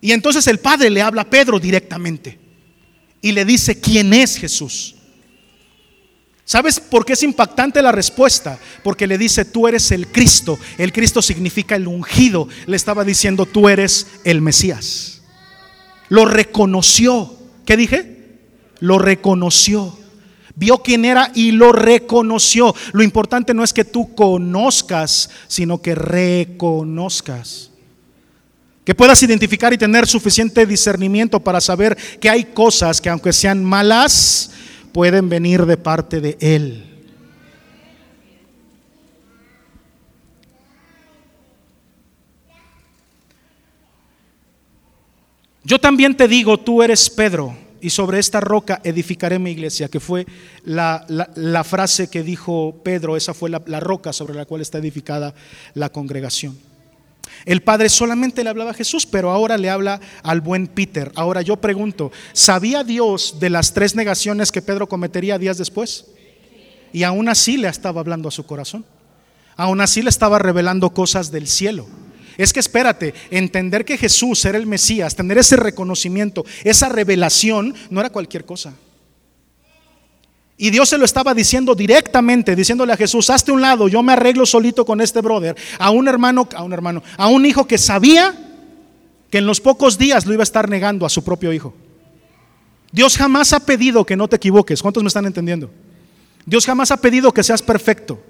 Y 0.00 0.12
entonces 0.12 0.46
el 0.46 0.58
Padre 0.58 0.90
le 0.90 1.02
habla 1.02 1.22
a 1.22 1.30
Pedro 1.30 1.58
directamente 1.58 2.38
y 3.20 3.32
le 3.32 3.44
dice 3.44 3.80
quién 3.80 4.12
es 4.12 4.36
Jesús. 4.36 4.94
¿Sabes 6.44 6.80
por 6.80 7.04
qué 7.04 7.12
es 7.12 7.22
impactante 7.22 7.82
la 7.82 7.92
respuesta? 7.92 8.58
Porque 8.82 9.06
le 9.06 9.18
dice, 9.18 9.44
tú 9.44 9.68
eres 9.68 9.90
el 9.90 10.06
Cristo. 10.08 10.58
El 10.78 10.94
Cristo 10.94 11.20
significa 11.20 11.76
el 11.76 11.86
ungido. 11.86 12.48
Le 12.66 12.76
estaba 12.76 13.04
diciendo, 13.04 13.44
tú 13.44 13.68
eres 13.68 14.06
el 14.24 14.40
Mesías. 14.40 15.20
Lo 16.08 16.24
reconoció. 16.24 17.36
¿Qué 17.66 17.76
dije? 17.76 18.38
Lo 18.80 18.98
reconoció. 18.98 19.98
Vio 20.54 20.78
quién 20.78 21.04
era 21.04 21.30
y 21.34 21.50
lo 21.50 21.72
reconoció. 21.72 22.74
Lo 22.92 23.02
importante 23.02 23.52
no 23.52 23.62
es 23.62 23.74
que 23.74 23.84
tú 23.84 24.14
conozcas, 24.14 25.28
sino 25.48 25.82
que 25.82 25.94
reconozcas 25.94 27.67
que 28.88 28.94
puedas 28.94 29.22
identificar 29.22 29.70
y 29.74 29.76
tener 29.76 30.06
suficiente 30.06 30.64
discernimiento 30.64 31.40
para 31.40 31.60
saber 31.60 31.94
que 32.18 32.30
hay 32.30 32.44
cosas 32.44 33.02
que 33.02 33.10
aunque 33.10 33.34
sean 33.34 33.62
malas, 33.62 34.50
pueden 34.94 35.28
venir 35.28 35.66
de 35.66 35.76
parte 35.76 36.22
de 36.22 36.38
Él. 36.40 36.86
Yo 45.62 45.78
también 45.78 46.16
te 46.16 46.26
digo, 46.26 46.58
tú 46.58 46.82
eres 46.82 47.10
Pedro, 47.10 47.54
y 47.82 47.90
sobre 47.90 48.18
esta 48.18 48.40
roca 48.40 48.80
edificaré 48.84 49.38
mi 49.38 49.50
iglesia, 49.50 49.90
que 49.90 50.00
fue 50.00 50.24
la, 50.64 51.04
frase 51.62 52.08
que 52.08 52.22
dijo 52.22 52.80
Pedro, 52.82 53.18
esa 53.18 53.34
fue 53.34 53.50
la 53.50 53.80
roca 53.80 54.14
sobre 54.14 54.32
la 54.32 54.46
cual 54.46 54.62
está 54.62 54.78
edificada 54.78 55.34
la 55.74 55.90
congregación. 55.90 56.67
El 57.44 57.62
Padre 57.62 57.88
solamente 57.88 58.42
le 58.44 58.50
hablaba 58.50 58.70
a 58.70 58.74
Jesús, 58.74 59.06
pero 59.06 59.30
ahora 59.30 59.56
le 59.56 59.70
habla 59.70 60.00
al 60.22 60.40
buen 60.40 60.66
Peter. 60.66 61.12
Ahora 61.14 61.42
yo 61.42 61.56
pregunto, 61.56 62.12
¿sabía 62.32 62.84
Dios 62.84 63.36
de 63.40 63.50
las 63.50 63.72
tres 63.72 63.94
negaciones 63.94 64.52
que 64.52 64.62
Pedro 64.62 64.88
cometería 64.88 65.38
días 65.38 65.58
después? 65.58 66.06
Y 66.92 67.02
aún 67.02 67.28
así 67.28 67.56
le 67.56 67.68
estaba 67.68 68.00
hablando 68.00 68.28
a 68.28 68.32
su 68.32 68.46
corazón. 68.46 68.84
Aún 69.56 69.80
así 69.80 70.02
le 70.02 70.10
estaba 70.10 70.38
revelando 70.38 70.90
cosas 70.90 71.30
del 71.30 71.48
cielo. 71.48 71.86
Es 72.36 72.52
que 72.52 72.60
espérate, 72.60 73.14
entender 73.30 73.84
que 73.84 73.98
Jesús 73.98 74.44
era 74.44 74.56
el 74.56 74.66
Mesías, 74.66 75.16
tener 75.16 75.38
ese 75.38 75.56
reconocimiento, 75.56 76.46
esa 76.62 76.88
revelación, 76.88 77.74
no 77.90 77.98
era 77.98 78.10
cualquier 78.10 78.44
cosa. 78.44 78.74
Y 80.60 80.70
Dios 80.70 80.88
se 80.88 80.98
lo 80.98 81.04
estaba 81.04 81.34
diciendo 81.34 81.76
directamente, 81.76 82.56
diciéndole 82.56 82.92
a 82.92 82.96
Jesús, 82.96 83.30
hazte 83.30 83.52
un 83.52 83.60
lado, 83.60 83.86
yo 83.86 84.02
me 84.02 84.12
arreglo 84.12 84.44
solito 84.44 84.84
con 84.84 85.00
este 85.00 85.20
brother, 85.20 85.56
a 85.78 85.90
un 85.90 86.08
hermano, 86.08 86.48
a 86.52 86.64
un 86.64 86.72
hermano, 86.72 87.00
a 87.16 87.28
un 87.28 87.46
hijo 87.46 87.68
que 87.68 87.78
sabía 87.78 88.34
que 89.30 89.38
en 89.38 89.46
los 89.46 89.60
pocos 89.60 89.96
días 89.96 90.26
lo 90.26 90.32
iba 90.32 90.42
a 90.42 90.44
estar 90.44 90.68
negando 90.68 91.06
a 91.06 91.08
su 91.08 91.22
propio 91.22 91.52
hijo. 91.52 91.74
Dios 92.90 93.16
jamás 93.16 93.52
ha 93.52 93.60
pedido 93.60 94.04
que 94.04 94.16
no 94.16 94.26
te 94.26 94.36
equivoques. 94.36 94.82
¿Cuántos 94.82 95.02
me 95.02 95.08
están 95.08 95.26
entendiendo? 95.26 95.70
Dios 96.44 96.66
jamás 96.66 96.90
ha 96.90 96.96
pedido 96.96 97.32
que 97.32 97.44
seas 97.44 97.62
perfecto. 97.62 98.20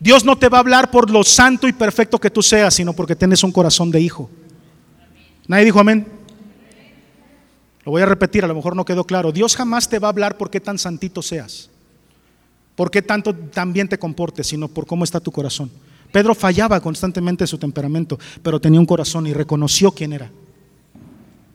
Dios 0.00 0.24
no 0.24 0.36
te 0.36 0.48
va 0.48 0.58
a 0.58 0.60
hablar 0.60 0.90
por 0.90 1.10
lo 1.10 1.22
santo 1.22 1.68
y 1.68 1.72
perfecto 1.72 2.18
que 2.18 2.30
tú 2.30 2.42
seas, 2.42 2.74
sino 2.74 2.92
porque 2.92 3.14
tienes 3.14 3.44
un 3.44 3.52
corazón 3.52 3.90
de 3.92 4.00
hijo. 4.00 4.28
¿Nadie 5.46 5.66
dijo 5.66 5.78
amén? 5.78 6.06
Lo 7.84 7.92
voy 7.92 8.02
a 8.02 8.06
repetir, 8.06 8.44
a 8.44 8.48
lo 8.48 8.54
mejor 8.54 8.76
no 8.76 8.84
quedó 8.84 9.04
claro. 9.04 9.32
Dios 9.32 9.56
jamás 9.56 9.88
te 9.88 9.98
va 9.98 10.08
a 10.08 10.10
hablar 10.10 10.36
por 10.36 10.50
qué 10.50 10.60
tan 10.60 10.78
santito 10.78 11.22
seas, 11.22 11.70
por 12.76 12.90
qué 12.90 13.02
tanto 13.02 13.34
tan 13.34 13.72
bien 13.72 13.88
te 13.88 13.98
comportes, 13.98 14.46
sino 14.46 14.68
por 14.68 14.86
cómo 14.86 15.04
está 15.04 15.20
tu 15.20 15.32
corazón. 15.32 15.70
Pedro 16.12 16.34
fallaba 16.34 16.80
constantemente 16.80 17.46
su 17.46 17.58
temperamento, 17.58 18.18
pero 18.42 18.60
tenía 18.60 18.80
un 18.80 18.86
corazón 18.86 19.26
y 19.26 19.32
reconoció 19.32 19.92
quién 19.92 20.12
era. 20.12 20.30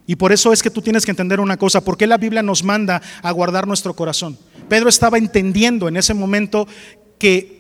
Y 0.08 0.16
por 0.16 0.32
eso 0.32 0.54
es 0.54 0.62
que 0.62 0.70
tú 0.70 0.82
tienes 0.82 1.04
que 1.04 1.12
entender 1.12 1.40
una 1.40 1.58
cosa, 1.58 1.82
¿por 1.82 1.98
qué 1.98 2.08
la 2.08 2.18
Biblia 2.18 2.44
nos 2.44 2.64
manda 2.64 3.02
a 3.22 3.32
guardar 3.32 3.68
nuestro 3.68 3.96
corazón? 3.96 4.38
Pedro 4.70 4.88
estaba 4.88 5.18
entendiendo 5.18 5.88
en 5.88 5.98
ese 5.98 6.14
momento 6.14 6.68
que 7.18 7.55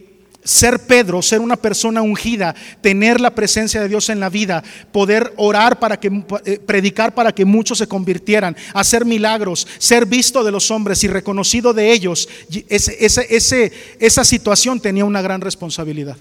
ser 0.45 0.79
Pedro, 0.85 1.21
ser 1.21 1.41
una 1.41 1.57
persona 1.57 2.01
ungida, 2.01 2.55
tener 2.79 3.19
la 3.19 3.35
presencia 3.35 3.81
de 3.81 3.89
Dios 3.89 4.09
en 4.09 4.21
la 4.21 4.29
vida, 4.29 4.63
poder 4.91 5.33
orar 5.35 5.79
para 5.79 5.99
que 5.99 6.23
eh, 6.45 6.59
predicar 6.59 7.13
para 7.13 7.33
que 7.33 7.43
muchos 7.43 7.79
se 7.79 7.87
convirtieran, 7.87 8.55
hacer 8.73 9.03
milagros, 9.03 9.67
ser 9.79 10.05
visto 10.05 10.43
de 10.43 10.51
los 10.51 10.71
hombres 10.71 11.03
y 11.03 11.07
reconocido 11.07 11.73
de 11.73 11.91
ellos, 11.91 12.29
esa 12.69 14.23
situación 14.23 14.79
tenía 14.79 15.03
una 15.03 15.21
gran 15.21 15.41
responsabilidad. 15.41 16.15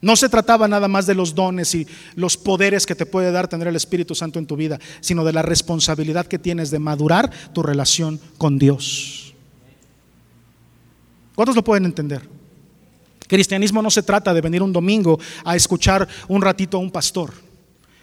No 0.00 0.16
se 0.16 0.28
trataba 0.28 0.68
nada 0.68 0.88
más 0.88 1.06
de 1.06 1.14
los 1.14 1.34
dones 1.34 1.74
y 1.74 1.86
los 2.14 2.36
poderes 2.36 2.86
que 2.86 2.94
te 2.94 3.04
puede 3.04 3.32
dar 3.32 3.48
tener 3.48 3.66
el 3.68 3.76
Espíritu 3.76 4.14
Santo 4.14 4.38
en 4.38 4.46
tu 4.46 4.56
vida, 4.56 4.78
sino 5.00 5.24
de 5.24 5.32
la 5.32 5.42
responsabilidad 5.42 6.26
que 6.26 6.38
tienes 6.38 6.70
de 6.70 6.78
madurar 6.78 7.30
tu 7.52 7.62
relación 7.62 8.20
con 8.38 8.58
Dios. 8.58 9.34
¿Cuántos 11.34 11.56
lo 11.56 11.64
pueden 11.64 11.84
entender? 11.84 12.37
Cristianismo 13.28 13.82
no 13.82 13.90
se 13.90 14.02
trata 14.02 14.34
de 14.34 14.40
venir 14.40 14.62
un 14.62 14.72
domingo 14.72 15.20
a 15.44 15.54
escuchar 15.54 16.08
un 16.26 16.42
ratito 16.42 16.78
a 16.78 16.80
un 16.80 16.90
pastor. 16.90 17.32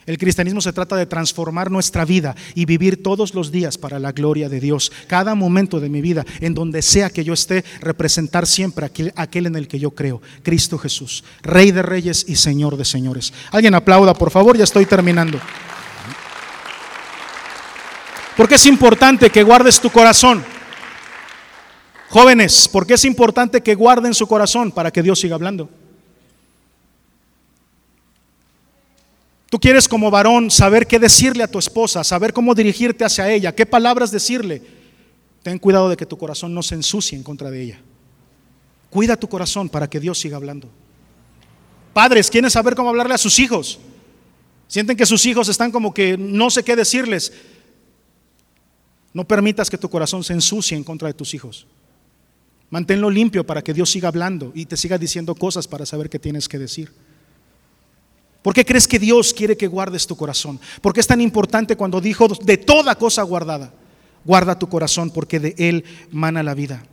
El 0.06 0.20
cristianismo 0.20 0.62
se 0.62 0.72
trata 0.72 0.96
de 0.96 1.08
transformar 1.08 1.72
nuestra 1.72 2.06
vida 2.06 2.36
y 2.54 2.66
vivir 2.66 3.02
todos 3.02 3.34
los 3.34 3.52
días 3.52 3.76
para 3.80 3.98
la 3.98 4.12
gloria 4.12 4.50
de 4.50 4.60
Dios. 4.60 4.92
Cada 5.08 5.34
momento 5.34 5.80
de 5.80 5.90
mi 5.90 6.00
vida, 6.00 6.24
en 6.42 6.54
donde 6.54 6.84
sea 6.84 7.10
que 7.10 7.24
yo 7.24 7.34
esté, 7.34 7.66
representar 7.82 8.46
siempre 8.46 8.86
aquel, 8.86 9.12
aquel, 9.16 9.48
en 9.48 9.56
el 9.56 9.68
que 9.68 9.80
yo 9.80 9.92
creo, 9.92 10.22
Cristo 10.44 10.78
Jesús, 10.78 11.24
Rey 11.42 11.72
de 11.72 11.82
Reyes 11.82 12.24
y 12.28 12.36
Señor 12.36 12.78
de 12.78 12.86
Señores. 12.86 13.34
Alguien 13.52 13.74
aplauda, 13.74 14.14
por 14.14 14.30
favor, 14.30 14.56
ya 14.56 14.66
estoy 14.66 14.86
terminando. 14.86 15.40
Porque 18.38 18.56
es 18.56 18.66
importante 18.68 19.32
que 19.32 19.42
guardes 19.42 19.80
tu 19.80 19.90
corazón. 19.90 20.44
Jóvenes, 22.16 22.70
porque 22.70 22.94
es 22.94 23.04
importante 23.04 23.62
que 23.62 23.76
guarden 23.76 24.14
su 24.14 24.26
corazón 24.26 24.72
para 24.72 24.90
que 24.90 25.04
Dios 25.04 25.20
siga 25.20 25.36
hablando. 25.36 25.70
Tú 29.50 29.60
quieres 29.60 29.86
como 29.90 30.10
varón 30.10 30.50
saber 30.50 30.88
qué 30.88 30.98
decirle 30.98 31.44
a 31.44 31.50
tu 31.50 31.60
esposa, 31.60 32.06
saber 32.06 32.32
cómo 32.32 32.56
dirigirte 32.56 33.04
hacia 33.04 33.30
ella, 33.30 33.54
qué 33.54 33.66
palabras 33.66 34.12
decirle. 34.12 34.62
Ten 35.44 35.60
cuidado 35.60 35.90
de 35.90 35.98
que 35.98 36.06
tu 36.06 36.18
corazón 36.18 36.54
no 36.54 36.64
se 36.64 36.76
ensucie 36.76 37.18
en 37.18 37.24
contra 37.26 37.52
de 37.52 37.62
ella. 37.62 37.82
Cuida 38.90 39.18
tu 39.18 39.28
corazón 39.28 39.68
para 39.68 39.90
que 39.90 40.00
Dios 40.00 40.18
siga 40.18 40.38
hablando. 40.38 40.70
Padres, 41.92 42.32
¿quieren 42.32 42.50
saber 42.50 42.76
cómo 42.76 42.88
hablarle 42.88 43.16
a 43.16 43.18
sus 43.18 43.40
hijos? 43.40 43.78
Sienten 44.70 44.96
que 44.96 45.06
sus 45.06 45.26
hijos 45.26 45.50
están 45.50 45.70
como 45.70 45.94
que 45.94 46.18
no 46.18 46.50
sé 46.50 46.64
qué 46.64 46.78
decirles. 46.78 47.34
No 49.12 49.28
permitas 49.28 49.70
que 49.70 49.78
tu 49.78 49.90
corazón 49.90 50.24
se 50.24 50.32
ensucie 50.32 50.78
en 50.78 50.86
contra 50.86 51.10
de 51.10 51.14
tus 51.14 51.34
hijos. 51.34 51.68
Manténlo 52.70 53.10
limpio 53.10 53.46
para 53.46 53.64
que 53.64 53.74
Dios 53.74 53.92
siga 53.92 54.08
hablando 54.08 54.52
y 54.56 54.66
te 54.66 54.78
siga 54.78 54.98
diciendo 54.98 55.36
cosas 55.36 55.68
para 55.68 55.86
saber 55.86 56.10
qué 56.10 56.20
tienes 56.20 56.50
que 56.50 56.58
decir. 56.58 56.92
¿Por 58.42 58.54
qué 58.54 58.64
crees 58.64 58.88
que 58.88 59.00
Dios 59.00 59.34
quiere 59.34 59.58
que 59.58 59.68
guardes 59.68 60.06
tu 60.06 60.16
corazón? 60.16 60.60
¿Por 60.82 60.94
qué 60.94 61.00
es 61.00 61.08
tan 61.08 61.22
importante 61.22 61.76
cuando 61.76 62.00
dijo 62.00 62.28
de 62.28 62.58
toda 62.58 62.96
cosa 62.96 63.24
guardada? 63.24 63.74
Guarda 64.24 64.60
tu 64.60 64.70
corazón 64.70 65.10
porque 65.10 65.40
de 65.40 65.56
él 65.58 65.84
mana 66.12 66.44
la 66.44 66.54
vida. 66.54 66.84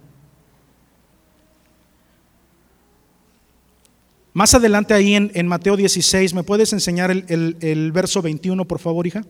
Más 4.35 4.55
adelante 4.55 4.95
ahí 4.95 5.15
en, 5.15 5.47
Mateo 5.47 5.77
16, 5.77 6.33
¿me 6.33 6.43
puedes 6.43 6.73
enseñar 6.73 7.11
el, 7.11 7.93
verso 7.93 8.23
21, 8.23 8.65
por 8.65 8.79
favor, 8.79 9.07
hija? 9.07 9.27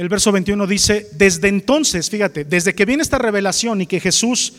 El 0.00 0.08
verso 0.08 0.32
21 0.32 0.66
dice, 0.66 1.10
desde 1.12 1.48
entonces, 1.48 2.08
fíjate, 2.08 2.46
desde 2.46 2.74
que 2.74 2.86
viene 2.86 3.02
esta 3.02 3.18
revelación 3.18 3.82
y 3.82 3.86
que 3.86 4.00
Jesús 4.00 4.54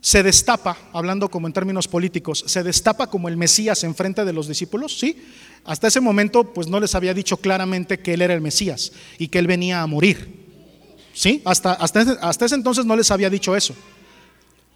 se 0.00 0.22
destapa, 0.22 0.78
hablando 0.92 1.28
como 1.28 1.48
en 1.48 1.52
términos 1.52 1.88
políticos, 1.88 2.44
se 2.46 2.62
destapa 2.62 3.08
como 3.08 3.28
el 3.28 3.36
Mesías 3.36 3.82
en 3.82 3.96
frente 3.96 4.24
de 4.24 4.32
los 4.32 4.46
discípulos, 4.46 4.96
¿sí? 4.96 5.20
Hasta 5.64 5.88
ese 5.88 6.00
momento, 6.00 6.54
pues 6.54 6.68
no 6.68 6.78
les 6.78 6.94
había 6.94 7.12
dicho 7.12 7.38
claramente 7.38 7.98
que 7.98 8.14
él 8.14 8.22
era 8.22 8.34
el 8.34 8.40
Mesías 8.40 8.92
y 9.18 9.26
que 9.26 9.40
él 9.40 9.48
venía 9.48 9.82
a 9.82 9.86
morir, 9.88 10.46
¿sí? 11.12 11.42
Hasta, 11.44 11.72
hasta, 11.72 12.02
hasta 12.22 12.44
ese 12.44 12.54
entonces 12.54 12.86
no 12.86 12.94
les 12.94 13.10
había 13.10 13.30
dicho 13.30 13.56
eso. 13.56 13.74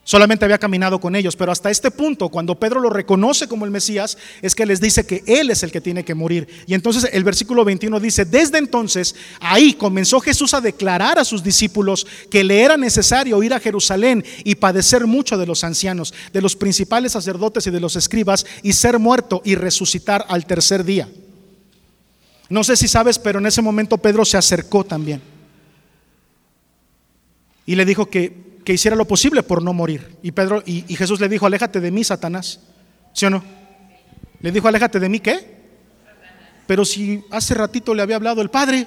Solamente 0.05 0.45
había 0.45 0.59
caminado 0.59 1.01
con 1.01 1.15
ellos, 1.15 1.37
pero 1.37 1.53
hasta 1.53 1.71
este 1.71 1.93
punto, 1.93 2.29
cuando 2.29 2.59
Pedro 2.59 2.81
lo 2.81 2.91
reconoce 2.91 3.47
como 3.47 3.65
el 3.65 3.71
Mesías, 3.71 4.19
es 4.43 4.57
que 4.57 4.67
les 4.67 4.81
dice 4.81 5.07
que 5.07 5.23
Él 5.27 5.49
es 5.51 5.63
el 5.63 5.71
que 5.71 5.81
tiene 5.81 6.05
que 6.05 6.17
morir. 6.17 6.49
Y 6.67 6.75
entonces 6.75 7.09
el 7.13 7.23
versículo 7.23 7.65
21 7.65 8.01
dice, 8.01 8.25
desde 8.25 8.59
entonces, 8.59 9.15
ahí 9.39 9.75
comenzó 9.75 10.19
Jesús 10.19 10.55
a 10.55 10.61
declarar 10.61 11.21
a 11.21 11.25
sus 11.25 11.45
discípulos 11.45 12.05
que 12.31 12.43
le 12.43 12.63
era 12.63 12.77
necesario 12.77 13.41
ir 13.45 13.55
a 13.55 13.61
Jerusalén 13.61 14.25
y 14.43 14.57
padecer 14.57 15.07
mucho 15.07 15.39
de 15.39 15.47
los 15.47 15.63
ancianos, 15.63 16.13
de 16.33 16.43
los 16.43 16.57
principales 16.57 17.13
sacerdotes 17.13 17.69
y 17.69 17.71
de 17.71 17.81
los 17.81 17.95
escribas, 17.95 18.45
y 18.65 18.73
ser 18.73 18.99
muerto 18.99 19.41
y 19.45 19.55
resucitar 19.55 20.27
al 20.29 20.47
tercer 20.47 20.83
día. 20.83 21.09
No 22.49 22.65
sé 22.65 22.77
si 22.77 22.89
sabes, 22.89 23.21
pero 23.21 23.39
en 23.39 23.47
ese 23.47 23.63
momento 23.63 23.99
Pedro 23.99 24.25
se 24.25 24.37
acercó 24.37 24.83
también. 24.83 25.23
Y 27.65 27.77
le 27.77 27.85
dijo 27.85 28.07
que 28.07 28.52
que 28.65 28.73
hiciera 28.73 28.97
lo 28.97 29.07
posible 29.07 29.43
por 29.43 29.63
no 29.63 29.73
morir. 29.73 30.17
Y 30.23 30.33
Pedro 30.33 30.63
y, 30.65 30.83
Jesús 30.95 31.21
le 31.21 31.29
dijo, 31.29 31.47
aléjate 31.47 31.81
de 31.81 31.91
mí, 31.91 32.05
Satanás. 32.05 32.61
¿Sí 33.13 33.27
o 33.27 33.31
no? 33.31 33.43
Le 34.41 34.51
dijo, 34.51 34.69
aléjate 34.69 34.99
de 35.01 35.09
mí, 35.09 35.21
¿qué? 35.21 35.63
Pero 36.67 36.85
si 36.85 37.23
hace 37.31 37.55
ratito 37.55 37.95
le 37.95 38.03
había 38.03 38.17
hablado 38.17 38.41
el 38.41 38.51
Padre. 38.51 38.87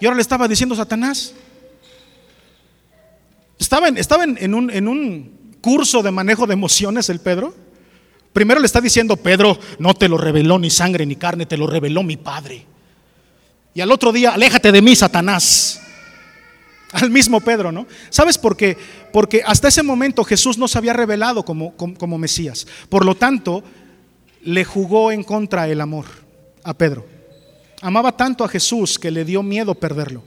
Y 0.00 0.06
ahora 0.06 0.16
le 0.16 0.22
estaba 0.22 0.48
diciendo 0.48 0.74
Satanás. 0.74 1.34
Estaba, 3.58 3.88
en, 3.88 4.38
en, 4.38 4.54
un, 4.54 4.70
en 4.70 4.88
un 4.88 5.56
curso 5.60 6.02
de 6.02 6.10
manejo 6.10 6.46
de 6.46 6.54
emociones 6.54 7.08
el 7.10 7.20
Pedro. 7.20 7.54
Primero 8.32 8.60
le 8.60 8.66
está 8.66 8.80
diciendo, 8.80 9.16
Pedro, 9.16 9.58
no 9.78 9.94
te 9.94 10.08
lo 10.08 10.16
reveló 10.16 10.58
ni 10.58 10.70
sangre 10.70 11.04
ni 11.04 11.16
carne, 11.16 11.46
te 11.46 11.56
lo 11.56 11.66
reveló 11.66 12.02
mi 12.02 12.16
Padre. 12.16 12.64
Y 13.74 13.80
al 13.80 13.92
otro 13.92 14.12
día, 14.12 14.30
aléjate 14.30 14.72
de 14.72 14.82
mí, 14.82 14.96
Satanás 14.96 15.79
al 16.92 17.10
mismo 17.10 17.40
Pedro, 17.40 17.70
¿no? 17.70 17.86
¿Sabes 18.08 18.38
por 18.38 18.56
qué? 18.56 18.76
Porque 19.12 19.42
hasta 19.44 19.68
ese 19.68 19.82
momento 19.82 20.24
Jesús 20.24 20.58
no 20.58 20.68
se 20.68 20.78
había 20.78 20.92
revelado 20.92 21.44
como, 21.44 21.74
como, 21.76 22.18
Mesías. 22.18 22.66
Por 22.88 23.04
lo 23.04 23.14
tanto, 23.14 23.62
le 24.42 24.64
jugó 24.64 25.12
en 25.12 25.22
contra 25.22 25.68
el 25.68 25.80
amor 25.80 26.06
a 26.64 26.74
Pedro. 26.74 27.06
Amaba 27.80 28.16
tanto 28.16 28.44
a 28.44 28.48
Jesús 28.48 28.98
que 28.98 29.10
le 29.10 29.24
dio 29.24 29.42
miedo 29.42 29.74
perderlo. 29.74 30.22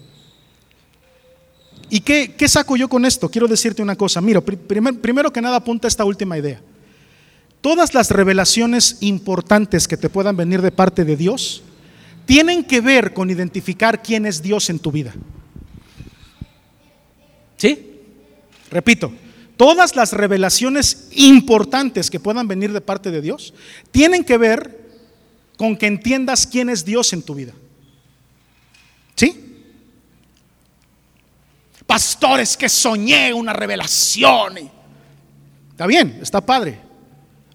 ¿Y 1.89 1.99
qué, 1.99 2.34
qué 2.36 2.47
saco 2.47 2.76
yo 2.76 2.88
con 2.88 3.05
esto? 3.05 3.30
Quiero 3.30 3.47
decirte 3.47 3.82
una 3.82 3.95
cosa. 3.95 4.22
Mira, 4.22 4.41
primero 4.41 5.32
que 5.32 5.41
nada 5.41 5.57
apunta 5.57 5.88
esta 5.88 6.05
última 6.05 6.38
idea. 6.38 6.61
Todas 7.61 7.93
las 7.93 8.09
revelaciones 8.09 8.97
importantes 9.01 9.88
que 9.88 9.97
te 9.97 10.09
puedan 10.09 10.36
venir 10.36 10.61
de 10.61 10.72
parte 10.72 11.05
de 11.05 11.16
Dios 11.16 11.61
tienen 12.26 12.64
que 12.64 12.82
ver 12.82 13.14
con 13.14 13.30
identificar 13.30 14.01
quién 14.01 14.26
es 14.26 14.41
Dios 14.41 14.70
en 14.70 14.80
tu 14.80 14.91
vida. 14.91 15.14
¿Sí? 17.64 18.01
Repito, 18.72 19.14
todas 19.55 19.95
las 19.95 20.11
revelaciones 20.11 21.07
importantes 21.11 22.09
que 22.09 22.20
puedan 22.20 22.45
venir 22.45 22.74
de 22.74 22.82
parte 22.82 23.09
de 23.09 23.22
Dios 23.22 23.53
tienen 23.89 24.26
que 24.26 24.38
ver 24.38 24.89
con 25.55 25.78
que 25.78 25.88
entiendas 25.88 26.45
quién 26.45 26.70
es 26.70 26.84
Dios 26.84 27.14
en 27.14 27.22
tu 27.22 27.36
vida. 27.36 27.53
¿Sí? 29.16 29.64
Pastores 31.86 32.57
que 32.57 32.68
soñé 32.68 33.34
una 33.34 33.53
revelación. 33.53 34.70
Está 35.72 35.88
bien, 35.88 36.20
está 36.22 36.41
padre. 36.41 36.82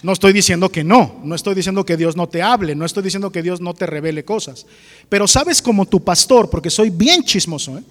No 0.01 0.15
estoy 0.15 0.33
diciendo 0.33 0.71
que 0.73 0.85
no, 0.85 1.21
no 1.23 1.35
estoy 1.35 1.55
diciendo 1.55 1.85
que 1.85 1.99
Dios 1.99 2.17
no 2.17 2.31
te 2.31 2.41
hable, 2.41 2.75
no 2.75 2.87
estoy 2.87 3.03
diciendo 3.03 3.31
que 3.31 3.43
Dios 3.43 3.61
no 3.61 3.75
te 3.75 3.85
revele 3.85 4.25
cosas. 4.25 4.65
Pero 5.11 5.29
sabes 5.29 5.61
como 5.61 5.85
tu 5.85 6.03
pastor, 6.03 6.49
porque 6.49 6.71
soy 6.71 6.89
bien 6.89 7.23
chismoso, 7.25 7.77
¿eh? 7.77 7.83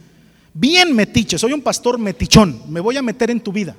Bien 0.60 0.96
metiche, 0.96 1.38
soy 1.38 1.54
un 1.54 1.62
pastor 1.62 2.00
metichón, 2.00 2.62
me 2.68 2.80
voy 2.80 2.98
a 2.98 3.02
meter 3.02 3.30
en 3.30 3.42
tu 3.42 3.52
vida. 3.52 3.76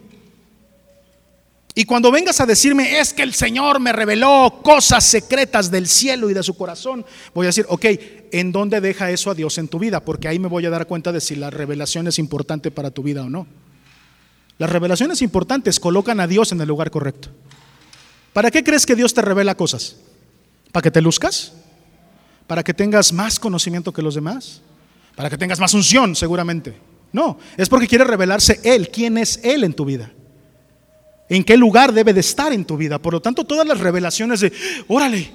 Y 1.74 1.84
cuando 1.84 2.10
vengas 2.10 2.40
a 2.40 2.46
decirme, 2.46 2.98
es 2.98 3.12
que 3.12 3.22
el 3.22 3.34
Señor 3.34 3.78
me 3.78 3.92
reveló 3.92 4.60
cosas 4.64 5.04
secretas 5.04 5.70
del 5.70 5.86
cielo 5.86 6.28
y 6.28 6.34
de 6.34 6.42
su 6.42 6.56
corazón, 6.56 7.04
voy 7.34 7.46
a 7.46 7.50
decir, 7.50 7.66
ok, 7.68 7.84
¿en 8.32 8.50
dónde 8.50 8.80
deja 8.80 9.10
eso 9.10 9.30
a 9.30 9.34
Dios 9.34 9.58
en 9.58 9.68
tu 9.68 9.78
vida? 9.78 10.00
Porque 10.00 10.26
ahí 10.26 10.38
me 10.38 10.48
voy 10.48 10.66
a 10.66 10.70
dar 10.70 10.86
cuenta 10.86 11.12
de 11.12 11.20
si 11.20 11.36
la 11.36 11.50
revelación 11.50 12.08
es 12.08 12.18
importante 12.18 12.70
para 12.72 12.90
tu 12.90 13.02
vida 13.02 13.22
o 13.22 13.30
no. 13.30 13.46
Las 14.58 14.70
revelaciones 14.70 15.22
importantes 15.22 15.78
colocan 15.78 16.18
a 16.18 16.26
Dios 16.26 16.50
en 16.50 16.60
el 16.60 16.66
lugar 16.66 16.90
correcto. 16.90 17.28
¿Para 18.32 18.50
qué 18.50 18.64
crees 18.64 18.84
que 18.84 18.96
Dios 18.96 19.14
te 19.14 19.22
revela 19.22 19.54
cosas? 19.54 19.96
¿Para 20.72 20.82
que 20.82 20.90
te 20.90 21.00
luzcas? 21.00 21.52
¿Para 22.48 22.64
que 22.64 22.74
tengas 22.74 23.12
más 23.12 23.38
conocimiento 23.38 23.92
que 23.92 24.02
los 24.02 24.16
demás? 24.16 24.62
¿Para 25.18 25.30
que 25.30 25.36
tengas 25.36 25.58
más 25.58 25.74
unción 25.74 26.14
seguramente? 26.14 26.76
No, 27.12 27.40
es 27.56 27.68
porque 27.68 27.88
quiere 27.88 28.04
revelarse 28.04 28.60
Él, 28.62 28.88
quién 28.88 29.18
es 29.18 29.40
Él 29.42 29.64
en 29.64 29.74
tu 29.74 29.84
vida. 29.84 30.12
En 31.28 31.42
qué 31.42 31.56
lugar 31.56 31.92
debe 31.92 32.14
de 32.14 32.20
estar 32.20 32.52
en 32.52 32.64
tu 32.64 32.76
vida. 32.76 33.00
Por 33.00 33.14
lo 33.14 33.20
tanto, 33.20 33.42
todas 33.42 33.66
las 33.66 33.80
revelaciones 33.80 34.38
de, 34.38 34.52
órale, 34.86 35.32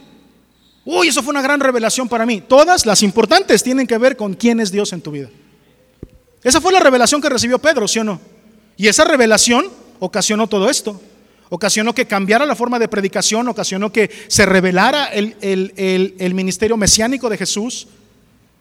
uy, 0.85 1.09
eso 1.09 1.21
fue 1.21 1.31
una 1.31 1.41
gran 1.41 1.59
revelación 1.59 2.07
para 2.07 2.25
mí. 2.25 2.39
Todas 2.39 2.85
las 2.85 3.03
importantes 3.03 3.61
tienen 3.61 3.85
que 3.85 3.97
ver 3.97 4.15
con 4.15 4.35
quién 4.35 4.61
es 4.61 4.71
Dios 4.71 4.93
en 4.93 5.01
tu 5.01 5.11
vida. 5.11 5.29
Esa 6.41 6.61
fue 6.61 6.71
la 6.71 6.79
revelación 6.79 7.21
que 7.21 7.27
recibió 7.27 7.59
Pedro, 7.59 7.85
¿sí 7.85 7.99
o 7.99 8.05
no? 8.05 8.21
Y 8.77 8.87
esa 8.87 9.03
revelación 9.03 9.65
ocasionó 9.99 10.47
todo 10.47 10.69
esto. 10.69 11.01
Ocasionó 11.49 11.93
que 11.93 12.07
cambiara 12.07 12.45
la 12.45 12.55
forma 12.55 12.79
de 12.79 12.87
predicación, 12.87 13.49
ocasionó 13.49 13.91
que 13.91 14.09
se 14.29 14.45
revelara 14.45 15.07
el, 15.07 16.33
ministerio 16.33 16.77
mesiánico 16.77 17.29
de 17.29 17.37
Jesús. 17.37 17.89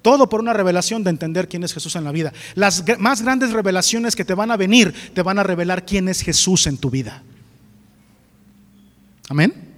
Todo 0.03 0.29
por 0.29 0.41
una 0.41 0.53
revelación 0.53 1.05
de 1.05 1.11
entender 1.11 1.49
quién 1.49 1.65
es 1.65 1.73
Jesús 1.73 1.97
en 1.97 2.05
la 2.05 2.13
vida. 2.13 2.33
Las 2.55 2.85
más 2.99 3.23
grandes 3.23 3.53
revelaciones 3.53 4.17
que 4.17 4.25
te 4.25 4.35
van 4.35 4.51
a 4.51 4.57
venir 4.57 4.93
te 5.15 5.23
van 5.23 5.39
a 5.39 5.43
revelar 5.43 5.87
quién 5.87 6.09
es 6.09 6.21
Jesús 6.23 6.67
en 6.67 6.77
tu 6.77 6.91
vida. 6.91 7.23
Amén. 9.29 9.73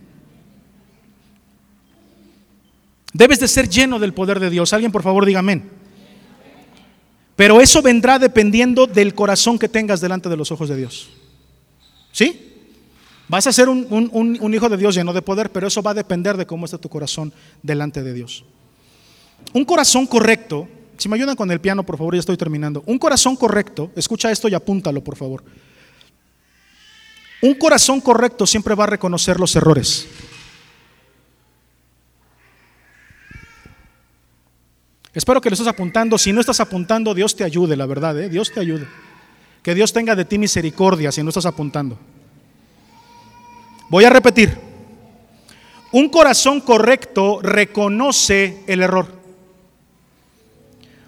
Debes 3.12 3.38
de 3.38 3.46
ser 3.46 3.68
lleno 3.68 3.98
del 4.00 4.12
poder 4.12 4.40
de 4.40 4.50
Dios. 4.50 4.72
Alguien 4.72 4.90
por 4.90 5.02
favor 5.02 5.24
diga 5.24 5.38
amén. 5.38 5.70
Pero 7.36 7.60
eso 7.60 7.82
vendrá 7.82 8.18
dependiendo 8.18 8.86
del 8.86 9.14
corazón 9.14 9.58
que 9.58 9.68
tengas 9.68 10.00
delante 10.00 10.28
de 10.28 10.36
los 10.36 10.50
ojos 10.50 10.68
de 10.68 10.76
Dios. 10.76 11.10
¿Sí? 12.12 12.52
Vas 13.28 13.46
a 13.46 13.52
ser 13.52 13.68
un, 13.68 14.54
hijo 14.54 14.68
de 14.68 14.76
Dios 14.76 14.94
lleno 14.94 15.12
de 15.12 15.22
poder, 15.22 15.50
pero 15.50 15.66
eso 15.66 15.82
va 15.82 15.92
a 15.92 15.94
depender 15.94 16.36
de 16.36 16.46
cómo 16.46 16.64
está 16.64 16.78
tu 16.78 16.88
corazón 16.88 17.32
delante 17.62 18.02
de 18.02 18.12
Dios. 18.12 18.44
Un 19.52 19.64
corazón 19.64 20.06
correcto, 20.06 20.68
si 20.96 21.08
me 21.08 21.16
ayudan 21.16 21.36
con 21.36 21.50
el 21.50 21.60
piano, 21.60 21.84
por 21.84 21.96
favor, 21.96 22.14
ya 22.14 22.20
estoy 22.20 22.36
terminando. 22.36 22.82
Un 22.86 22.98
corazón 22.98 23.36
correcto, 23.36 23.90
escucha 23.94 24.30
esto 24.30 24.48
y 24.48 24.54
apúntalo, 24.54 25.02
por 25.02 25.16
favor. 25.16 25.44
Un 27.42 27.54
corazón 27.54 28.00
correcto 28.00 28.46
siempre 28.46 28.74
va 28.74 28.84
a 28.84 28.88
reconocer 28.88 29.38
los 29.38 29.54
errores. 29.54 30.08
Espero 35.12 35.40
que 35.40 35.48
lo 35.48 35.54
estés 35.54 35.68
apuntando. 35.68 36.18
Si 36.18 36.32
no 36.32 36.40
estás 36.40 36.58
apuntando, 36.60 37.14
Dios 37.14 37.36
te 37.36 37.44
ayude, 37.44 37.76
la 37.76 37.86
verdad, 37.86 38.18
¿eh? 38.18 38.28
Dios 38.28 38.50
te 38.52 38.60
ayude. 38.60 38.86
Que 39.62 39.74
Dios 39.74 39.92
tenga 39.92 40.16
de 40.16 40.24
ti 40.24 40.38
misericordia 40.38 41.12
si 41.12 41.22
no 41.22 41.28
estás 41.28 41.46
apuntando. 41.46 41.96
Voy 43.88 44.04
a 44.04 44.10
repetir. 44.10 44.58
Un 45.92 46.08
corazón 46.08 46.60
correcto 46.60 47.40
reconoce 47.40 48.64
el 48.66 48.82
error. 48.82 49.23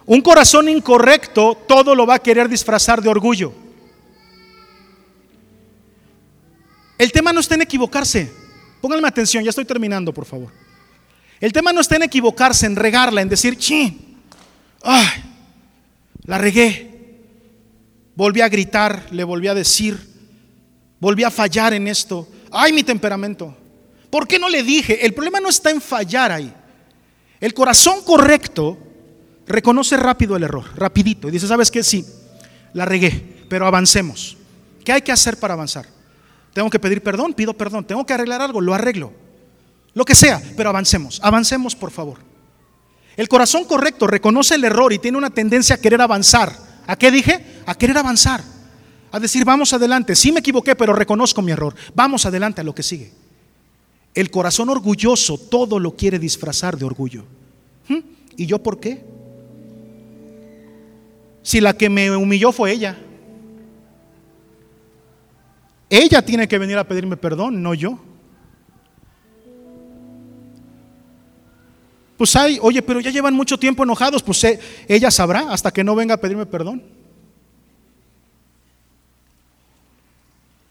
Un 0.06 0.20
corazón 0.20 0.68
incorrecto 0.68 1.60
todo 1.66 1.94
lo 1.94 2.06
va 2.06 2.14
a 2.14 2.18
querer 2.20 2.48
disfrazar 2.48 3.02
de 3.02 3.08
orgullo. 3.08 3.52
El 6.96 7.12
tema 7.12 7.32
no 7.32 7.40
está 7.40 7.56
en 7.56 7.62
equivocarse. 7.62 8.32
Pónganme 8.80 9.08
atención, 9.08 9.42
ya 9.42 9.50
estoy 9.50 9.64
terminando, 9.64 10.14
por 10.14 10.24
favor. 10.24 10.52
El 11.40 11.52
tema 11.52 11.72
no 11.72 11.80
está 11.80 11.96
en 11.96 12.04
equivocarse, 12.04 12.66
en 12.66 12.76
regarla, 12.76 13.20
en 13.20 13.28
decir, 13.28 13.58
chin, 13.58 14.22
ay, 14.82 15.24
la 16.24 16.38
regué. 16.38 16.92
Volví 18.14 18.40
a 18.40 18.48
gritar, 18.48 19.08
le 19.10 19.24
volví 19.24 19.48
a 19.48 19.54
decir, 19.54 19.98
volví 21.00 21.24
a 21.24 21.30
fallar 21.30 21.74
en 21.74 21.88
esto. 21.88 22.28
Ay, 22.50 22.72
mi 22.72 22.82
temperamento. 22.82 23.54
¿Por 24.08 24.26
qué 24.26 24.38
no 24.38 24.48
le 24.48 24.62
dije? 24.62 25.04
El 25.04 25.12
problema 25.12 25.40
no 25.40 25.48
está 25.48 25.70
en 25.70 25.80
fallar 25.80 26.32
ahí. 26.32 26.54
El 27.40 27.52
corazón 27.52 28.02
correcto 28.02 28.78
reconoce 29.46 29.96
rápido 29.96 30.36
el 30.36 30.42
error, 30.42 30.64
rapidito, 30.76 31.28
y 31.28 31.30
dice, 31.30 31.46
¿sabes 31.46 31.70
qué? 31.70 31.82
Sí, 31.82 32.04
la 32.72 32.84
regué, 32.84 33.44
pero 33.48 33.66
avancemos. 33.66 34.36
¿Qué 34.84 34.92
hay 34.92 35.02
que 35.02 35.12
hacer 35.12 35.38
para 35.38 35.54
avanzar? 35.54 35.86
Tengo 36.52 36.70
que 36.70 36.78
pedir 36.78 37.02
perdón, 37.02 37.34
pido 37.34 37.54
perdón. 37.54 37.84
Tengo 37.84 38.06
que 38.06 38.14
arreglar 38.14 38.40
algo, 38.40 38.60
lo 38.60 38.74
arreglo 38.74 39.12
lo 39.96 40.04
que 40.04 40.14
sea, 40.14 40.42
pero 40.58 40.68
avancemos, 40.68 41.18
avancemos 41.22 41.74
por 41.74 41.90
favor. 41.90 42.18
El 43.16 43.28
corazón 43.28 43.64
correcto 43.64 44.06
reconoce 44.06 44.54
el 44.54 44.64
error 44.64 44.92
y 44.92 44.98
tiene 44.98 45.16
una 45.16 45.30
tendencia 45.30 45.76
a 45.76 45.80
querer 45.80 46.02
avanzar. 46.02 46.52
¿A 46.86 46.96
qué 46.96 47.10
dije? 47.10 47.62
A 47.64 47.74
querer 47.74 47.96
avanzar. 47.96 48.44
A 49.10 49.18
decir, 49.18 49.46
vamos 49.46 49.72
adelante. 49.72 50.14
Sí 50.14 50.32
me 50.32 50.40
equivoqué, 50.40 50.76
pero 50.76 50.92
reconozco 50.92 51.40
mi 51.40 51.50
error. 51.50 51.74
Vamos 51.94 52.26
adelante 52.26 52.60
a 52.60 52.64
lo 52.64 52.74
que 52.74 52.82
sigue. 52.82 53.10
El 54.14 54.30
corazón 54.30 54.68
orgulloso 54.68 55.38
todo 55.38 55.78
lo 55.78 55.96
quiere 55.96 56.18
disfrazar 56.18 56.76
de 56.76 56.84
orgullo. 56.84 57.24
¿Mm? 57.88 58.00
¿Y 58.36 58.44
yo 58.44 58.62
por 58.62 58.78
qué? 58.78 59.02
Si 61.46 61.60
la 61.60 61.74
que 61.74 61.88
me 61.88 62.10
humilló 62.10 62.50
fue 62.50 62.72
ella. 62.72 62.98
Ella 65.88 66.20
tiene 66.20 66.48
que 66.48 66.58
venir 66.58 66.76
a 66.76 66.82
pedirme 66.82 67.16
perdón, 67.16 67.62
no 67.62 67.72
yo. 67.72 68.00
Pues 72.16 72.34
hay, 72.34 72.58
oye, 72.60 72.82
pero 72.82 72.98
ya 72.98 73.12
llevan 73.12 73.34
mucho 73.34 73.56
tiempo 73.60 73.84
enojados, 73.84 74.24
pues 74.24 74.42
eh, 74.42 74.58
ella 74.88 75.08
sabrá 75.12 75.52
hasta 75.52 75.70
que 75.70 75.84
no 75.84 75.94
venga 75.94 76.14
a 76.14 76.20
pedirme 76.20 76.46
perdón. 76.46 76.82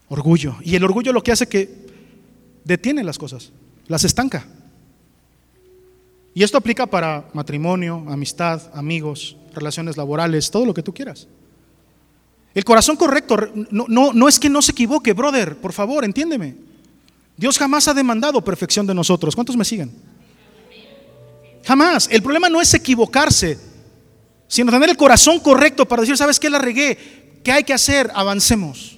Orgullo. 0.10 0.58
Y 0.62 0.76
el 0.76 0.84
orgullo 0.84 1.14
lo 1.14 1.24
que 1.24 1.32
hace 1.32 1.48
que 1.48 1.74
detiene 2.66 3.02
las 3.06 3.18
cosas, 3.18 3.54
las 3.88 4.04
estanca. 4.04 4.46
Y 6.34 6.44
esto 6.44 6.58
aplica 6.58 6.86
para 6.86 7.30
matrimonio, 7.32 8.04
amistad, 8.10 8.62
amigos, 8.74 9.38
relaciones 9.56 9.98
laborales, 9.98 10.52
todo 10.52 10.66
lo 10.66 10.74
que 10.74 10.84
tú 10.84 10.94
quieras. 10.94 11.28
El 12.54 12.64
corazón 12.64 12.96
correcto 12.96 13.38
no, 13.72 13.86
no, 13.88 14.14
no 14.14 14.28
es 14.28 14.40
que 14.40 14.50
no 14.50 14.62
se 14.62 14.72
equivoque, 14.72 15.14
brother, 15.14 15.58
por 15.58 15.74
favor, 15.74 16.06
entiéndeme. 16.06 16.56
Dios 17.36 17.58
jamás 17.58 17.88
ha 17.88 17.94
demandado 17.94 18.42
perfección 18.42 18.88
de 18.88 18.94
nosotros. 18.94 19.36
¿Cuántos 19.36 19.58
me 19.58 19.66
siguen? 19.66 19.92
Jamás. 21.66 22.08
El 22.10 22.22
problema 22.22 22.48
no 22.48 22.62
es 22.62 22.74
equivocarse, 22.74 23.60
sino 24.48 24.72
tener 24.72 24.90
el 24.90 24.98
corazón 24.98 25.40
correcto 25.40 25.86
para 25.86 26.02
decir, 26.02 26.16
¿sabes 26.16 26.40
qué 26.40 26.50
la 26.50 26.60
regué? 26.60 26.98
¿Qué 27.44 27.52
hay 27.52 27.64
que 27.64 27.74
hacer? 27.74 28.10
Avancemos. 28.16 28.98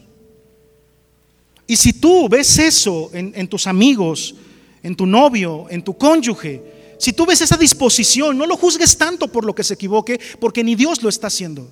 Y 1.65 1.75
si 1.75 1.93
tú 1.93 2.29
ves 2.29 2.59
eso 2.59 3.09
en, 3.11 3.33
en 3.35 3.47
tus 3.47 3.65
amigos, 3.65 4.35
en 4.83 4.95
tu 4.95 5.05
novio, 5.05 5.65
en 5.69 5.81
tu 5.81 5.97
cónyuge, 5.97 6.76
si 6.97 7.13
tú 7.13 7.25
ves 7.25 7.41
esa 7.41 7.57
disposición, 7.57 8.37
no 8.37 8.45
lo 8.45 8.57
juzgues 8.57 8.97
tanto 8.97 9.27
por 9.27 9.45
lo 9.45 9.53
que 9.53 9.63
se 9.63 9.75
equivoque, 9.75 10.19
porque 10.39 10.63
ni 10.63 10.75
Dios 10.75 11.03
lo 11.03 11.09
está 11.09 11.27
haciendo. 11.27 11.69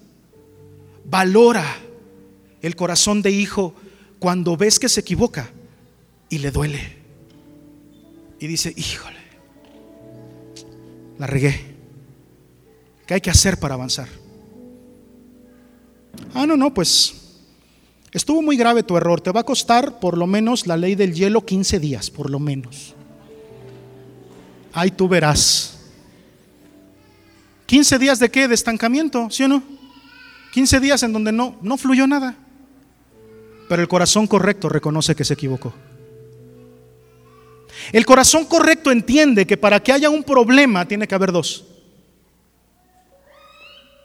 Valora 1.06 1.66
el 2.62 2.76
corazón 2.76 3.22
de 3.22 3.32
hijo 3.32 3.74
cuando 4.20 4.56
ves 4.56 4.80
que 4.80 4.90
se 4.90 5.02
equivoca 5.02 5.52
y 6.30 6.40
le 6.40 6.52
duele. 6.52 6.98
Y 8.40 8.48
dice, 8.48 8.74
híjole, 8.76 9.18
la 11.18 11.28
regué. 11.28 11.76
¿Qué 13.08 13.16
hay 13.16 13.22
que 13.22 13.30
hacer 13.30 13.60
para 13.60 13.76
avanzar? 13.76 14.10
Ah, 16.34 16.46
no, 16.46 16.58
no, 16.58 16.74
pues 16.74 17.16
estuvo 18.12 18.42
muy 18.42 18.58
grave 18.58 18.84
tu 18.84 18.98
error. 18.98 19.22
Te 19.22 19.32
va 19.32 19.42
a 19.42 19.46
costar 19.46 20.00
por 20.00 20.18
lo 20.18 20.28
menos 20.28 20.68
la 20.68 20.78
ley 20.78 20.96
del 20.96 21.14
hielo 21.14 21.46
15 21.46 21.80
días, 21.80 22.10
por 22.10 22.30
lo 22.30 22.40
menos. 22.40 22.96
Ahí 24.76 24.92
tú 24.92 25.08
verás. 25.08 25.80
¿15 27.66 27.98
días 27.98 28.20
de 28.20 28.30
qué? 28.30 28.50
De 28.50 28.54
estancamiento, 28.54 29.30
¿sí 29.32 29.44
o 29.44 29.48
no? 29.48 29.64
15 30.54 30.80
días 30.82 31.02
en 31.02 31.14
donde 31.14 31.32
no, 31.32 31.56
no 31.62 31.78
fluyó 31.78 32.06
nada. 32.06 32.36
Pero 33.70 33.82
el 33.82 33.88
corazón 33.88 34.28
correcto 34.28 34.68
reconoce 34.68 35.16
que 35.16 35.24
se 35.24 35.34
equivocó. 35.34 35.74
El 37.94 38.06
corazón 38.06 38.46
correcto 38.46 38.92
entiende 38.92 39.48
que 39.48 39.56
para 39.56 39.82
que 39.82 39.94
haya 39.94 40.10
un 40.10 40.24
problema 40.24 40.86
tiene 40.86 41.08
que 41.08 41.16
haber 41.16 41.32
dos. 41.32 41.64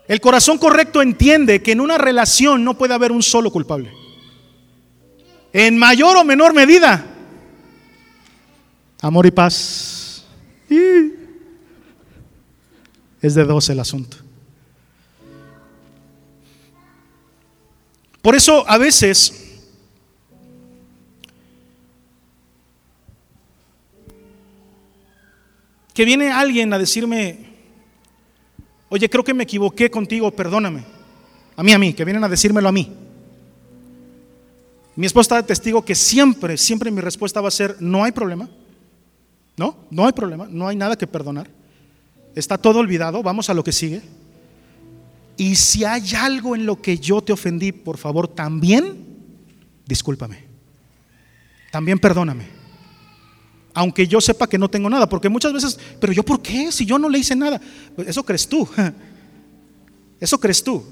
El 0.06 0.20
corazón 0.20 0.56
correcto 0.58 1.02
entiende 1.02 1.62
que 1.62 1.72
en 1.72 1.80
una 1.80 1.98
relación 1.98 2.64
no 2.64 2.78
puede 2.78 2.94
haber 2.94 3.10
un 3.10 3.24
solo 3.24 3.50
culpable. 3.50 3.92
En 5.52 5.76
mayor 5.76 6.16
o 6.16 6.24
menor 6.24 6.54
medida. 6.54 7.04
Amor 9.00 9.26
y 9.26 9.32
paz. 9.32 9.89
Es 13.22 13.34
de 13.34 13.44
dos 13.44 13.68
el 13.68 13.78
asunto. 13.80 14.16
Por 18.22 18.34
eso 18.34 18.64
a 18.68 18.78
veces 18.78 19.60
que 25.92 26.04
viene 26.04 26.30
alguien 26.30 26.72
a 26.72 26.78
decirme, 26.78 27.46
oye, 28.88 29.10
creo 29.10 29.24
que 29.24 29.34
me 29.34 29.44
equivoqué 29.44 29.90
contigo, 29.90 30.30
perdóname. 30.30 30.84
A 31.56 31.62
mí, 31.62 31.72
a 31.72 31.78
mí, 31.78 31.92
que 31.92 32.04
vienen 32.04 32.24
a 32.24 32.28
decírmelo 32.28 32.68
a 32.68 32.72
mí. 32.72 32.90
Mi 34.96 35.06
esposa 35.06 35.22
está 35.22 35.36
de 35.36 35.42
testigo 35.48 35.84
que 35.84 35.94
siempre, 35.94 36.56
siempre 36.56 36.90
mi 36.90 37.00
respuesta 37.00 37.40
va 37.40 37.48
a 37.48 37.50
ser, 37.50 37.76
no 37.80 38.04
hay 38.04 38.12
problema. 38.12 38.48
No, 39.60 39.76
no 39.90 40.06
hay 40.06 40.12
problema, 40.14 40.48
no 40.50 40.66
hay 40.68 40.74
nada 40.74 40.96
que 40.96 41.06
perdonar. 41.06 41.50
Está 42.34 42.56
todo 42.56 42.78
olvidado, 42.78 43.22
vamos 43.22 43.50
a 43.50 43.52
lo 43.52 43.62
que 43.62 43.72
sigue. 43.72 44.00
Y 45.36 45.54
si 45.54 45.84
hay 45.84 46.14
algo 46.14 46.56
en 46.56 46.64
lo 46.64 46.80
que 46.80 46.96
yo 46.96 47.20
te 47.20 47.34
ofendí, 47.34 47.70
por 47.70 47.98
favor, 47.98 48.26
también 48.26 49.04
discúlpame. 49.84 50.44
También 51.70 51.98
perdóname. 51.98 52.46
Aunque 53.74 54.08
yo 54.08 54.22
sepa 54.22 54.48
que 54.48 54.56
no 54.56 54.70
tengo 54.70 54.88
nada, 54.88 55.06
porque 55.06 55.28
muchas 55.28 55.52
veces, 55.52 55.78
pero 56.00 56.14
yo 56.14 56.22
por 56.22 56.40
qué? 56.40 56.72
Si 56.72 56.86
yo 56.86 56.98
no 56.98 57.10
le 57.10 57.18
hice 57.18 57.36
nada. 57.36 57.60
Eso 57.98 58.24
crees 58.24 58.48
tú. 58.48 58.66
Eso 60.18 60.40
crees 60.40 60.64
tú. 60.64 60.82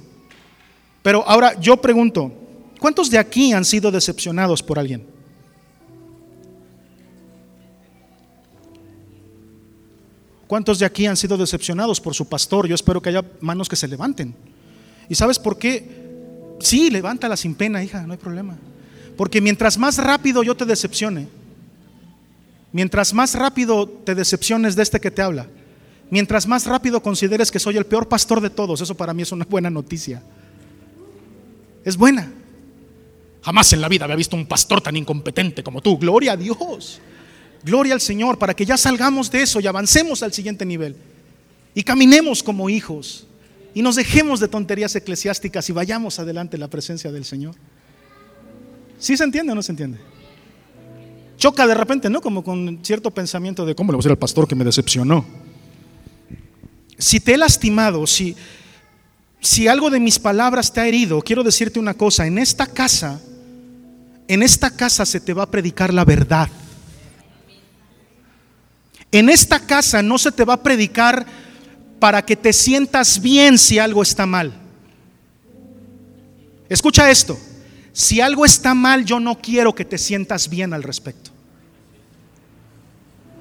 Pero 1.01 1.27
ahora 1.27 1.59
yo 1.59 1.79
pregunto, 1.79 2.31
¿cuántos 2.79 3.09
de 3.09 3.17
aquí 3.17 3.55
han 3.55 3.65
sido 3.65 3.91
decepcionados 3.91 4.63
por 4.63 4.79
alguien? 4.79 5.18
¿Cuántos 10.49 10.79
de 10.79 10.87
aquí 10.87 11.07
han 11.07 11.17
sido 11.17 11.37
decepcionados 11.37 12.01
por 12.01 12.15
su 12.15 12.27
pastor? 12.27 12.67
Yo 12.67 12.75
espero 12.75 13.03
que 13.03 13.11
haya 13.11 13.23
manos 13.41 13.69
que 13.69 13.77
se 13.77 13.87
levanten. 13.87 14.35
¿Y 15.07 15.15
sabes 15.15 15.39
por 15.39 15.59
qué? 15.59 16.57
Sí, 16.59 16.91
levántala 16.91 17.37
sin 17.37 17.55
pena, 17.55 17.85
hija, 17.85 18.07
no 18.07 18.15
hay 18.15 18.19
problema. 18.19 18.57
Porque 19.19 19.43
mientras 19.43 19.77
más 19.77 19.99
rápido 19.99 20.43
yo 20.43 20.57
te 20.57 20.65
decepcione, 20.65 21.29
mientras 22.73 23.13
más 23.13 23.35
rápido 23.35 23.87
te 23.87 24.15
decepciones 24.15 24.75
de 24.75 24.85
este 24.85 25.01
que 25.01 25.11
te 25.11 25.21
habla, 25.21 25.47
mientras 26.11 26.47
más 26.47 26.65
rápido 26.65 27.03
consideres 27.03 27.51
que 27.51 27.59
soy 27.59 27.77
el 27.77 27.85
peor 27.85 28.09
pastor 28.09 28.41
de 28.41 28.49
todos, 28.49 28.81
eso 28.81 28.95
para 28.95 29.13
mí 29.13 29.23
es 29.23 29.33
una 29.33 29.45
buena 29.45 29.69
noticia. 29.69 30.23
Es 31.85 31.95
buena. 31.99 32.33
Jamás 33.43 33.71
en 33.75 33.83
la 33.83 33.89
vida 33.89 34.05
había 34.05 34.17
visto 34.17 34.35
un 34.35 34.47
pastor 34.47 34.81
tan 34.81 34.97
incompetente 34.97 35.63
como 35.63 35.83
tú. 35.83 35.99
Gloria 35.99 36.33
a 36.33 36.37
Dios. 36.39 37.03
Gloria 37.63 37.95
al 37.95 38.01
Señor 38.01 38.39
para 38.39 38.55
que 38.55 38.65
ya 38.65 38.77
salgamos 38.77 39.31
de 39.31 39.43
eso 39.43 39.61
y 39.61 39.67
avancemos 39.67 40.23
al 40.23 40.33
siguiente 40.33 40.65
nivel. 40.65 40.97
Y 41.75 41.83
caminemos 41.83 42.43
como 42.43 42.71
hijos. 42.71 43.27
Y 43.75 43.83
nos 43.83 43.97
dejemos 43.97 44.41
de 44.41 44.49
tonterías 44.49 44.95
eclesiásticas 44.97 45.69
y 45.69 45.73
vayamos 45.73 46.19
adelante 46.19 46.57
en 46.57 46.61
la 46.61 46.69
presencia 46.69 47.13
del 47.13 47.25
Señor. 47.25 47.55
¿Sí 48.99 49.17
se 49.17 49.25
entiende 49.25 49.53
o 49.53 49.55
no 49.55 49.63
se 49.63 49.73
entiende? 49.73 49.99
Choca 51.37 51.67
de 51.67 51.75
repente, 51.75 52.11
¿no? 52.11 52.21
Como 52.21 52.43
con 52.43 52.81
cierto 52.83 53.13
pensamiento 53.13 53.65
de 53.65 53.75
cómo 53.75 53.93
le 53.93 53.97
voy 53.97 54.01
a 54.01 54.03
decir 54.03 54.11
al 54.11 54.19
pastor 54.19 54.49
que 54.49 54.57
me 54.57 54.65
decepcionó. 54.65 55.25
Si 56.99 57.21
te 57.21 57.35
he 57.35 57.39
lastimado, 57.39 58.07
si, 58.09 58.35
si 59.41 59.69
algo 59.69 59.89
de 59.89 60.01
mis 60.01 60.19
palabras 60.19 60.73
te 60.73 60.81
ha 60.81 60.89
herido, 60.89 61.23
quiero 61.23 61.45
decirte 61.45 61.79
una 61.79 61.95
cosa, 61.95 62.27
en 62.27 62.39
esta 62.39 62.67
casa, 62.67 63.21
en 64.27 64.43
esta 64.43 64.71
casa 64.71 65.07
se 65.07 65.21
te 65.21 65.33
va 65.33 65.45
a 65.45 65.51
predicar 65.51 65.95
la 65.95 66.05
verdad. 66.05 66.49
En 69.11 69.29
esta 69.29 69.61
casa 69.61 70.03
no 70.03 70.19
se 70.19 70.33
te 70.33 70.45
va 70.45 70.55
a 70.55 70.63
predicar 70.63 71.27
para 71.99 72.25
que 72.25 72.37
te 72.37 72.53
sientas 72.53 73.21
bien 73.21 73.59
si 73.59 73.79
algo 73.79 74.03
está 74.03 74.27
mal. 74.27 74.53
Escucha 76.69 77.11
esto, 77.11 77.39
si 77.93 78.21
algo 78.21 78.45
está 78.45 78.75
mal 78.75 79.05
yo 79.05 79.19
no 79.19 79.39
quiero 79.41 79.75
que 79.75 79.85
te 79.85 79.97
sientas 79.97 80.49
bien 80.49 80.75
al 80.75 80.83
respecto. 80.83 81.31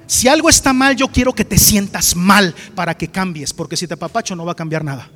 Si 0.06 0.26
algo 0.26 0.48
está 0.48 0.72
mal 0.72 0.96
yo 0.96 1.08
quiero 1.08 1.34
que 1.34 1.44
te 1.44 1.58
sientas 1.58 2.16
mal 2.16 2.54
para 2.74 2.96
que 2.96 3.08
cambies, 3.08 3.52
porque 3.52 3.76
si 3.76 3.86
te 3.86 3.96
papacho 3.96 4.34
no 4.34 4.46
va 4.46 4.52
a 4.52 4.56
cambiar 4.56 4.82
nada. 4.82 5.10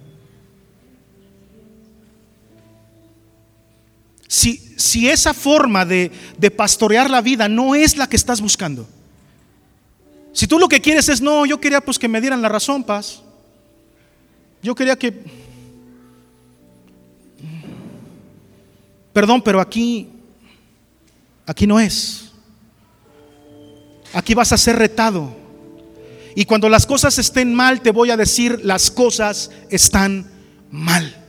Si, 4.28 4.74
si 4.76 5.08
esa 5.08 5.32
forma 5.32 5.84
de, 5.86 6.10
de 6.36 6.50
pastorear 6.50 7.08
la 7.08 7.22
vida 7.22 7.48
no 7.48 7.74
es 7.74 7.96
la 7.96 8.06
que 8.06 8.16
estás 8.16 8.40
buscando, 8.40 8.86
si 10.32 10.46
tú 10.46 10.58
lo 10.58 10.68
que 10.68 10.80
quieres 10.80 11.08
es, 11.08 11.20
no, 11.20 11.46
yo 11.46 11.60
quería 11.60 11.80
pues 11.80 11.98
que 11.98 12.08
me 12.08 12.20
dieran 12.20 12.42
la 12.42 12.48
razón, 12.48 12.84
paz. 12.84 13.22
Yo 14.62 14.74
quería 14.74 14.96
que... 14.96 15.24
Perdón, 19.12 19.42
pero 19.42 19.60
aquí, 19.60 20.08
aquí 21.46 21.66
no 21.66 21.78
es. 21.78 22.32
Aquí 24.14 24.34
vas 24.34 24.52
a 24.52 24.58
ser 24.58 24.76
retado. 24.76 25.36
Y 26.34 26.46
cuando 26.46 26.68
las 26.68 26.86
cosas 26.86 27.18
estén 27.18 27.54
mal, 27.54 27.82
te 27.82 27.90
voy 27.90 28.10
a 28.10 28.16
decir, 28.16 28.60
las 28.64 28.90
cosas 28.90 29.50
están 29.68 30.30
mal 30.70 31.21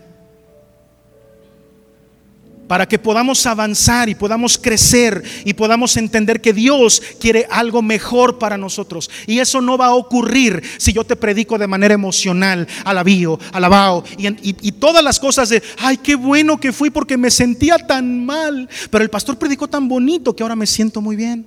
para 2.74 2.88
que 2.88 2.98
podamos 2.98 3.46
avanzar 3.46 4.10
y 4.10 4.16
podamos 4.16 4.58
crecer 4.58 5.22
y 5.46 5.54
podamos 5.54 5.96
entender 5.96 6.42
que 6.42 6.54
Dios 6.54 7.04
quiere 7.20 7.46
algo 7.52 7.84
mejor 7.84 8.40
para 8.40 8.58
nosotros. 8.58 9.12
Y 9.28 9.38
eso 9.38 9.62
no 9.62 9.78
va 9.78 9.86
a 9.86 9.94
ocurrir 9.94 10.60
si 10.80 10.92
yo 10.92 11.04
te 11.04 11.16
predico 11.16 11.60
de 11.60 11.68
manera 11.68 11.94
emocional, 11.94 12.68
alabío, 12.84 13.40
alabao, 13.52 14.04
y, 14.18 14.26
y, 14.42 14.72
todas 14.72 15.04
las 15.04 15.20
cosas 15.20 15.50
de, 15.50 15.62
ay, 15.78 15.98
qué 15.98 16.16
bueno 16.16 16.60
que 16.60 16.74
fui 16.74 16.90
porque 16.90 17.16
me 17.16 17.30
sentía 17.30 17.78
tan 17.78 18.26
mal, 18.26 18.68
pero 18.90 19.04
el 19.04 19.12
pastor 19.12 19.38
predicó 19.38 19.68
tan 19.68 19.88
bonito 19.88 20.36
que 20.36 20.42
ahora 20.42 20.56
me 20.56 20.66
siento 20.66 21.00
muy 21.00 21.16
bien. 21.16 21.46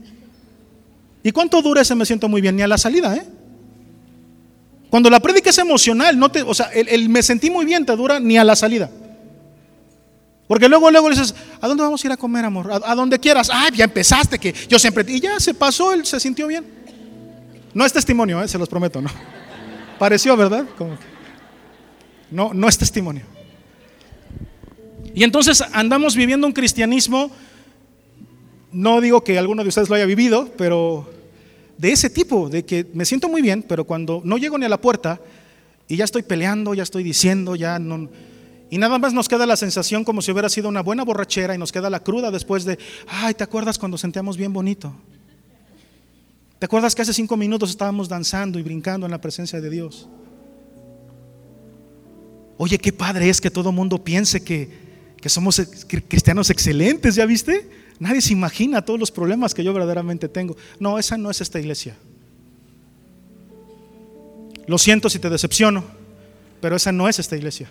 ¿Y 1.25 1.33
cuánto 1.33 1.61
dura 1.61 1.83
ese 1.83 1.97
me 1.97 2.07
siento 2.07 2.29
muy 2.29 2.41
bien? 2.41 2.55
Ni 2.55 2.63
a 2.63 2.69
la 2.69 2.79
salida, 2.79 3.17
¿eh? 3.17 3.27
Cuando 4.91 5.11
la 5.11 5.19
predica 5.19 5.51
es 5.51 5.59
emocional, 5.59 6.17
no 6.17 6.31
te, 6.31 6.43
o 6.43 6.55
sea, 6.55 6.67
el, 6.67 6.87
el 6.87 7.09
me 7.09 7.25
sentí 7.25 7.51
muy 7.51 7.65
bien 7.65 7.85
te 7.85 7.97
dura 7.97 8.21
ni 8.21 8.39
a 8.39 8.45
la 8.45 8.55
salida. 8.55 8.89
Porque 10.47 10.69
luego, 10.69 10.91
luego 10.91 11.09
le 11.09 11.17
dices, 11.17 11.35
¿a 11.61 11.67
dónde 11.67 11.83
vamos 11.83 12.03
a 12.03 12.07
ir 12.07 12.13
a 12.13 12.17
comer, 12.17 12.45
amor? 12.45 12.71
A, 12.85 12.95
donde 12.95 13.19
quieras. 13.19 13.51
Ah, 13.53 13.69
ya 13.75 13.85
empezaste, 13.85 14.39
que 14.39 14.55
yo 14.69 14.79
siempre. 14.79 15.05
Y 15.09 15.21
ya 15.21 15.41
se 15.41 15.55
pasó, 15.55 15.93
él 15.93 16.07
se 16.07 16.21
sintió 16.21 16.47
bien. 16.47 16.65
No 17.75 17.85
es 17.85 17.93
testimonio, 17.93 18.43
¿eh? 18.43 18.49
se 18.49 18.59
los 18.59 18.69
prometo, 18.69 19.03
no. 19.03 19.11
Pareció, 19.99 20.37
¿verdad? 20.37 20.65
No, 22.31 22.53
no 22.55 22.69
es 22.69 22.79
testimonio. 22.79 23.25
Y 25.15 25.25
entonces 25.25 25.65
andamos 25.73 26.15
viviendo 26.15 26.47
un 26.47 26.53
cristianismo, 26.53 27.31
no 28.71 29.01
digo 29.01 29.25
que 29.25 29.39
alguno 29.39 29.63
de 29.63 29.71
ustedes 29.71 29.89
lo 29.89 29.95
haya 29.95 30.07
vivido, 30.07 30.53
pero 30.57 31.11
de 31.79 31.93
ese 31.93 32.11
tipo, 32.11 32.49
de 32.49 32.65
que 32.65 32.87
me 32.93 33.05
siento 33.05 33.29
muy 33.29 33.43
bien, 33.43 33.63
pero 33.63 33.85
cuando 33.85 34.21
no 34.25 34.39
llego 34.39 34.59
ni 34.59 34.67
a 34.67 34.69
la 34.69 34.81
puerta 34.81 35.21
y 35.89 35.97
ya 35.97 36.05
estoy 36.05 36.23
peleando, 36.23 36.75
ya 36.75 36.83
estoy 36.83 37.03
diciendo, 37.03 37.57
ya 37.57 37.79
no 37.79 38.09
y 38.69 38.79
nada 38.79 38.99
más 38.99 39.13
nos 39.13 39.29
queda 39.29 39.47
la 39.47 39.57
sensación 39.57 40.05
como 40.05 40.23
si 40.23 40.33
hubiera 40.33 40.49
sido 40.49 40.69
una 40.69 40.83
buena 40.83 41.05
borrachera 41.05 41.55
y 41.55 41.59
nos 41.59 41.71
queda 41.71 41.89
la 41.89 42.01
cruda 42.01 42.31
después 42.31 42.65
de, 42.65 42.79
ay, 43.07 43.35
¿te 43.35 43.45
acuerdas 43.45 43.79
cuando 43.79 43.97
sentíamos 43.97 44.37
bien 44.37 44.53
bonito? 44.53 44.93
¿Te 46.59 46.67
acuerdas 46.67 46.95
que 46.95 47.03
hace 47.03 47.13
cinco 47.13 47.37
minutos 47.37 47.71
estábamos 47.71 48.09
danzando 48.09 48.59
y 48.59 48.63
brincando 48.63 49.07
en 49.07 49.13
la 49.13 49.21
presencia 49.21 49.61
de 49.61 49.71
Dios? 49.71 50.09
Oye, 52.59 52.79
qué 52.79 52.93
padre 52.93 53.29
es 53.29 53.41
que 53.41 53.51
todo 53.51 53.71
mundo 53.71 54.03
piense 54.03 54.43
que, 54.43 54.71
que 55.21 55.29
somos 55.29 55.61
cristianos 56.09 56.51
excelentes, 56.51 57.15
¿ya 57.15 57.27
viste? 57.27 57.69
Nadie 58.01 58.21
se 58.21 58.33
imagina 58.33 58.83
todos 58.83 58.99
los 58.99 59.11
problemas 59.11 59.55
que 59.55 59.63
yo 59.63 59.73
verdaderamente 59.73 60.29
tengo. 60.29 60.57
No, 60.81 60.99
esa 60.99 61.17
no 61.17 61.31
es 61.31 61.41
esta 61.41 61.61
iglesia. 61.61 61.97
Lo 64.67 64.79
siento 64.79 65.09
si 65.09 65.19
te 65.19 65.31
decepciono, 65.31 65.85
pero 66.61 66.77
esa 66.77 66.91
no 66.91 67.09
es 67.09 67.19
esta 67.19 67.37
iglesia. 67.37 67.71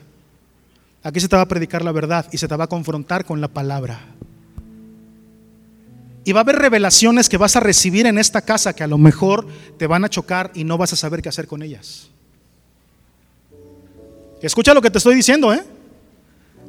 Aquí 1.06 1.20
se 1.20 1.28
te 1.28 1.36
va 1.36 1.44
a 1.44 1.48
predicar 1.48 1.86
la 1.86 1.92
verdad 1.92 2.26
y 2.32 2.40
se 2.40 2.48
te 2.48 2.56
va 2.56 2.64
a 2.64 2.68
confrontar 2.68 3.26
con 3.26 3.40
la 3.40 3.48
palabra. 3.48 4.00
Y 6.24 6.32
va 6.32 6.40
a 6.40 6.42
haber 6.42 6.56
revelaciones 6.56 7.30
que 7.30 7.38
vas 7.38 7.56
a 7.56 7.60
recibir 7.60 8.08
en 8.08 8.18
esta 8.18 8.42
casa 8.42 8.74
que 8.74 8.84
a 8.84 8.88
lo 8.88 8.98
mejor 8.98 9.46
te 9.78 9.86
van 9.86 10.04
a 10.04 10.10
chocar 10.10 10.50
y 10.56 10.64
no 10.64 10.80
vas 10.80 10.94
a 10.94 10.96
saber 10.96 11.22
qué 11.22 11.30
hacer 11.30 11.46
con 11.46 11.62
ellas. 11.62 12.10
Escucha 14.42 14.74
lo 14.74 14.82
que 14.82 14.90
te 14.90 14.98
estoy 14.98 15.14
diciendo, 15.14 15.54
¿eh? 15.54 15.64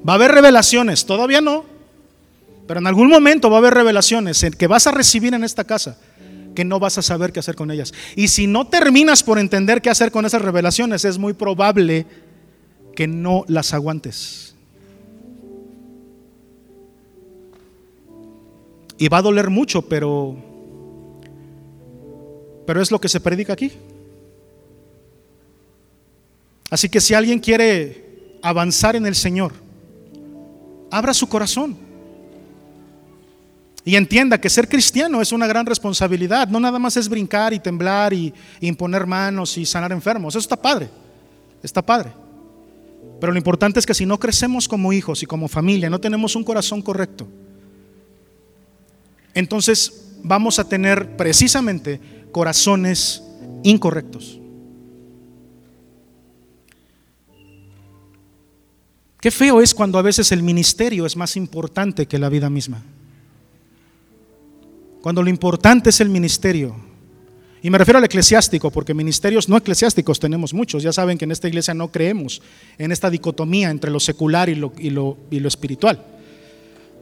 Va 0.07 0.13
a 0.13 0.17
haber 0.17 0.33
revelaciones, 0.33 1.07
todavía 1.07 1.41
no, 1.41 1.65
pero 2.69 2.81
en 2.81 2.87
algún 2.87 3.09
momento 3.09 3.49
va 3.49 3.57
a 3.57 3.61
haber 3.61 3.73
revelaciones 3.73 4.45
que 4.59 4.67
vas 4.67 4.87
a 4.87 4.91
recibir 4.91 5.33
en 5.33 5.45
esta 5.45 5.65
casa 5.65 5.97
que 6.55 6.65
no 6.65 6.79
vas 6.79 6.99
a 6.99 7.03
saber 7.03 7.33
qué 7.33 7.41
hacer 7.41 7.55
con 7.55 7.71
ellas. 7.71 7.95
Y 8.17 8.29
si 8.29 8.47
no 8.47 8.67
terminas 8.67 9.23
por 9.23 9.39
entender 9.39 9.81
qué 9.81 9.89
hacer 9.89 10.11
con 10.11 10.27
esas 10.27 10.43
revelaciones, 10.43 11.07
es 11.07 11.17
muy 11.17 11.33
probable 11.33 12.05
que 12.97 13.07
no 13.07 13.45
las 13.47 13.73
aguantes. 13.73 14.57
Y 18.99 19.09
va 19.09 19.19
a 19.19 19.23
doler 19.23 19.51
mucho, 19.51 19.83
pero 19.83 20.37
pero 22.67 22.83
es 22.83 22.91
lo 22.91 23.01
que 23.01 23.09
se 23.09 23.21
predica 23.21 23.53
aquí. 23.53 23.71
Así 26.69 26.89
que 26.89 27.01
si 27.01 27.15
alguien 27.15 27.39
quiere 27.39 28.39
avanzar 28.43 28.97
en 28.97 29.07
el 29.07 29.15
Señor, 29.15 29.53
abra 30.91 31.15
su 31.15 31.29
corazón. 31.29 31.77
Y 33.85 33.95
entienda 33.95 34.41
que 34.41 34.51
ser 34.51 34.69
cristiano 34.69 35.23
es 35.23 35.31
una 35.31 35.47
gran 35.47 35.65
responsabilidad. 35.65 36.49
No 36.49 36.59
nada 36.59 36.81
más 36.81 36.97
es 36.97 37.09
brincar 37.09 37.53
y 37.53 37.61
temblar 37.61 38.13
y, 38.13 38.35
y 38.61 38.67
imponer 38.67 39.07
manos 39.07 39.57
y 39.59 39.65
sanar 39.65 39.93
enfermos. 39.93 40.33
Eso 40.33 40.41
está 40.41 40.57
padre. 40.57 40.89
Está 41.63 41.83
padre. 41.83 42.11
Pero 43.21 43.33
lo 43.33 43.39
importante 43.39 43.81
es 43.81 43.87
que 43.87 43.95
si 43.95 44.07
no 44.07 44.19
crecemos 44.19 44.69
como 44.69 44.93
hijos 44.93 45.23
y 45.23 45.27
como 45.27 45.49
familia, 45.49 45.89
no 45.89 46.01
tenemos 46.01 46.37
un 46.37 46.45
corazón 46.45 46.83
correcto, 46.83 47.27
entonces 49.35 50.13
vamos 50.23 50.59
a 50.59 50.69
tener 50.69 51.17
precisamente 51.17 52.01
corazones 52.33 53.23
incorrectos. 53.63 54.41
Qué 59.21 59.31
feo 59.31 59.61
es 59.61 59.75
cuando 59.75 59.99
a 59.99 60.03
veces 60.03 60.31
el 60.33 60.43
ministerio 60.43 61.05
es 61.05 61.17
más 61.17 61.37
importante 61.37 62.07
que 62.07 62.19
la 62.19 62.29
vida 62.29 62.49
misma. 62.49 62.83
Cuando 65.03 65.23
lo 65.23 65.29
importante 65.29 65.91
es 65.91 66.01
el 66.01 66.09
ministerio. 66.09 66.77
Y 67.67 67.71
me 67.71 67.79
refiero 67.79 67.99
al 67.99 68.05
eclesiástico, 68.05 68.71
porque 68.71 68.95
ministerios 68.95 69.49
no 69.49 69.57
eclesiásticos 69.57 70.21
tenemos 70.21 70.55
muchos. 70.55 70.85
Ya 70.85 70.93
saben 70.93 71.19
que 71.19 71.25
en 71.25 71.33
esta 71.33 71.49
iglesia 71.49 71.75
no 71.75 71.91
creemos 71.91 72.41
en 72.79 72.93
esta 72.93 73.11
dicotomía 73.11 73.71
entre 73.71 73.91
lo 73.91 73.99
secular 73.99 74.49
y 74.49 74.55
lo, 74.55 74.73
y 74.79 74.91
lo, 74.91 75.19
y 75.33 75.41
lo 75.41 75.49
espiritual. 75.49 76.01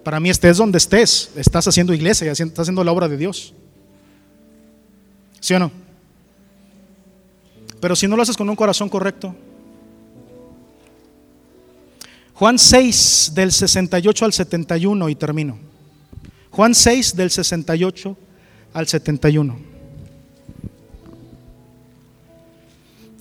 Para 0.02 0.20
mí 0.20 0.30
estés 0.30 0.56
donde 0.56 0.78
estés, 0.78 1.32
estás 1.36 1.68
haciendo 1.68 1.92
iglesia 1.92 2.26
y 2.26 2.30
estás 2.30 2.60
haciendo 2.60 2.82
la 2.82 2.92
obra 2.92 3.08
de 3.08 3.18
Dios. 3.18 3.52
¿Sí 5.38 5.52
o 5.52 5.58
no? 5.58 5.70
Pero 7.78 7.94
si 7.94 8.08
no 8.08 8.16
lo 8.16 8.22
haces 8.22 8.34
con 8.38 8.48
un 8.48 8.56
corazón 8.56 8.88
correcto, 8.88 9.36
Juan 12.32 12.58
6 12.58 13.32
del 13.34 13.52
68 13.52 14.24
al 14.24 14.32
71 14.32 15.10
y 15.10 15.14
termino. 15.14 15.58
Juan 16.48 16.74
6 16.74 17.16
del 17.16 17.30
68 17.30 18.16
al 18.72 18.88
71. 18.88 19.73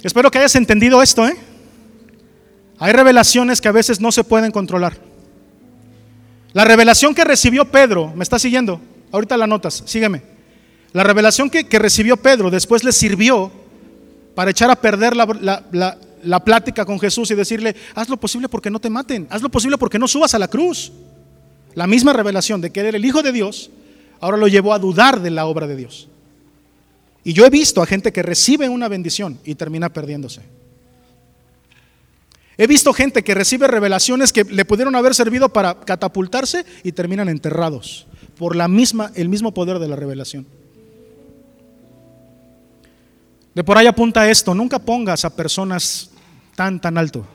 Espero 0.03 0.29
que 0.29 0.39
hayas 0.39 0.55
entendido 0.55 1.01
esto, 1.01 1.25
¿eh? 1.27 1.35
Hay 2.79 2.91
revelaciones 2.91 3.61
que 3.61 3.69
a 3.69 3.71
veces 3.71 4.01
no 4.01 4.11
se 4.11 4.23
pueden 4.23 4.51
controlar. 4.51 4.97
La 6.51 6.65
revelación 6.65 7.15
que 7.15 7.23
recibió 7.23 7.65
Pedro, 7.65 8.11
¿me 8.15 8.23
está 8.23 8.37
siguiendo? 8.37 8.81
Ahorita 9.11 9.37
la 9.37 9.47
notas, 9.47 9.83
sígueme. 9.85 10.21
La 10.91 11.03
revelación 11.03 11.49
que, 11.49 11.63
recibió 11.79 12.17
Pedro 12.17 12.51
después 12.51 12.83
le 12.83 12.91
sirvió 12.91 13.51
para 14.35 14.51
echar 14.51 14.69
a 14.69 14.75
perder 14.75 15.15
la, 15.15 15.25
la, 15.71 15.97
la 16.23 16.43
plática 16.43 16.85
con 16.85 16.99
Jesús 16.99 17.31
y 17.31 17.35
decirle, 17.35 17.75
haz 17.95 18.09
lo 18.09 18.17
posible 18.17 18.49
porque 18.49 18.69
no 18.69 18.79
te 18.79 18.89
maten, 18.89 19.27
haz 19.29 19.41
lo 19.41 19.49
posible 19.49 19.77
porque 19.77 19.97
no 19.97 20.07
subas 20.07 20.33
a 20.33 20.39
la 20.39 20.47
cruz. 20.47 20.91
La 21.75 21.87
misma 21.87 22.13
revelación 22.13 22.61
de 22.61 22.71
que 22.71 22.81
era 22.81 22.89
el 22.89 23.05
Hijo 23.05 23.23
de 23.23 23.31
Dios, 23.31 23.71
ahora 24.19 24.37
lo 24.37 24.47
llevó 24.47 24.73
a 24.73 24.79
dudar 24.79 25.21
de 25.21 25.31
la 25.31 25.45
obra 25.45 25.65
de 25.65 25.75
Dios. 25.75 26.07
Y 27.23 27.33
yo 27.33 27.45
he 27.45 27.49
visto 27.49 27.81
a 27.81 27.85
gente 27.85 28.11
que 28.11 28.21
recibe 28.21 28.67
una 28.67 28.87
bendición 28.87 29.39
y 29.45 29.55
termina 29.55 29.91
perdiéndose. 29.91 30.41
He 32.57 32.67
visto 32.67 32.93
gente 32.93 33.23
que 33.23 33.33
recibe 33.33 33.67
revelaciones 33.67 34.31
que 34.31 34.43
le 34.43 34.65
pudieron 34.65 34.95
haber 34.95 35.15
servido 35.15 35.49
para 35.49 35.79
catapultarse 35.79 36.65
y 36.83 36.91
terminan 36.91 37.29
enterrados 37.29 38.05
por 38.37 38.55
la 38.55 38.67
misma, 38.67 39.11
el 39.15 39.29
mismo 39.29 39.53
poder 39.53 39.79
de 39.79 39.87
la 39.87 39.95
revelación. 39.95 40.45
De 43.55 43.63
por 43.63 43.77
ahí 43.77 43.87
apunta 43.87 44.29
esto, 44.29 44.53
nunca 44.53 44.79
pongas 44.79 45.25
a 45.25 45.35
personas 45.35 46.09
tan, 46.55 46.79
tan 46.79 46.97
alto. 46.97 47.25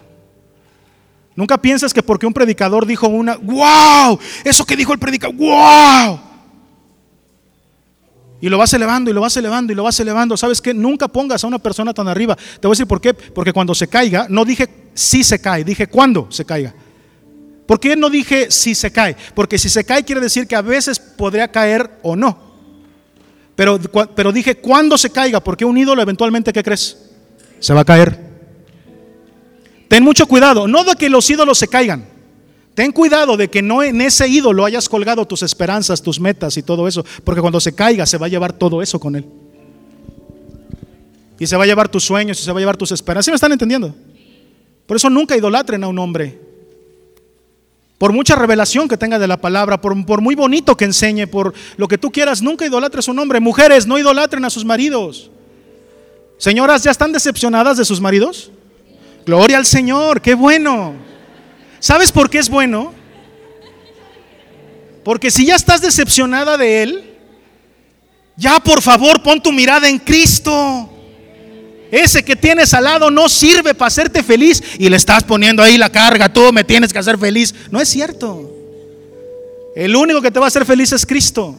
Nunca 1.34 1.57
pienses 1.57 1.95
que 1.95 2.03
porque 2.03 2.26
un 2.26 2.32
predicador 2.32 2.84
dijo 2.84 3.07
una, 3.09 3.36
wow, 3.36 4.18
eso 4.45 4.64
que 4.64 4.76
dijo 4.76 4.93
el 4.93 4.99
predicador, 4.99 5.36
wow. 5.36 6.28
Y 8.41 8.49
lo 8.49 8.59
vas 8.59 8.72
elevando 8.72 9.11
y 9.11 9.14
lo 9.14 9.20
vas 9.20 9.36
elevando 9.36 9.72
y 9.72 9.76
lo 9.76 9.82
vas 9.82 9.99
elevando. 9.99 10.36
¿Sabes 10.36 10.61
qué? 10.61 10.72
Nunca 10.72 11.09
pongas 11.09 11.43
a 11.43 11.47
una 11.47 11.59
persona 11.59 11.93
tan 11.93 12.07
arriba. 12.07 12.36
Te 12.36 12.66
voy 12.66 12.70
a 12.70 12.74
decir 12.74 12.86
por 12.86 13.01
qué. 13.01 13.12
Porque 13.14 13.53
cuando 13.53 13.74
se 13.74 13.89
caiga, 13.89 14.26
no 14.28 14.45
dije 14.45 14.68
si 14.95 15.24
se 15.24 15.41
cae, 15.41 15.64
dije 15.64 15.89
cuándo 15.89 16.28
se 16.30 16.45
caiga. 16.45 16.74
¿Por 17.66 17.80
qué 17.80 17.97
no 17.97 18.09
dije 18.09 18.51
si 18.51 18.74
se 18.74 18.91
cae? 18.91 19.16
Porque 19.34 19.59
si 19.59 19.68
se 19.68 19.84
cae 19.84 20.05
quiere 20.05 20.20
decir 20.20 20.47
que 20.47 20.57
a 20.57 20.62
veces 20.62 20.99
podría 20.99 21.49
caer 21.49 21.99
o 22.03 22.16
no. 22.16 22.49
Pero, 23.57 23.78
pero 24.14 24.30
dije 24.30 24.59
cuándo 24.59 24.97
se 24.97 25.11
caiga, 25.11 25.41
porque 25.41 25.64
un 25.64 25.76
ídolo 25.76 26.01
eventualmente, 26.01 26.53
¿qué 26.53 26.62
crees? 26.62 26.97
Se 27.59 27.74
va 27.74 27.80
a 27.80 27.84
caer. 27.84 28.18
Ten 29.89 30.05
mucho 30.05 30.26
cuidado, 30.26 30.68
no 30.68 30.84
de 30.84 30.95
que 30.95 31.11
los 31.11 31.28
ídolos 31.28 31.59
se 31.59 31.66
caigan. 31.66 32.17
Ten 32.79 32.93
cuidado 32.93 33.37
de 33.37 33.51
que 33.51 33.61
no 33.61 33.83
en 33.83 34.01
ese 34.01 34.29
ídolo 34.29 34.64
hayas 34.64 34.89
colgado 34.89 35.26
tus 35.26 35.43
esperanzas, 35.43 36.01
tus 36.01 36.20
metas 36.20 36.57
y 36.59 36.62
todo 36.62 36.87
eso, 36.87 37.05
porque 37.24 37.41
cuando 37.41 37.59
se 37.59 37.74
caiga 37.74 38.07
se 38.07 38.18
va 38.18 38.26
a 38.26 38.29
llevar 38.29 38.53
todo 38.53 38.81
eso 38.81 39.01
con 39.01 39.16
él. 39.16 39.26
Y 41.41 41.49
se 41.49 41.57
va 41.57 41.64
a 41.64 41.66
llevar 41.66 41.89
tus 41.89 42.05
sueños 42.05 42.39
y 42.39 42.45
se 42.45 42.53
va 42.53 42.59
a 42.59 42.61
llevar 42.61 42.76
tus 42.76 42.93
esperanzas. 42.93 43.24
¿Sí 43.24 43.31
me 43.33 43.35
están 43.35 43.51
entendiendo? 43.51 43.93
Por 44.87 44.97
eso 44.97 45.11
nunca 45.11 45.37
idolatren 45.37 45.83
a 45.83 45.89
un 45.89 45.99
hombre. 45.99 46.41
Por 47.99 48.12
mucha 48.12 48.37
revelación 48.37 48.87
que 48.87 48.97
tenga 48.97 49.18
de 49.18 49.26
la 49.26 49.39
palabra, 49.39 49.81
por, 49.81 50.20
muy 50.20 50.37
bonito 50.37 50.76
que 50.76 50.85
enseñe, 50.85 51.26
por 51.26 51.55
lo 51.79 51.89
que 51.89 51.99
tú 51.99 52.12
quieras, 52.12 52.43
nunca 52.43 52.64
idolatres 52.64 53.09
a 53.09 53.11
un 53.11 53.18
hombre. 53.18 53.41
Mujeres, 53.41 53.89
no 53.89 53.99
idolatren 53.99 54.45
a 54.45 54.51
sus 54.51 54.64
maridos. 54.64 55.33
Señoras, 56.37 56.85
¿ya 56.85 56.93
están 56.93 57.11
decepcionadas 57.11 57.76
de 57.76 57.85
sus 57.85 58.01
maridos? 58.01 58.53
Gloria 59.26 59.57
al 59.57 59.66
Señor, 59.66 60.20
qué 60.20 60.35
bueno. 60.35 61.07
¿Sabes 61.81 62.12
por 62.12 62.29
qué 62.29 62.39
es 62.39 62.49
bueno? 62.49 62.93
Porque 65.05 65.31
si 65.31 65.47
ya 65.47 65.57
estás 65.57 65.81
decepcionada 65.81 66.57
de 66.57 66.83
Él, 66.83 67.05
ya 68.37 68.61
por 68.61 68.83
favor 68.83 69.22
pon 69.22 69.43
tu 69.43 69.53
mirada 69.53 69.89
en 69.89 69.99
Cristo. 69.99 70.91
Ese 71.91 72.22
que 72.22 72.37
tienes 72.37 72.74
al 72.74 72.85
lado 72.85 73.11
no 73.11 73.29
sirve 73.29 73.74
para 73.74 73.89
hacerte 73.89 74.22
feliz 74.22 74.62
y 74.79 74.89
le 74.89 74.97
estás 74.97 75.24
poniendo 75.24 75.62
ahí 75.62 75.79
la 75.79 75.91
carga, 75.91 76.31
tú 76.31 76.53
me 76.53 76.62
tienes 76.62 76.93
que 76.93 76.99
hacer 76.99 77.18
feliz. 77.18 77.55
No 77.70 77.81
es 77.81 77.89
cierto. 77.89 78.53
El 79.74 79.97
único 79.97 80.20
que 80.20 80.31
te 80.31 80.39
va 80.39 80.47
a 80.47 80.49
hacer 80.49 80.66
feliz 80.66 80.93
es 80.93 81.07
Cristo. 81.07 81.57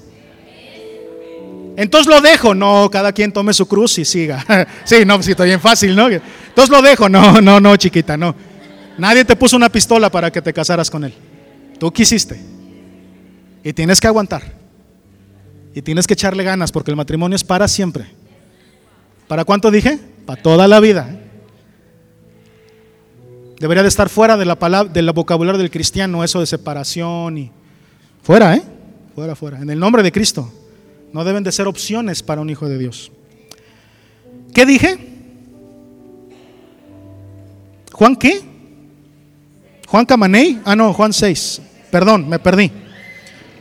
Entonces 1.76 2.14
lo 2.14 2.22
dejo. 2.22 2.54
No, 2.54 2.90
cada 2.92 3.14
quien 3.14 3.32
tome 3.32 3.54
su 3.54 3.66
cruz 3.68 3.98
y 3.98 4.06
siga. 4.06 4.46
sí, 4.84 5.06
no, 5.06 5.24
si 5.24 5.32
está 5.32 5.46
bien 5.46 5.62
fácil, 5.62 5.96
¿no? 5.96 6.10
Entonces 6.10 6.70
lo 6.70 6.82
dejo. 6.82 7.10
No, 7.10 7.40
no, 7.42 7.60
no, 7.60 7.78
chiquita, 7.78 8.18
no. 8.18 8.36
Nadie 9.00 9.24
te 9.24 9.36
puso 9.36 9.56
una 9.56 9.70
pistola 9.70 10.12
para 10.12 10.30
que 10.30 10.42
te 10.42 10.52
casaras 10.52 10.90
con 10.90 11.06
él. 11.06 11.14
Tú 11.80 11.92
quisiste. 11.92 12.40
Y 13.64 13.72
tienes 13.72 14.02
que 14.02 14.08
aguantar. 14.08 14.44
Y 15.74 15.82
tienes 15.82 16.06
que 16.06 16.14
echarle 16.14 16.44
ganas 16.44 16.72
porque 16.72 16.92
el 16.92 16.98
matrimonio 16.98 17.36
es 17.38 17.44
para 17.44 17.68
siempre. 17.68 18.08
¿Para 19.28 19.46
cuánto 19.46 19.72
dije? 19.72 19.98
Para 20.26 20.42
toda 20.42 20.68
la 20.68 20.82
vida. 20.82 21.10
Debería 23.60 23.84
de 23.84 23.90
estar 23.90 24.10
fuera 24.10 24.36
de 24.36 24.46
la 24.46 24.58
palabra, 24.58 24.92
del 24.92 25.12
vocabulario 25.12 25.60
del 25.60 25.72
cristiano 25.72 26.24
eso 26.24 26.40
de 26.42 26.46
separación 26.46 27.38
y 27.38 27.52
fuera, 28.22 28.56
¿eh? 28.56 28.64
Fuera, 29.16 29.36
fuera. 29.36 29.60
En 29.60 29.70
el 29.70 29.80
nombre 29.80 30.04
de 30.04 30.12
Cristo. 30.12 30.52
No 31.14 31.24
deben 31.24 31.44
de 31.44 31.52
ser 31.52 31.68
opciones 31.68 32.22
para 32.22 32.42
un 32.42 32.50
hijo 32.50 32.68
de 32.68 32.78
Dios. 32.78 33.12
¿Qué 34.54 34.66
dije? 34.66 34.98
¿Juan 37.94 38.16
qué? 38.16 38.49
¿Juan 39.90 40.06
Camaney? 40.06 40.62
Ah, 40.66 40.76
no, 40.76 40.94
Juan 40.94 41.14
6. 41.14 41.62
Perdón, 41.92 42.30
me 42.30 42.40
perdí. 42.40 42.72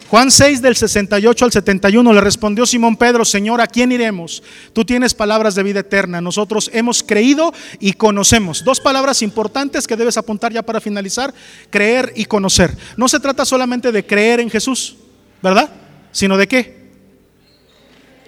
Juan 0.09 0.31
6 0.31 0.63
del 0.63 0.75
68 0.75 1.45
al 1.45 1.53
71 1.53 2.13
le 2.15 2.21
respondió 2.23 2.65
Simón 2.65 2.97
Pedro, 2.97 3.27
Señor, 3.27 3.61
¿a 3.61 3.67
quién 3.67 3.93
iremos? 3.93 4.43
Tú 4.73 4.85
tienes 4.85 5.13
palabras 5.13 5.55
de 5.55 5.63
vida 5.63 5.81
eterna. 5.81 6.23
Nosotros 6.23 6.71
hemos 6.73 7.03
creído 7.03 7.53
y 7.79 7.93
conocemos. 7.93 8.65
Dos 8.65 8.81
palabras 8.81 9.21
importantes 9.21 9.87
que 9.87 9.97
debes 9.97 10.17
apuntar 10.17 10.53
ya 10.53 10.63
para 10.63 10.81
finalizar, 10.81 11.35
creer 11.69 12.13
y 12.17 12.25
conocer. 12.25 12.75
No 12.97 13.07
se 13.07 13.21
trata 13.21 13.45
solamente 13.45 13.93
de 13.93 14.07
creer 14.07 14.41
en 14.41 14.49
Jesús, 14.49 14.97
¿verdad? 15.43 15.69
Sino 16.11 16.39
de 16.39 16.49
qué? 16.49 16.79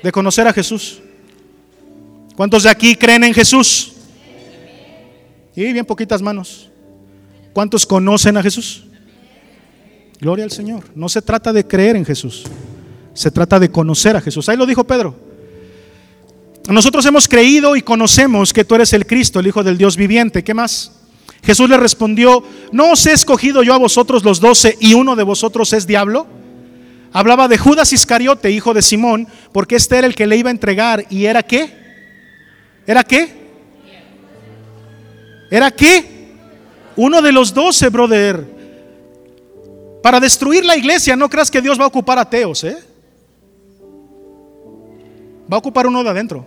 de 0.03 0.13
conocer 0.13 0.47
a 0.47 0.53
Jesús. 0.53 1.01
¿Cuántos 2.37 2.63
de 2.63 2.71
aquí 2.71 2.97
creen 2.97 3.25
en 3.25 3.35
Jesús? 3.35 3.93
Y 5.55 5.73
bien 5.73 5.85
poquitas 5.85 6.23
manos. 6.23 6.70
¿Cuántos 7.53 7.87
conocen 7.87 8.37
a 8.37 8.43
Jesús? 8.43 8.85
Gloria 10.21 10.45
al 10.45 10.51
Señor. 10.51 10.85
No 10.95 11.09
se 11.09 11.23
trata 11.23 11.53
de 11.53 11.67
creer 11.67 11.97
en 11.97 12.05
Jesús, 12.05 12.45
se 13.15 13.31
trata 13.31 13.59
de 13.59 13.71
conocer 13.71 14.17
a 14.17 14.21
Jesús. 14.21 14.49
Ahí 14.49 14.57
lo 14.57 14.67
dijo 14.67 14.85
Pedro. 14.85 15.15
Nosotros 16.69 17.05
hemos 17.07 17.27
creído 17.27 17.75
y 17.75 17.83
conocemos 17.83 18.53
que 18.53 18.65
tú 18.65 18.75
eres 18.75 18.93
el 18.93 19.07
Cristo, 19.07 19.41
el 19.41 19.47
Hijo 19.47 19.65
del 19.65 19.79
Dios 19.79 19.97
viviente. 19.97 20.45
¿Qué 20.45 20.55
más? 20.55 20.93
Jesús 21.43 21.69
le 21.71 21.79
respondió, 21.79 22.45
¿no 22.71 22.93
os 22.93 23.07
he 23.07 23.13
escogido 23.13 23.63
yo 23.63 23.75
a 23.75 23.79
vosotros 23.79 24.25
los 24.25 24.41
doce 24.41 24.77
y 24.79 24.93
uno 24.93 25.17
de 25.17 25.23
vosotros 25.23 25.73
es 25.73 25.87
diablo? 25.87 26.27
Hablaba 27.13 27.49
de 27.49 27.59
Judas 27.59 27.93
Iscariote, 27.93 28.51
hijo 28.51 28.75
de 28.75 28.83
Simón, 28.83 29.27
porque 29.53 29.77
este 29.77 29.99
era 29.99 30.07
el 30.07 30.15
que 30.15 30.27
le 30.27 30.37
iba 30.37 30.49
a 30.49 30.53
entregar. 30.53 31.07
¿Y 31.11 31.25
era 31.25 31.43
qué? 31.43 31.73
¿Era 32.87 33.03
qué? 33.03 33.41
¿Era 35.51 35.71
qué? 35.71 36.20
Uno 37.03 37.23
de 37.23 37.33
los 37.33 37.55
doce, 37.55 37.89
brother. 37.89 38.47
Para 40.03 40.21
destruir 40.21 40.67
la 40.67 40.77
iglesia, 40.77 41.17
no 41.17 41.31
creas 41.31 41.51
que 41.51 41.63
Dios 41.63 41.81
va 41.81 41.85
a 41.85 41.87
ocupar 41.87 42.19
ateos, 42.19 42.63
¿eh? 42.63 42.77
Va 45.51 45.57
a 45.57 45.61
ocupar 45.61 45.87
uno 45.87 46.05
de 46.05 46.11
adentro. 46.11 46.45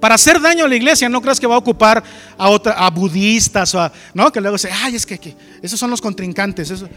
Para 0.00 0.16
hacer 0.16 0.40
daño 0.40 0.64
a 0.64 0.68
la 0.68 0.74
iglesia, 0.74 1.08
no 1.08 1.22
creas 1.22 1.38
que 1.38 1.46
va 1.46 1.54
a 1.54 1.58
ocupar 1.58 2.02
a, 2.36 2.50
otra, 2.50 2.72
a 2.72 2.90
budistas, 2.90 3.72
o 3.76 3.80
a, 3.80 3.92
¿no? 4.14 4.32
Que 4.32 4.40
luego 4.40 4.56
dice, 4.56 4.70
ay, 4.72 4.96
es 4.96 5.06
que, 5.06 5.36
esos 5.62 5.78
son 5.78 5.88
los 5.88 6.00
contrincantes. 6.00 6.72
Eso. 6.72 6.88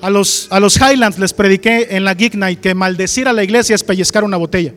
a 0.00 0.08
los, 0.08 0.48
a 0.48 0.58
los 0.58 0.74
Highlands 0.80 1.18
les 1.18 1.34
prediqué 1.34 1.88
en 1.90 2.02
la 2.02 2.14
Geek 2.14 2.34
Night 2.34 2.60
que 2.60 2.74
maldecir 2.74 3.28
a 3.28 3.34
la 3.34 3.44
iglesia 3.44 3.74
es 3.74 3.84
pellizcar 3.84 4.24
una 4.24 4.38
botella. 4.38 4.72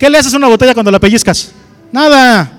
¿Qué 0.00 0.10
le 0.10 0.18
haces 0.18 0.34
a 0.34 0.36
una 0.36 0.48
botella 0.48 0.74
cuando 0.74 0.90
la 0.90 0.98
pellizcas? 0.98 1.52
Nada. 1.92 2.56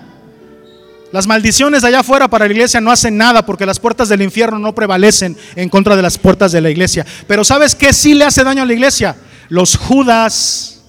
Las 1.12 1.28
maldiciones 1.28 1.84
allá 1.84 2.00
afuera 2.00 2.30
para 2.30 2.46
la 2.46 2.52
iglesia 2.54 2.80
no 2.80 2.92
hacen 2.92 3.18
nada 3.18 3.46
porque 3.46 3.66
las 3.66 3.80
puertas 3.80 4.08
del 4.08 4.22
infierno 4.22 4.60
no 4.60 4.74
prevalecen 4.74 5.36
en 5.56 5.68
contra 5.68 5.96
de 5.96 6.02
las 6.02 6.18
puertas 6.18 6.54
de 6.54 6.62
la 6.62 6.70
iglesia. 6.70 7.06
Pero 7.28 7.44
¿sabes 7.44 7.76
qué 7.76 7.92
sí 7.92 8.14
le 8.14 8.24
hace 8.24 8.44
daño 8.44 8.64
a 8.64 8.66
la 8.66 8.74
iglesia? 8.74 9.18
Los 9.50 9.76
Judas. 9.76 10.82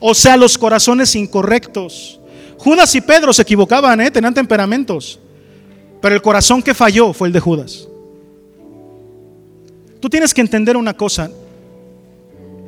O 0.00 0.14
sea, 0.14 0.36
los 0.36 0.58
corazones 0.58 1.14
incorrectos. 1.14 2.18
Judas 2.58 2.94
y 2.94 3.00
Pedro 3.00 3.32
se 3.32 3.42
equivocaban, 3.42 4.00
¿eh? 4.00 4.10
tenían 4.10 4.34
temperamentos. 4.34 5.20
Pero 6.02 6.14
el 6.14 6.22
corazón 6.22 6.62
que 6.62 6.74
falló 6.74 7.12
fue 7.12 7.28
el 7.28 7.32
de 7.32 7.40
Judas. 7.40 7.86
Tú 10.00 10.08
tienes 10.08 10.34
que 10.34 10.40
entender 10.40 10.76
una 10.76 10.94
cosa. 10.94 11.30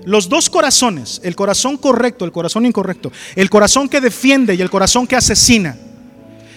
Los 0.04 0.28
dos 0.28 0.50
corazones, 0.50 1.20
el 1.24 1.34
corazón 1.34 1.76
correcto, 1.78 2.24
el 2.24 2.32
corazón 2.32 2.66
incorrecto, 2.66 3.10
el 3.34 3.50
corazón 3.50 3.88
que 3.88 4.00
defiende 4.00 4.54
y 4.54 4.60
el 4.60 4.70
corazón 4.70 5.06
que 5.06 5.16
asesina, 5.16 5.76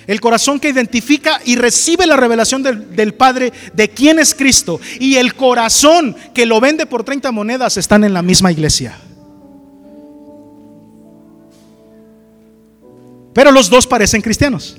el 0.08 0.22
corazón 0.22 0.60
que 0.60 0.70
identifica 0.70 1.41
y 1.45 1.56
recibe 1.56 2.06
la 2.06 2.18
revelación 2.18 2.64
del, 2.64 2.95
del, 2.95 3.14
Padre 3.14 3.51
de 3.74 3.89
quién 3.89 4.20
es 4.20 4.34
Cristo 4.36 4.80
y 4.99 5.16
el 5.16 5.36
corazón 5.36 6.16
que 6.34 6.45
lo 6.45 6.60
vende 6.60 6.86
por 6.86 7.03
30 7.03 7.32
monedas 7.32 7.78
están 7.78 8.03
en 8.03 8.14
la 8.14 8.22
misma 8.22 8.51
iglesia. 8.51 8.97
Pero 13.34 13.51
los 13.51 13.70
dos 13.70 13.86
parecen 13.86 14.22
cristianos. 14.22 14.78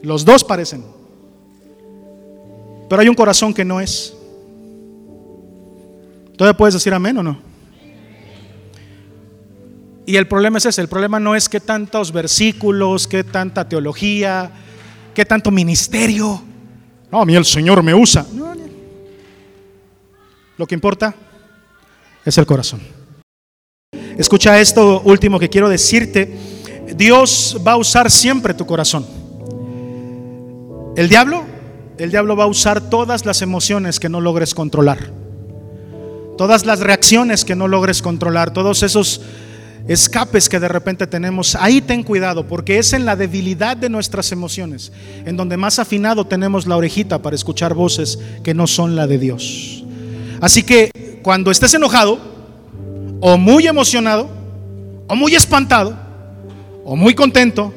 Los 0.00 0.24
dos 0.24 0.44
parecen. 0.44 0.84
Pero 2.88 3.02
hay 3.02 3.08
un 3.08 3.14
corazón 3.14 3.52
que 3.52 3.64
no 3.64 3.80
es. 3.80 4.14
¿Todavía 6.36 6.56
puedes 6.56 6.74
decir 6.74 6.94
amén 6.94 7.18
o 7.18 7.22
no? 7.22 7.47
Y 10.08 10.16
el 10.16 10.26
problema 10.26 10.56
es 10.56 10.64
ese, 10.64 10.80
el 10.80 10.88
problema 10.88 11.20
no 11.20 11.34
es 11.34 11.50
que 11.50 11.60
tantos 11.60 12.12
versículos, 12.12 13.06
que 13.06 13.24
tanta 13.24 13.68
teología, 13.68 14.50
que 15.12 15.26
tanto 15.26 15.50
ministerio. 15.50 16.42
No, 17.12 17.20
a 17.20 17.26
mí 17.26 17.36
el 17.36 17.44
Señor 17.44 17.82
me 17.82 17.92
usa. 17.94 18.24
Lo 20.56 20.66
que 20.66 20.74
importa 20.74 21.14
es 22.24 22.38
el 22.38 22.46
corazón. 22.46 22.80
Escucha 24.16 24.58
esto 24.58 25.02
último 25.02 25.38
que 25.38 25.50
quiero 25.50 25.68
decirte. 25.68 26.38
Dios 26.96 27.60
va 27.66 27.72
a 27.72 27.76
usar 27.76 28.10
siempre 28.10 28.54
tu 28.54 28.64
corazón. 28.64 29.04
El 30.96 31.10
diablo, 31.10 31.44
el 31.98 32.10
diablo 32.10 32.34
va 32.34 32.44
a 32.44 32.46
usar 32.46 32.88
todas 32.88 33.26
las 33.26 33.42
emociones 33.42 34.00
que 34.00 34.08
no 34.08 34.22
logres 34.22 34.54
controlar. 34.54 35.12
Todas 36.38 36.64
las 36.64 36.80
reacciones 36.80 37.44
que 37.44 37.54
no 37.54 37.68
logres 37.68 38.00
controlar, 38.00 38.54
todos 38.54 38.82
esos 38.82 39.20
escapes 39.88 40.50
que 40.50 40.60
de 40.60 40.68
repente 40.68 41.06
tenemos, 41.06 41.56
ahí 41.56 41.80
ten 41.80 42.02
cuidado, 42.02 42.46
porque 42.46 42.78
es 42.78 42.92
en 42.92 43.06
la 43.06 43.16
debilidad 43.16 43.76
de 43.76 43.88
nuestras 43.88 44.30
emociones, 44.32 44.92
en 45.24 45.36
donde 45.36 45.56
más 45.56 45.78
afinado 45.78 46.26
tenemos 46.26 46.66
la 46.66 46.76
orejita 46.76 47.20
para 47.20 47.34
escuchar 47.34 47.72
voces 47.74 48.18
que 48.44 48.52
no 48.52 48.66
son 48.66 48.94
la 48.94 49.06
de 49.06 49.18
Dios. 49.18 49.82
Así 50.40 50.62
que 50.62 50.90
cuando 51.22 51.50
estés 51.50 51.72
enojado, 51.72 52.18
o 53.20 53.38
muy 53.38 53.66
emocionado, 53.66 54.28
o 55.08 55.16
muy 55.16 55.34
espantado, 55.34 55.98
o 56.84 56.94
muy 56.94 57.14
contento, 57.14 57.72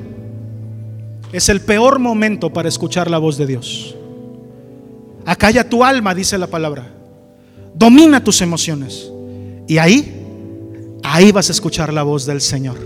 es 1.32 1.48
el 1.48 1.62
peor 1.62 1.98
momento 1.98 2.52
para 2.52 2.68
escuchar 2.68 3.10
la 3.10 3.18
voz 3.18 3.38
de 3.38 3.48
Dios. 3.48 3.96
Acalla 5.26 5.68
tu 5.68 5.84
alma, 5.84 6.14
dice 6.14 6.38
la 6.38 6.48
palabra. 6.48 6.92
Domina 7.74 8.22
tus 8.22 8.42
emociones. 8.42 9.10
Y 9.68 9.78
ahí 9.78 10.21
ahí 11.04 11.32
vas 11.32 11.50
a 11.50 11.52
escuchar 11.52 11.94
la 11.94 12.04
voz 12.04 12.26
del 12.26 12.42
Señor. 12.42 12.78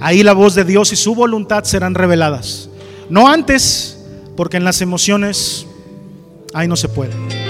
Ahí 0.00 0.22
la 0.22 0.32
voz 0.32 0.54
de 0.54 0.64
Dios 0.64 0.92
y 0.92 0.96
su 0.96 1.14
voluntad 1.14 1.64
serán 1.64 1.94
reveladas. 1.94 2.68
No 3.08 3.28
antes, 3.28 3.98
porque 4.36 4.56
en 4.56 4.64
las 4.64 4.80
emociones 4.80 5.66
ahí 6.54 6.66
no 6.66 6.76
se 6.76 6.88
puede. 6.88 7.41